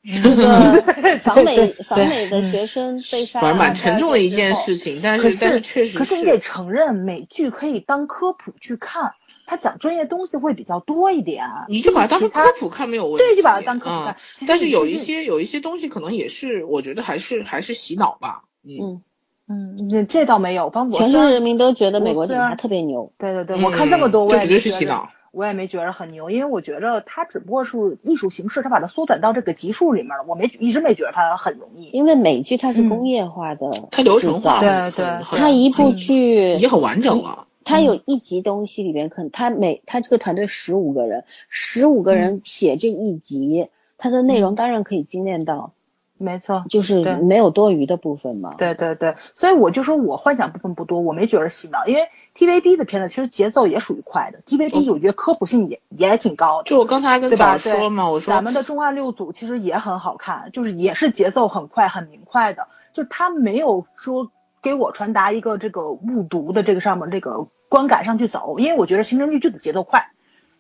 [0.04, 9.14] 这这个访美对访美的学生被杀，反正蛮沉重的一件事情，但是但是确实可是你得承认，美剧可以当科普去看，
[9.48, 11.46] 它讲专业东西会比较多一点。
[11.68, 14.46] 你就把它当成科普看没有问题，对，就把它当科普看嗯。
[14.48, 18.44] 但是有一些有一些东西可能也是，我觉得还是还是洗脑吧。
[18.68, 19.02] 嗯，
[19.48, 23.12] 嗯，嗯，这这倒没有，反正我全虽然世界人民都觉得美国警察特别牛。
[23.18, 25.10] 对对对，我看这么多，我也嗯就绝对没觉得是洗脑。
[25.32, 30.24] 我也没觉得很牛，因为我觉得它只不过是艺术形式，它把它缩短到这个集数里面了。
[30.28, 31.90] 我没一直没觉得它很容易。
[31.92, 37.48] 因为美剧它是嗯工业化的它流程化对，对它一部剧已经很完整了。
[37.66, 43.68] 它有一集东西里面，可能他每他这个团队十五个人，十五个人写这一集，
[43.98, 45.74] 它的内容当然可以精炼到，
[46.18, 48.54] 没错，就是没有多余的部分嘛。
[48.58, 56.70] 对对对，所以我就说我幻想部分不多，我没觉得洗脑，因为 TVB 的片子其实节奏也属于快的，TVB 我觉得科普性也也挺高的。
[56.70, 57.58] 就我刚才跟早对吧？
[57.58, 64.32] 对儿说嘛，我说咱们的重案六组其实也很好看，就是也是节奏很快、很明快的，就他没有说
[64.62, 70.12] 给我传达一个这个误读的这个上面这个观感上去走，因为我觉得刑侦剧就得节奏快，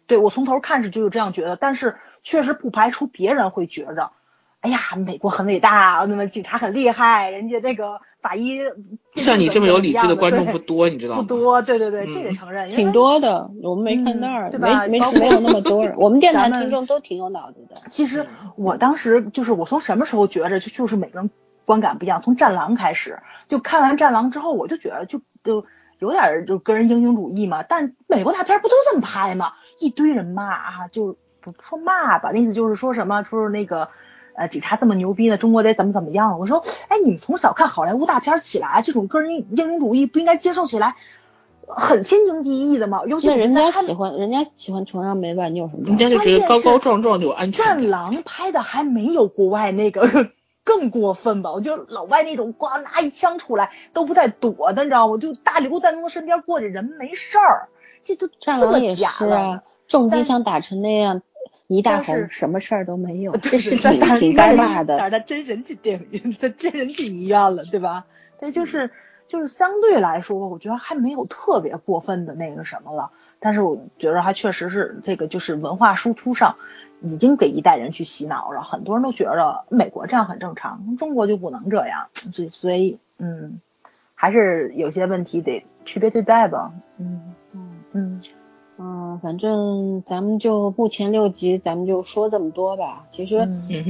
[0.05, 4.11] 对我从头看是就是这样觉得，但是确实不排除别人会觉着。
[4.65, 8.59] 哎呀，美国很伟大，那么警察很厉害，人家那个法医
[9.13, 11.21] 像你这么有理智的观众不多，你知道吗？
[11.21, 15.93] 不多，对对对，嗯这得承认，挺多的，我们没看那儿，嗯对吧没没没有那么多人。
[16.01, 17.75] 我们电台听众都挺有脑子的。
[17.91, 18.25] 其实
[18.55, 21.29] 我当时就是我从什么时候觉着就就是每个人
[21.63, 25.63] 观感不一样，从《战狼》开始，就看完《战狼》之后，我就觉得就就
[25.99, 27.61] 有点儿就个人英雄主义嘛。
[27.61, 29.53] 但美国大片不都这么拍吗？
[29.79, 33.87] 一堆人骂啊，就不说骂吧，那意思就是说什么，说是那个。
[34.37, 36.39] 呃，警察这么牛逼呢，中国得怎么怎么样？
[36.39, 40.95] 我说，哎，你们从小看好莱坞大片起来，这种个人英英雄主义不应该接受起来，
[41.67, 43.01] 很天经地义的吗？
[43.07, 45.97] 尤其那人家喜欢，人家喜欢崇洋媚外，你有什么人？
[45.97, 47.89] 家就觉得高高壮壮就有安全战。
[47.89, 50.01] 狼拍的还没有国外那个
[50.65, 51.53] 更过分吧？
[51.53, 55.17] 我觉得老外那种咣拿一枪出来都不带躲的，你知道吗？
[55.17, 57.69] 就大刘在他身边过去，人没事儿，
[58.03, 61.21] 这都这么战狼也假了是啊。，重机枪打成那样，
[61.67, 65.09] 一大红，什么事儿都没有， 这对是挺但但挺该骂但是的。
[65.11, 68.05] 他真人进电影，他真人进医院了，对吧？
[68.39, 68.91] 对，就是
[69.27, 73.11] 就是相对来说，我觉得还没有特别过分的那个什么了。
[73.39, 76.55] 但是我觉得还确实是这个，就是文化输出上
[77.01, 78.63] 已经给一代人去洗脑了。
[78.63, 82.07] 很多人都觉得美国这样很正常，中国就不能这样。
[82.13, 83.59] 所以所以嗯，
[84.15, 86.71] 还是有些问题得区别对待吧。
[86.97, 88.21] 嗯嗯嗯嗯，
[89.21, 93.05] 反正咱们就目前六集，咱们就说这么多吧。
[93.11, 93.47] 其实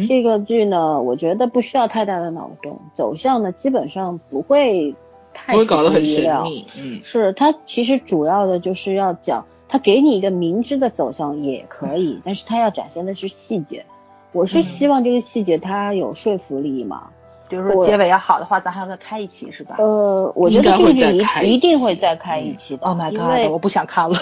[0.07, 4.95] 这个剧呢，我觉得不需要太大的脑洞，走向呢基本上不会
[5.33, 6.45] 太不会搞得很出乎意料。
[6.77, 13.85] 嗯，是它其实主要的就是要讲，它给你一个明知的走向也可以，但是它要展现的是细节。
[14.31, 17.07] 我是嗯希望这个细节它有说服力嘛。
[17.47, 19.75] 比如说结尾要好的话，咱还要再开一期是吧？
[19.77, 23.51] 呃，我觉得这个剧一一一定会再开一期的，Oh my god！
[23.51, 24.17] 我不想看了。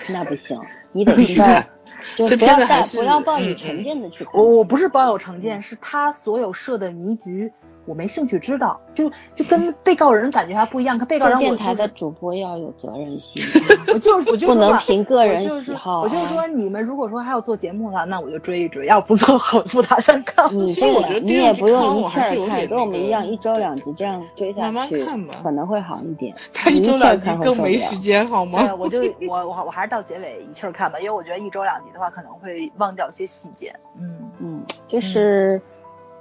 [0.08, 0.60] 那不行，
[0.92, 1.62] 你得知道，
[2.16, 4.32] 就这不要带不要抱以嗯成嗯见的去看。
[4.34, 7.52] 我我不是抱有成见，是他所有设的迷局
[7.86, 10.98] 我没兴趣知道，就就跟被告人感觉还不一样。
[10.98, 13.42] 跟被告人，电台的主播要有责任心，
[13.92, 16.02] 我就是我就不能凭个人喜好。
[16.02, 20.48] 我就说你们如果说还要做节目了，那我就追一追；要不做，我不打算看。
[20.56, 25.04] 你这个你也不用一气儿看，跟我们一样一周两集这样追下去，
[25.42, 26.34] 可能会好一点。
[26.52, 28.62] 他一周两集更没时间好吗？
[28.66, 33.74] 对，我就我我我还是到结尾一气儿看吧，因为我觉得一周两集的话可能会忘掉一些细节。
[33.98, 35.56] 嗯嗯，就是。
[35.56, 35.69] 嗯，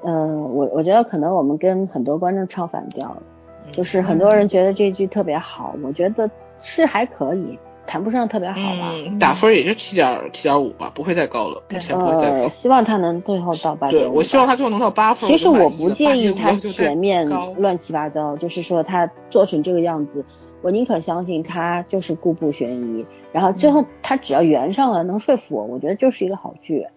[0.02, 3.22] 我我觉得可能我们跟很多观众唱反调了，
[3.72, 6.30] 就是很多人觉得这句特别好，我觉得
[6.62, 8.94] 是还可以，谈不上特别好吧。
[9.20, 12.48] 打分也就七点七点五吧，不会再高了，目前不会再高。
[12.48, 14.04] 希望他能最后到八点。
[14.04, 15.30] 对，我希望他最后能到八分。
[15.30, 17.28] 其实我不介意他前面
[17.58, 20.24] 乱七八糟，就是说他做成这个样子，
[20.62, 26.88] 我宁可相信他就是故布悬疑，然后最后他只要圆上了，能说服我，我觉得就是一个好剧。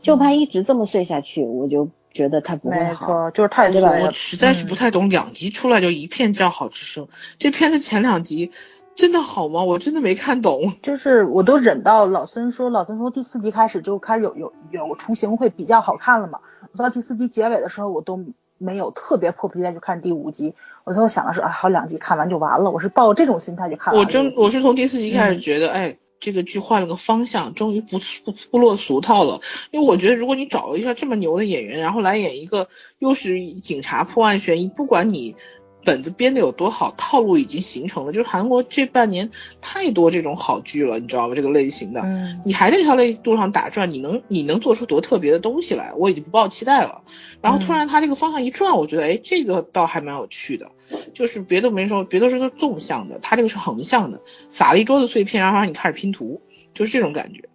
[0.00, 1.88] 就怕一直这么碎下去，我就。
[2.14, 3.90] 觉得他不会好，就是太对吧？
[4.00, 7.08] 我实在是不太懂，两集出来就一片叫好之声。
[7.38, 8.52] 这片子前两集
[8.94, 9.64] 真的好吗？
[9.64, 10.72] 我真的没看懂。
[10.80, 16.38] 就是我都忍到老孙说，老孙说第四集开始就开始有有有雏形会比较好看了嘛。
[16.72, 18.24] 我到第四集结尾的时候，我都
[18.58, 20.54] 没有特别迫不及待去看第五集。
[20.84, 22.70] 我最后想的是，啊，好两集看完就完了。
[22.70, 23.92] 我是抱这种心态去看。
[23.92, 25.96] 我真我是从第四集开始觉得，哎。
[26.24, 29.42] 这个剧换了个方向，终于不不不落俗套了。
[29.70, 32.68] 因为我觉得，如果你找了一下这么牛的演员，然后来演一个
[32.98, 35.36] 又是警察破案悬疑，不管你。
[35.84, 38.12] 本子编的有多好，套路已经形成了。
[38.12, 39.30] 就是韩国这半年
[39.60, 41.34] 太多这种好剧了，你知道吗？
[41.34, 45.92] 这个类型的，嗯，你还在这条类路上打转，你能你能做出多特别的东西来？
[45.94, 47.02] 我已经不抱期待了。
[47.40, 50.70] 然后突然他这个方向一转，我觉得，哎，这个倒还蛮有趣的。
[51.12, 56.40] 就是别的没说，别的是都是纵向的，他这个是横向的，撒了一桌子碎片，然后让你开始拼图，
[56.74, 57.48] 就是这种感觉。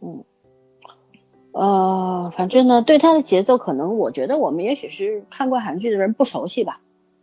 [0.00, 0.24] 嗯，
[1.52, 6.80] 呃，反正呢，对他的节奏，可能我觉得我们也许是看过韩剧的人不熟悉吧。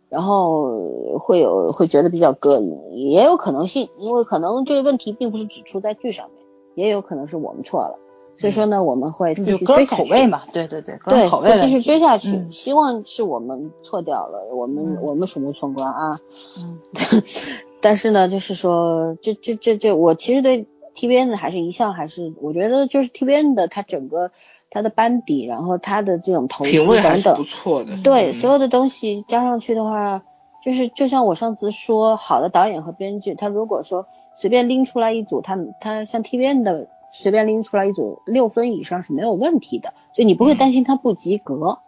[0.08, 7.98] 然后会有会觉得比较膈应，也有可能性，因为可能这个问题并不是只出在剧上面，也有可能是我们错了。
[8.38, 12.46] 所以说呢，我们会继续追口味嘛，对对对，对，口味继续追下去。
[12.50, 16.18] 希望是我们错掉了，我们我们鼠目寸光啊。
[16.58, 16.78] 嗯。
[17.80, 24.30] 但是呢，就是说，这这这这，我其实对 T V N 的还是一向还是，我觉得就是 T V N 的它整个。
[24.70, 26.72] 他的班底，然后他的这种投资
[27.02, 27.96] 等等，不错的。
[28.02, 30.22] 对，所有的东西加上去的话，
[30.64, 34.06] 就是就像我上次说，好的导演和编剧，他如果说
[34.36, 41.78] 随便拎出来一组，他他像 TVN 的随便拎出来一组六分以上是没有问题的，所以你不会担心他不及格。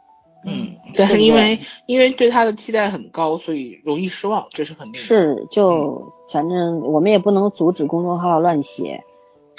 [0.45, 4.99] 嗯，但是因为因为对他的期待很高，所以容易失望，这是肯定的。
[4.99, 9.03] 是，就反正我们也不能阻止公众号乱写。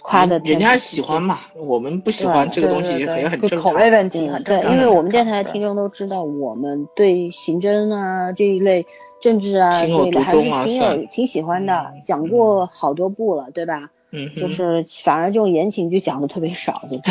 [0.02, 3.60] 夸的人家喜欢嘛，我们不喜欢这个东西也很正常。
[3.60, 8.86] 口味问题很对，因为我们电台的听众都知道，我们对刑侦啊这一类
[9.22, 13.92] 政治啊这一类还是挺有挺喜欢的，讲过好多部了，对吧？
[14.12, 17.04] 嗯，就是反而这种言情剧讲的特别少， 对吧？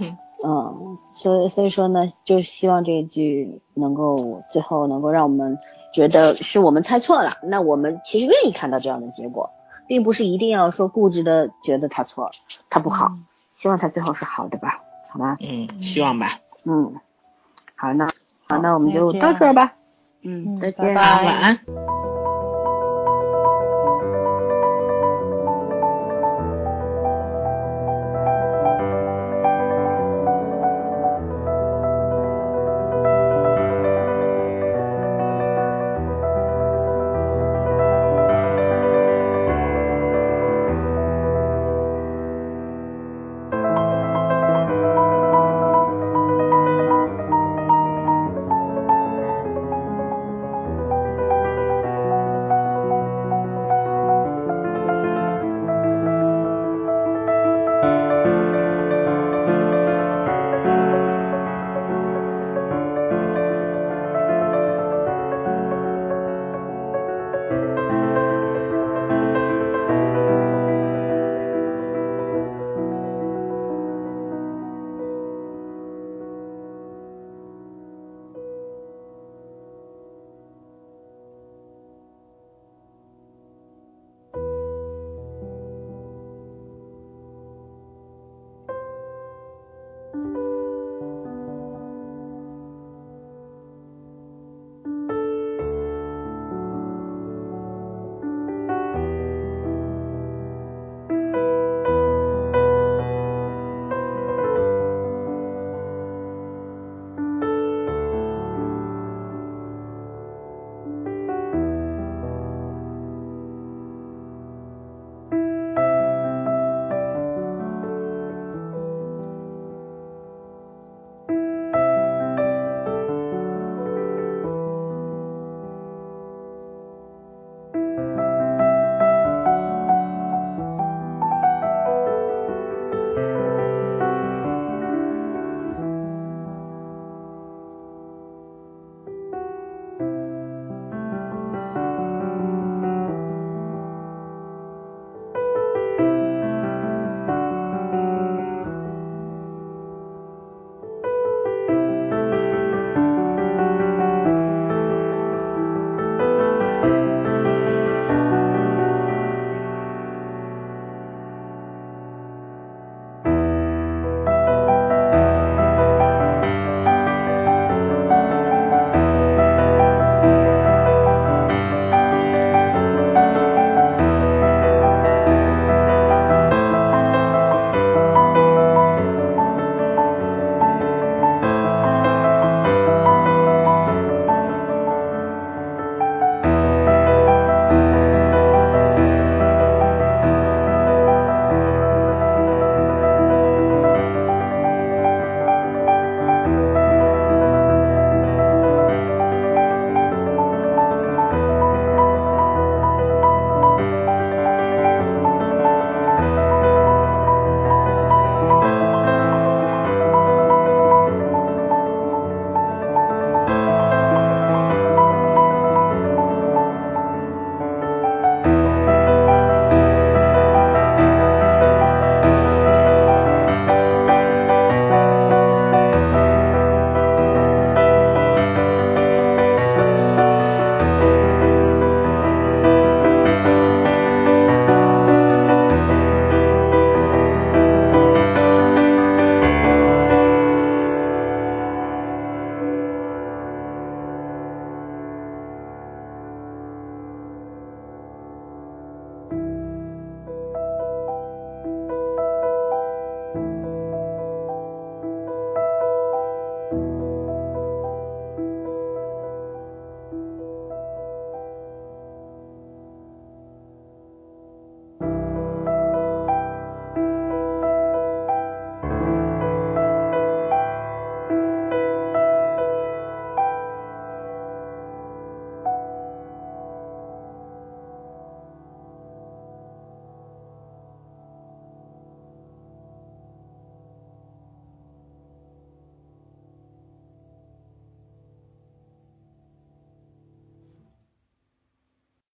[0.42, 5.58] 嗯，所以所以说呢，就希望这一句能够最后能够让我们
[5.92, 9.50] 觉得是我们猜错了，那我们其实愿意看到这样的结果。
[9.90, 12.30] 并不是一定要说固执的觉得他错，
[12.68, 13.10] 他不好，
[13.52, 15.36] 希望他最后是好的吧，好吗？
[15.40, 16.38] 嗯，希望吧。
[16.62, 16.94] 嗯，
[17.74, 18.06] 好，那
[18.48, 19.72] 好，那我们就到这儿吧。
[20.22, 21.04] 嗯，再见，晚
[21.40, 21.58] 安。